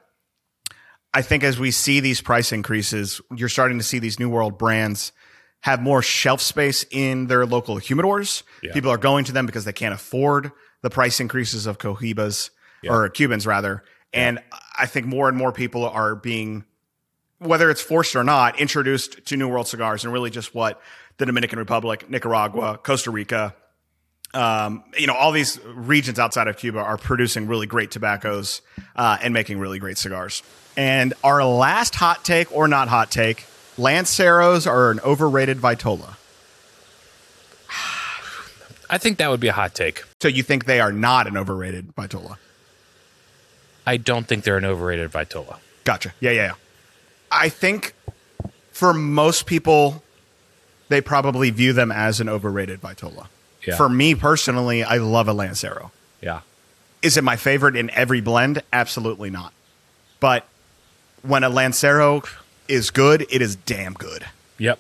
I 1.13 1.21
think 1.21 1.45
as 1.45 1.57
we 1.57 1.71
see 1.71 2.01
these 2.01 2.19
price 2.19 2.51
increases, 2.51 3.21
you're 3.34 3.47
starting 3.47 3.78
to 3.78 3.84
see 3.84 3.99
these 3.99 4.19
New 4.19 4.30
World 4.30 4.57
brands 4.57 5.13
have 5.61 5.82
more 5.82 6.01
shelf 6.01 6.41
space 6.41 6.86
in 6.91 7.28
their 7.28 7.45
local 7.45 7.78
humidors. 7.78 8.43
Yeah. 8.61 8.73
People 8.73 8.91
are 8.91 8.97
going 8.97 9.23
to 9.26 9.32
them 9.32 9.45
because 9.45 9.63
they 9.63 9.71
can't 9.73 9.93
afford 9.93 10.51
the 10.86 10.89
price 10.91 11.19
increases 11.19 11.65
of 11.65 11.79
Cohibas 11.79 12.51
or 12.88 13.09
Cubans 13.09 13.47
rather. 13.47 13.83
And 14.13 14.38
I 14.77 14.86
think 14.86 15.07
more 15.07 15.27
and 15.27 15.36
more 15.36 15.51
people 15.51 15.89
are 15.89 16.13
being, 16.13 16.63
whether 17.39 17.71
it's 17.71 17.81
forced 17.81 18.15
or 18.15 18.23
not, 18.23 18.59
introduced 18.59 19.25
to 19.25 19.36
New 19.36 19.47
World 19.47 19.67
cigars 19.67 20.03
and 20.03 20.13
really 20.13 20.29
just 20.29 20.53
what 20.53 20.79
the 21.17 21.25
Dominican 21.25 21.57
Republic, 21.57 22.07
Nicaragua, 22.07 22.77
Costa 22.77 23.09
Rica, 23.09 23.55
um, 24.36 24.83
you 24.95 25.07
know, 25.07 25.15
all 25.15 25.31
these 25.31 25.59
regions 25.65 26.19
outside 26.19 26.47
of 26.47 26.55
Cuba 26.57 26.77
are 26.77 26.97
producing 26.97 27.47
really 27.47 27.65
great 27.65 27.89
tobaccos 27.89 28.61
uh, 28.95 29.17
and 29.23 29.33
making 29.33 29.57
really 29.57 29.79
great 29.79 29.97
cigars. 29.97 30.43
And 30.77 31.15
our 31.23 31.43
last 31.43 31.95
hot 31.95 32.23
take 32.23 32.55
or 32.55 32.67
not 32.67 32.89
hot 32.89 33.09
take 33.09 33.45
Lanceros 33.79 34.67
are 34.67 34.91
an 34.91 34.99
overrated 34.99 35.57
Vitola. 35.57 36.17
I 38.89 38.97
think 38.97 39.17
that 39.17 39.29
would 39.29 39.39
be 39.39 39.47
a 39.47 39.53
hot 39.53 39.75
take. 39.75 40.03
So 40.21 40.27
you 40.27 40.43
think 40.43 40.65
they 40.65 40.79
are 40.79 40.91
not 40.91 41.27
an 41.27 41.38
overrated 41.38 41.95
Vitola? 41.95 42.38
I 43.86 43.97
don't 43.97 44.27
think 44.27 44.43
they're 44.43 44.57
an 44.57 44.65
overrated 44.65 45.11
Vitola. 45.11 45.57
Gotcha. 45.83 46.13
Yeah, 46.19 46.31
yeah, 46.31 46.45
yeah. 46.45 46.53
I 47.31 47.49
think 47.49 47.93
for 48.71 48.93
most 48.93 49.45
people, 49.45 50.03
they 50.89 51.01
probably 51.01 51.49
view 51.49 51.73
them 51.73 51.91
as 51.91 52.19
an 52.19 52.29
overrated 52.29 52.81
Vitola. 52.81 53.27
Yeah. 53.65 53.75
For 53.75 53.89
me 53.89 54.15
personally, 54.15 54.83
I 54.83 54.97
love 54.97 55.27
a 55.27 55.33
Lancero. 55.33 55.91
Yeah. 56.21 56.41
Is 57.01 57.17
it 57.17 57.23
my 57.23 57.36
favorite 57.36 57.75
in 57.75 57.89
every 57.91 58.21
blend? 58.21 58.63
Absolutely 58.73 59.29
not. 59.29 59.53
But 60.19 60.47
when 61.21 61.43
a 61.43 61.49
Lancero 61.49 62.23
is 62.67 62.89
good, 62.89 63.25
it 63.29 63.41
is 63.41 63.55
damn 63.55 63.93
good. 63.93 64.25
Yep. 64.57 64.79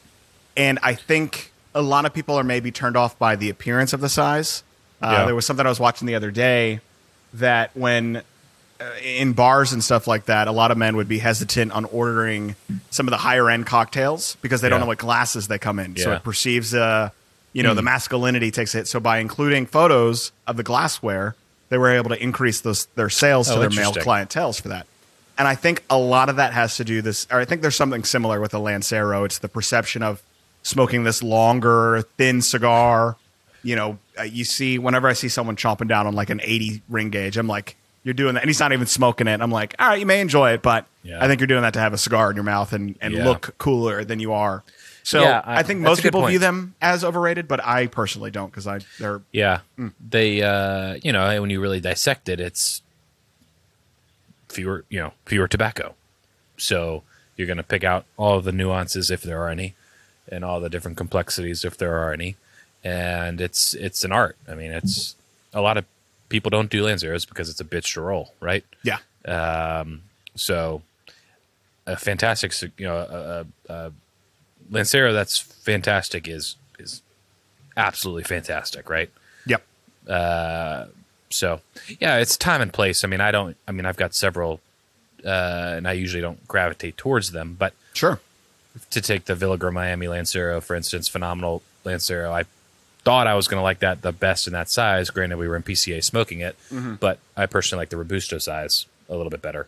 And 0.57 0.79
I 0.81 0.95
think 0.95 1.51
a 1.75 1.81
lot 1.81 2.05
of 2.05 2.13
people 2.13 2.35
are 2.39 2.43
maybe 2.43 2.71
turned 2.71 2.95
off 2.97 3.19
by 3.19 3.35
the 3.35 3.49
appearance 3.51 3.93
of 3.93 4.01
the 4.01 4.09
size. 4.09 4.63
Uh, 5.01 5.11
Yeah. 5.11 5.25
There 5.25 5.35
was 5.35 5.45
something 5.45 5.65
I 5.65 5.69
was 5.69 5.79
watching 5.79 6.07
the 6.07 6.15
other 6.15 6.31
day 6.31 6.79
that 7.35 7.69
when 7.75 8.23
uh, 8.79 8.83
in 9.03 9.33
bars 9.33 9.71
and 9.73 9.83
stuff 9.83 10.07
like 10.07 10.25
that, 10.25 10.47
a 10.47 10.51
lot 10.51 10.71
of 10.71 10.77
men 10.77 10.95
would 10.95 11.07
be 11.07 11.19
hesitant 11.19 11.71
on 11.73 11.85
ordering 11.85 12.55
some 12.89 13.07
of 13.07 13.11
the 13.11 13.17
higher 13.17 13.49
end 13.49 13.65
cocktails 13.67 14.37
because 14.41 14.61
they 14.61 14.69
don't 14.69 14.79
know 14.79 14.85
what 14.87 14.97
glasses 14.97 15.47
they 15.47 15.59
come 15.59 15.77
in. 15.79 15.95
So 15.97 16.11
it 16.13 16.23
perceives, 16.23 16.73
uh, 16.73 17.09
you 17.53 17.61
know, 17.63 17.73
the 17.73 17.81
masculinity 17.81 18.51
takes 18.51 18.73
a 18.73 18.79
hit. 18.79 18.87
So 18.87 18.99
by 18.99 19.19
including 19.19 19.65
photos 19.65 20.31
of 20.47 20.57
the 20.57 20.63
glassware, 20.63 21.35
they 21.69 21.77
were 21.77 21.89
able 21.91 22.09
to 22.09 22.21
increase 22.21 22.61
those 22.61 22.85
their 22.95 23.09
sales 23.09 23.49
Oh, 23.49 23.55
to 23.55 23.59
their 23.61 23.69
male 23.69 23.91
clientels 23.93 24.61
for 24.61 24.69
that. 24.69 24.87
And 25.37 25.47
I 25.47 25.55
think 25.55 25.83
a 25.89 25.97
lot 25.97 26.29
of 26.29 26.37
that 26.37 26.53
has 26.53 26.77
to 26.77 26.85
do 26.85 27.01
this, 27.01 27.27
or 27.29 27.39
I 27.39 27.45
think 27.45 27.61
there's 27.61 27.75
something 27.75 28.03
similar 28.05 28.39
with 28.39 28.51
the 28.51 28.59
Lancero. 28.59 29.23
It's 29.25 29.39
the 29.39 29.49
perception 29.49 30.01
of 30.03 30.21
smoking 30.65 31.03
this 31.03 31.21
longer, 31.21 32.01
thin 32.17 32.41
cigar. 32.41 33.15
You 33.61 33.75
know, 33.75 33.99
uh, 34.19 34.23
you 34.23 34.43
see 34.43 34.79
whenever 34.79 35.07
I 35.07 35.13
see 35.13 35.29
someone 35.29 35.55
chomping 35.55 35.87
down 35.87 36.07
on 36.07 36.13
like 36.15 36.29
an 36.31 36.41
80 36.43 36.81
ring 36.89 37.09
gauge, 37.11 37.37
I'm 37.37 37.47
like, 37.47 37.75
you're 38.03 38.13
doing 38.13 38.33
that, 38.35 38.41
and 38.43 38.49
he's 38.49 38.59
not 38.59 38.71
even 38.73 38.85
smoking 38.87 39.27
it. 39.27 39.41
I'm 39.41 39.51
like, 39.51 39.75
all 39.79 39.87
right, 39.87 39.99
you 39.99 40.05
may 40.05 40.21
enjoy 40.21 40.51
it, 40.53 40.61
but 40.61 40.85
Yeah. 41.03 41.23
I 41.23 41.27
think 41.27 41.39
you're 41.39 41.47
doing 41.47 41.61
that 41.63 41.73
to 41.73 41.79
have 41.79 41.93
a 41.93 41.97
cigar 41.97 42.29
in 42.29 42.35
your 42.35 42.43
mouth 42.43 42.73
and 42.73 42.95
and 43.01 43.13
Yeah. 43.13 43.25
look 43.25 43.55
cooler 43.57 44.03
than 44.03 44.19
you 44.19 44.33
are. 44.33 44.63
So 45.03 45.21
Yeah, 45.21 45.41
I, 45.45 45.59
I- 45.59 45.63
think 45.63 45.81
most 45.81 46.01
people 46.03 46.21
point. 46.21 46.31
view 46.31 46.39
them 46.39 46.73
as 46.81 47.03
overrated, 47.03 47.47
but 47.47 47.63
I 47.65 47.85
personally 47.87 48.31
don't 48.31 48.49
because 48.51 48.65
I 48.67 48.79
they're 48.99 49.21
Yeah. 49.31 49.59
Hmm. 49.75 49.89
They, 50.09 50.41
uh, 50.41 50.97
you 51.03 51.11
know, 51.11 51.41
when 51.41 51.49
you 51.51 51.59
really 51.61 51.79
dissect 51.79 52.27
it, 52.29 52.39
it's 52.39 52.81
fewer, 54.49 54.85
you 54.89 54.99
know, 54.99 55.13
fewer 55.25 55.47
tobacco. 55.47 55.95
So 56.57 57.03
you're 57.35 57.47
going 57.47 57.57
to 57.57 57.63
pick 57.63 57.83
out 57.83 58.05
all 58.17 58.37
of 58.37 58.43
the 58.45 58.51
nuances 58.51 59.09
if 59.11 59.21
there 59.21 59.41
are 59.43 59.49
any, 59.49 59.75
and 60.29 60.43
all 60.45 60.59
the 60.59 60.69
different 60.69 60.97
complexities 60.97 61.63
if 61.65 61.77
there 61.77 61.95
are 61.97 62.13
any. 62.13 62.35
And 62.83 63.41
it's 63.41 63.73
it's 63.73 64.03
an 64.03 64.11
art. 64.11 64.37
I 64.47 64.55
mean, 64.55 64.71
it's 64.71 65.15
a 65.53 65.61
lot 65.61 65.77
of 65.77 65.85
people 66.29 66.49
don't 66.49 66.69
do 66.69 66.83
Lanceros 66.83 67.27
because 67.27 67.49
it's 67.49 67.61
a 67.61 67.65
bitch 67.65 67.93
to 67.93 68.01
roll, 68.01 68.33
right? 68.39 68.63
yeah 68.83 68.97
Um, 69.25 70.01
So 70.35 70.81
a 71.87 71.95
fantastic, 71.95 72.51
you 72.77 72.85
know, 72.87 72.97
a, 72.97 73.45
a, 73.71 73.73
a 73.73 73.91
Lancero 74.69 75.13
that's 75.13 75.37
fantastic 75.39 76.27
is 76.27 76.55
is 76.79 77.01
absolutely 77.77 78.23
fantastic, 78.23 78.89
right? 78.89 79.09
yep 79.45 79.63
Uh, 80.07 80.85
So 81.29 81.61
yeah, 81.99 82.17
it's 82.17 82.37
time 82.37 82.61
and 82.61 82.71
place. 82.73 83.03
I 83.03 83.07
mean, 83.07 83.21
I 83.21 83.31
don't. 83.31 83.57
I 83.67 83.71
mean, 83.71 83.85
I've 83.85 83.97
got 83.97 84.13
several, 84.13 84.59
uh, 85.25 85.73
and 85.77 85.87
I 85.87 85.93
usually 85.93 86.21
don't 86.21 86.47
gravitate 86.47 86.97
towards 86.97 87.31
them. 87.31 87.55
But 87.57 87.73
sure 87.93 88.19
to 88.91 89.01
take 89.01 89.25
the 89.25 89.35
Villager 89.35 89.71
Miami 89.71 90.07
Lancero, 90.07 90.61
for 90.61 90.75
instance, 90.75 91.07
phenomenal 91.07 91.61
Lancero. 91.83 92.31
I 92.31 92.43
thought 93.03 93.27
I 93.27 93.35
was 93.35 93.47
going 93.47 93.59
to 93.59 93.63
like 93.63 93.79
that 93.79 94.01
the 94.01 94.11
best 94.11 94.47
in 94.47 94.53
that 94.53 94.69
size. 94.69 95.09
Granted, 95.11 95.37
we 95.37 95.47
were 95.47 95.55
in 95.55 95.63
PCA 95.63 96.03
smoking 96.03 96.39
it, 96.41 96.55
but 96.99 97.19
I 97.37 97.45
personally 97.45 97.81
like 97.81 97.89
the 97.89 97.97
Robusto 97.97 98.37
size 98.39 98.85
a 99.09 99.15
little 99.15 99.29
bit 99.29 99.41
better. 99.41 99.67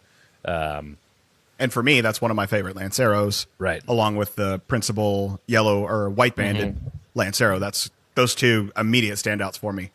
And 1.60 1.74
for 1.74 1.82
me, 1.82 2.02
that's 2.02 2.22
one 2.22 2.30
of 2.32 2.38
my 2.38 2.46
favorite 2.46 2.76
Lanceros. 2.76 3.48
Right. 3.58 3.82
Along 3.88 4.16
with 4.16 4.36
the 4.36 4.60
principal 4.68 5.40
yellow 5.48 5.86
or 5.88 6.10
white 6.10 6.36
banded 6.36 6.76
Mm-hmm. 6.76 6.88
Lancero. 7.16 7.58
That's 7.58 7.90
those 8.14 8.36
two 8.36 8.72
immediate 8.78 9.16
standouts 9.16 9.58
for 9.58 9.74
me. 9.74 9.90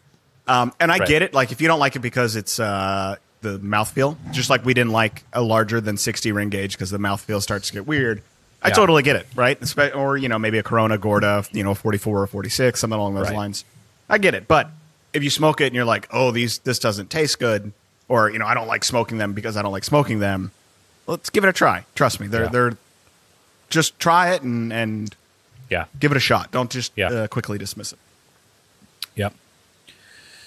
Um, 0.49 0.73
and 0.81 0.91
I 0.91 0.99
Right. 0.99 1.09
get 1.09 1.23
it. 1.23 1.33
Like 1.35 1.53
if 1.53 1.61
you 1.61 1.69
don't 1.69 1.79
like 1.79 1.95
it 1.95 2.01
because 2.01 2.35
it's 2.35 2.59
uh, 2.59 3.15
the 3.43 3.61
mouthfeel, 3.61 4.17
just 4.33 4.51
like 4.51 4.65
we 4.65 4.75
didn't 4.75 4.91
like 4.91 5.23
a 5.33 5.41
larger 5.41 5.81
than 5.81 5.97
60 5.97 6.33
ring 6.33 6.49
gauge 6.49 6.73
because 6.73 6.91
the 6.91 6.99
mouthfeel 6.99 7.41
starts 7.41 7.69
to 7.69 7.73
get 7.75 7.87
weird. 7.87 8.23
I 8.65 8.69
Yeah. 8.69 8.75
totally 8.75 9.03
get 9.03 9.17
it, 9.17 9.27
right? 9.35 9.59
Or, 9.95 10.17
you 10.17 10.29
know, 10.29 10.39
maybe 10.39 10.59
a 10.59 10.63
Corona 10.63 10.97
Gorda, 10.99 11.45
you 11.53 11.65
know, 11.65 11.75
44 11.75 12.23
or 12.23 12.27
46, 12.27 12.79
something 12.81 12.99
along 12.99 13.15
those 13.15 13.27
Right. 13.29 13.37
lines. 13.37 13.65
I 14.09 14.19
get 14.19 14.35
it. 14.35 14.47
But 14.47 14.71
if 15.13 15.25
you 15.25 15.31
smoke 15.31 15.61
it 15.61 15.67
and 15.67 15.75
you're 15.75 15.85
like, 15.85 16.07
oh, 16.13 16.31
these 16.31 16.59
this 16.59 16.79
doesn't 16.79 17.11
taste 17.11 17.39
good, 17.41 17.73
or, 18.09 18.31
you 18.31 18.39
know, 18.39 18.47
I 18.47 18.55
don't 18.55 18.69
like 18.69 18.85
smoking 18.85 19.19
them 19.19 19.33
because 19.33 19.57
I 19.57 19.63
don't 19.63 19.73
like 19.73 19.85
smoking 19.85 20.21
them, 20.21 20.53
let's 21.07 21.29
give 21.31 21.45
it 21.45 21.49
a 21.49 21.53
try. 21.53 21.85
Trust 21.95 22.21
me. 22.21 22.27
They're, 22.29 22.45
Yeah. 22.45 22.49
they're 22.51 22.77
just 23.69 23.99
try 23.99 24.31
it 24.33 24.43
and, 24.43 24.73
and 24.73 25.15
Yeah. 25.69 25.87
give 25.99 26.11
it 26.13 26.17
a 26.17 26.21
shot. 26.21 26.51
Don't 26.53 26.71
just 26.71 26.93
Yeah. 26.95 27.09
uh, 27.09 27.27
quickly 27.27 27.59
dismiss 27.59 27.93
it. 27.93 27.99
Yep. 29.17 29.35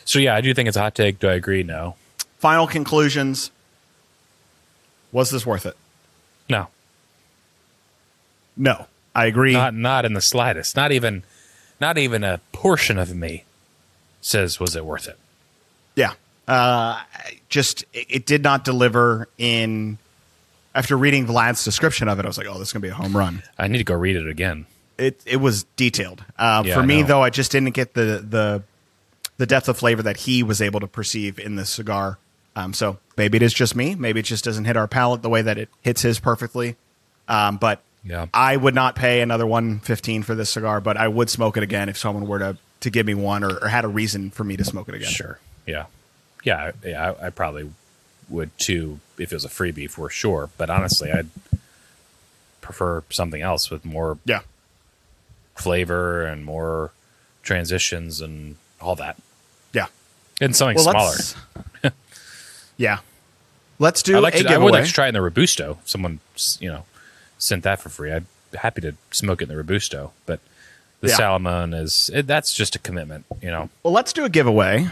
So 0.05 0.19
yeah, 0.19 0.35
I 0.35 0.41
do 0.41 0.53
think 0.53 0.67
it's 0.67 0.77
a 0.77 0.81
hot 0.81 0.95
take. 0.95 1.19
Do 1.19 1.27
I 1.27 1.33
agree? 1.33 1.63
No. 1.63 1.95
Final 2.39 2.67
conclusions. 2.67 3.51
Was 5.11 5.31
this 5.31 5.45
worth 5.45 5.65
it? 5.65 5.75
No. 6.49 6.67
No. 8.57 8.87
I 9.13 9.25
agree. 9.27 9.53
Not 9.53 9.73
not 9.73 10.05
in 10.05 10.13
the 10.13 10.21
slightest. 10.21 10.75
Not 10.75 10.91
even 10.91 11.23
not 11.79 11.97
even 11.97 12.23
a 12.23 12.41
portion 12.51 12.97
of 12.97 13.15
me 13.15 13.45
says 14.21 14.59
was 14.59 14.75
it 14.75 14.85
worth 14.85 15.07
it. 15.07 15.17
Yeah. 15.95 16.13
Uh, 16.47 17.01
just 17.49 17.83
it, 17.93 18.05
it 18.09 18.25
did 18.25 18.43
not 18.43 18.63
deliver 18.65 19.27
in. 19.37 19.97
After 20.73 20.97
reading 20.97 21.25
Vlad's 21.25 21.63
description 21.63 22.09
of 22.09 22.19
it, 22.19 22.25
I 22.25 22.27
was 22.27 22.37
like, 22.37 22.47
"Oh, 22.47 22.59
this 22.59 22.67
is 22.67 22.73
gonna 22.73 22.81
be 22.81 22.89
a 22.89 22.93
home 22.93 23.15
run." 23.15 23.41
I 23.57 23.67
need 23.69 23.77
to 23.77 23.83
go 23.85 23.95
read 23.95 24.17
it 24.17 24.27
again. 24.27 24.65
It 24.97 25.21
it 25.25 25.37
was 25.37 25.63
detailed. 25.77 26.23
Uh, 26.37 26.63
Yeah, 26.65 26.75
for 26.75 26.83
me, 26.83 27.01
though, 27.01 27.23
I 27.23 27.29
just 27.29 27.51
didn't 27.51 27.71
get 27.71 27.93
the 27.93 28.23
the 28.27 28.63
the 29.37 29.45
depth 29.45 29.69
of 29.69 29.77
flavor 29.77 30.03
that 30.03 30.17
he 30.17 30.43
was 30.43 30.61
able 30.61 30.81
to 30.81 30.87
perceive 30.87 31.39
in 31.39 31.55
this 31.55 31.69
cigar. 31.69 32.17
Um, 32.57 32.73
so 32.73 32.97
maybe 33.17 33.37
it 33.37 33.41
is 33.41 33.53
just 33.53 33.75
me. 33.75 33.95
Maybe 33.95 34.19
it 34.19 34.23
just 34.23 34.43
doesn't 34.43 34.65
hit 34.65 34.75
our 34.77 34.87
palate 34.87 35.21
the 35.21 35.29
way 35.29 35.41
that 35.41 35.57
it 35.57 35.69
hits 35.81 36.01
his 36.01 36.19
perfectly. 36.19 36.75
Um, 37.27 37.57
but 37.57 37.81
Yeah. 38.05 38.27
I 38.33 38.55
would 38.55 38.75
not 38.75 38.95
pay 38.95 39.21
another 39.21 39.47
one 39.47 39.79
fifteen 39.79 40.21
for 40.23 40.35
this 40.35 40.51
cigar, 40.51 40.79
but 40.79 40.95
I 40.95 41.07
would 41.07 41.29
smoke 41.29 41.57
it 41.57 41.63
again 41.63 41.89
if 41.89 41.97
someone 41.97 42.27
were 42.27 42.39
to 42.39 42.57
to 42.81 42.89
give 42.91 43.05
me 43.05 43.15
one 43.15 43.43
or, 43.43 43.57
or 43.57 43.67
had 43.67 43.83
a 43.83 43.87
reason 43.87 44.29
for 44.29 44.43
me 44.43 44.55
to 44.57 44.63
smoke 44.63 44.87
it 44.89 44.95
again. 44.95 45.09
Sure. 45.09 45.39
Yeah. 45.65 45.85
Yeah. 46.43 46.71
I- 46.83 46.87
Yeah. 46.87 47.11
I, 47.19 47.27
I 47.27 47.29
probably 47.31 47.71
would 48.29 48.55
too 48.59 48.99
if 49.17 49.31
it 49.31 49.35
was 49.35 49.45
a 49.45 49.49
freebie 49.49 49.89
for 49.89 50.09
sure. 50.09 50.49
But 50.57 50.69
honestly, 50.69 51.11
I'd 51.11 51.29
prefer 52.61 53.03
something 53.09 53.41
else 53.41 53.69
with 53.71 53.85
more 53.85 54.17
Yeah. 54.25 54.41
flavor 55.55 56.23
and 56.23 56.45
more 56.45 56.91
transitions 57.43 58.21
and 58.21 58.55
all 58.81 58.95
that, 58.95 59.17
Yeah. 59.73 59.87
and 60.41 60.55
something 60.55 60.75
Well, 60.83 60.91
smaller. 60.91 61.93
yeah. 62.77 62.99
Let's 63.79 64.01
do 64.03 64.15
I 64.15 64.19
like 64.19 64.35
a 64.35 64.43
to, 64.43 64.49
I 64.53 64.57
would 64.57 64.71
like 64.73 64.85
to 64.85 64.91
try 64.91 65.07
in 65.07 65.13
the 65.13 65.21
Robusto. 65.21 65.77
If 65.81 65.89
Someone 65.89 66.19
you 66.59 66.69
know 66.71 66.85
sent 67.37 67.63
that 67.63 67.81
for 67.81 67.89
free. 67.89 68.11
I'd 68.11 68.25
be 68.51 68.57
happy 68.57 68.81
to 68.81 68.95
smoke 69.11 69.41
it 69.41 69.45
in 69.45 69.49
the 69.49 69.55
Robusto, 69.57 70.11
but 70.25 70.39
the 71.01 71.09
Yeah. 71.09 71.15
Salomon 71.15 71.73
is 71.73 72.09
it, 72.13 72.27
that's 72.27 72.53
just 72.53 72.75
a 72.75 72.79
commitment. 72.79 73.25
You 73.41 73.51
know. 73.51 73.69
Well, 73.83 73.93
let's 73.93 74.13
do 74.13 74.25
a 74.25 74.29
giveaway. 74.29 74.87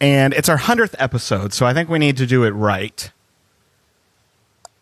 And 0.00 0.34
it's 0.34 0.48
our 0.48 0.58
100th 0.58 0.96
episode, 0.98 1.52
so 1.52 1.64
I 1.64 1.72
think 1.74 1.88
we 1.88 1.98
need 2.00 2.16
to 2.16 2.26
do 2.26 2.42
it 2.44 2.50
right. 2.50 3.10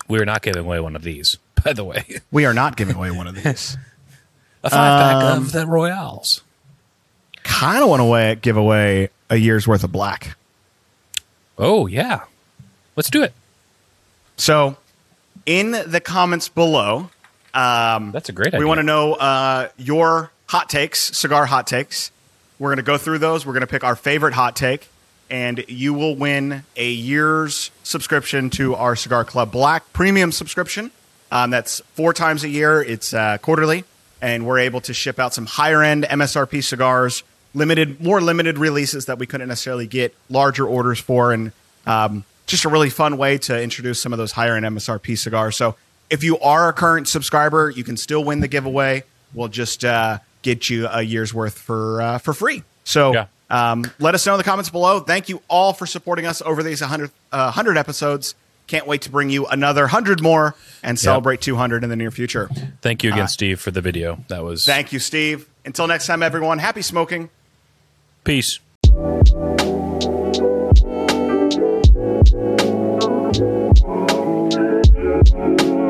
We're 0.08 0.24
not 0.24 0.40
giving 0.42 0.64
away 0.64 0.80
one 0.80 0.96
of 0.96 1.02
these, 1.02 1.36
by 1.64 1.72
the 1.74 1.84
way. 1.84 2.04
We 2.30 2.46
are 2.46 2.54
not 2.54 2.76
giving 2.76 2.96
away 2.96 3.10
one 3.10 3.26
of 3.26 3.34
these. 3.42 3.76
A 4.62 4.70
five 4.70 5.00
pack 5.00 5.14
Um, 5.24 5.42
of 5.44 5.52
the 5.52 5.66
Royales. 5.66 6.42
kind 7.42 7.82
of 7.82 7.88
want 7.88 8.00
to 8.02 8.38
give 8.40 8.56
away 8.56 9.08
a 9.28 9.36
year's 9.36 9.66
worth 9.68 9.84
of 9.84 9.92
black. 9.92 10.36
Oh 11.58 11.86
yeah, 11.86 12.20
let's 12.96 13.10
do 13.10 13.22
it. 13.22 13.32
So, 14.36 14.76
in 15.46 15.72
the 15.86 16.00
comments 16.00 16.48
below, 16.48 17.10
Um, 17.54 18.12
That's 18.12 18.28
a 18.28 18.32
great 18.32 18.52
we 18.52 18.64
want 18.64 18.78
to 18.78 18.84
know 18.84 19.14
uh, 19.14 19.68
your 19.76 20.30
hot 20.46 20.68
takes, 20.68 21.16
cigar 21.16 21.46
hot 21.46 21.66
takes. 21.66 22.12
We're 22.58 22.68
going 22.68 22.76
to 22.76 22.82
go 22.82 22.98
through 22.98 23.18
those. 23.18 23.44
We're 23.46 23.52
going 23.54 23.62
to 23.62 23.66
pick 23.66 23.82
our 23.84 23.96
favorite 23.96 24.34
hot 24.34 24.54
take, 24.54 24.88
and 25.30 25.64
you 25.68 25.94
will 25.94 26.14
win 26.14 26.62
a 26.76 26.90
year's 26.90 27.70
subscription 27.82 28.50
to 28.50 28.74
our 28.74 28.94
Cigar 28.94 29.24
Club 29.24 29.50
Black 29.50 29.92
premium 29.92 30.30
subscription. 30.30 30.90
Um, 31.32 31.50
that's 31.50 31.80
four 31.94 32.12
times 32.12 32.44
a 32.44 32.48
year. 32.48 32.82
It's 32.82 33.14
uh, 33.14 33.38
quarterly, 33.38 33.84
and 34.20 34.44
we're 34.46 34.58
able 34.58 34.80
to 34.82 34.92
ship 34.92 35.18
out 35.18 35.32
some 35.32 35.46
higher 35.46 35.82
end 35.82 36.04
MSRP 36.04 36.62
cigars, 36.62 37.22
limited, 37.54 38.00
more 38.00 38.20
limited 38.20 38.58
releases 38.58 39.06
that 39.06 39.18
we 39.18 39.26
couldn't 39.26 39.48
necessarily 39.48 39.86
get 39.86 40.14
larger 40.28 40.66
orders 40.66 40.98
for, 41.00 41.32
and 41.32 41.52
um, 41.86 42.24
just 42.50 42.64
a 42.64 42.68
really 42.68 42.90
fun 42.90 43.16
way 43.16 43.38
to 43.38 43.60
introduce 43.62 44.00
some 44.00 44.12
of 44.12 44.18
those 44.18 44.32
higher 44.32 44.56
end 44.56 44.66
MSRP 44.66 45.16
cigars. 45.16 45.56
So 45.56 45.76
if 46.10 46.22
you 46.24 46.38
are 46.40 46.68
a 46.68 46.72
current 46.72 47.08
subscriber, 47.08 47.70
you 47.70 47.84
can 47.84 47.96
still 47.96 48.24
win 48.24 48.40
the 48.40 48.48
giveaway. 48.48 49.04
We'll 49.32 49.48
just 49.48 49.84
uh, 49.84 50.18
get 50.42 50.68
you 50.68 50.86
a 50.88 51.02
year's 51.02 51.32
worth 51.32 51.56
for 51.58 52.02
uh, 52.02 52.18
for 52.18 52.32
free. 52.34 52.62
So 52.84 53.12
Yeah. 53.14 53.26
um, 53.50 53.84
let 54.00 54.14
us 54.14 54.26
know 54.26 54.34
in 54.34 54.38
the 54.38 54.44
comments 54.44 54.70
below. 54.70 55.00
Thank 55.00 55.28
you 55.28 55.40
all 55.48 55.72
for 55.72 55.86
supporting 55.86 56.26
us 56.26 56.42
over 56.42 56.62
these 56.62 56.80
100, 56.80 57.10
uh, 57.30 57.44
100 57.44 57.76
episodes. 57.78 58.34
Can't 58.66 58.86
wait 58.86 59.02
to 59.02 59.10
bring 59.10 59.30
you 59.30 59.46
another 59.46 59.82
100 59.82 60.22
more 60.22 60.54
and 60.82 60.98
celebrate 60.98 61.40
200 61.40 61.82
in 61.84 61.90
the 61.90 61.96
near 61.96 62.10
future. 62.12 62.48
Thank 62.82 63.02
you 63.02 63.12
again, 63.12 63.26
Steve, 63.28 63.60
for 63.60 63.70
the 63.72 63.80
video. 63.80 64.24
That 64.28 64.44
was 64.44 64.64
Thank 64.64 64.92
you, 64.92 64.98
Steve. 65.00 65.48
Until 65.64 65.86
next 65.88 66.06
time, 66.06 66.22
everyone, 66.22 66.58
happy 66.58 66.82
smoking. 66.82 67.30
peace. 68.24 68.60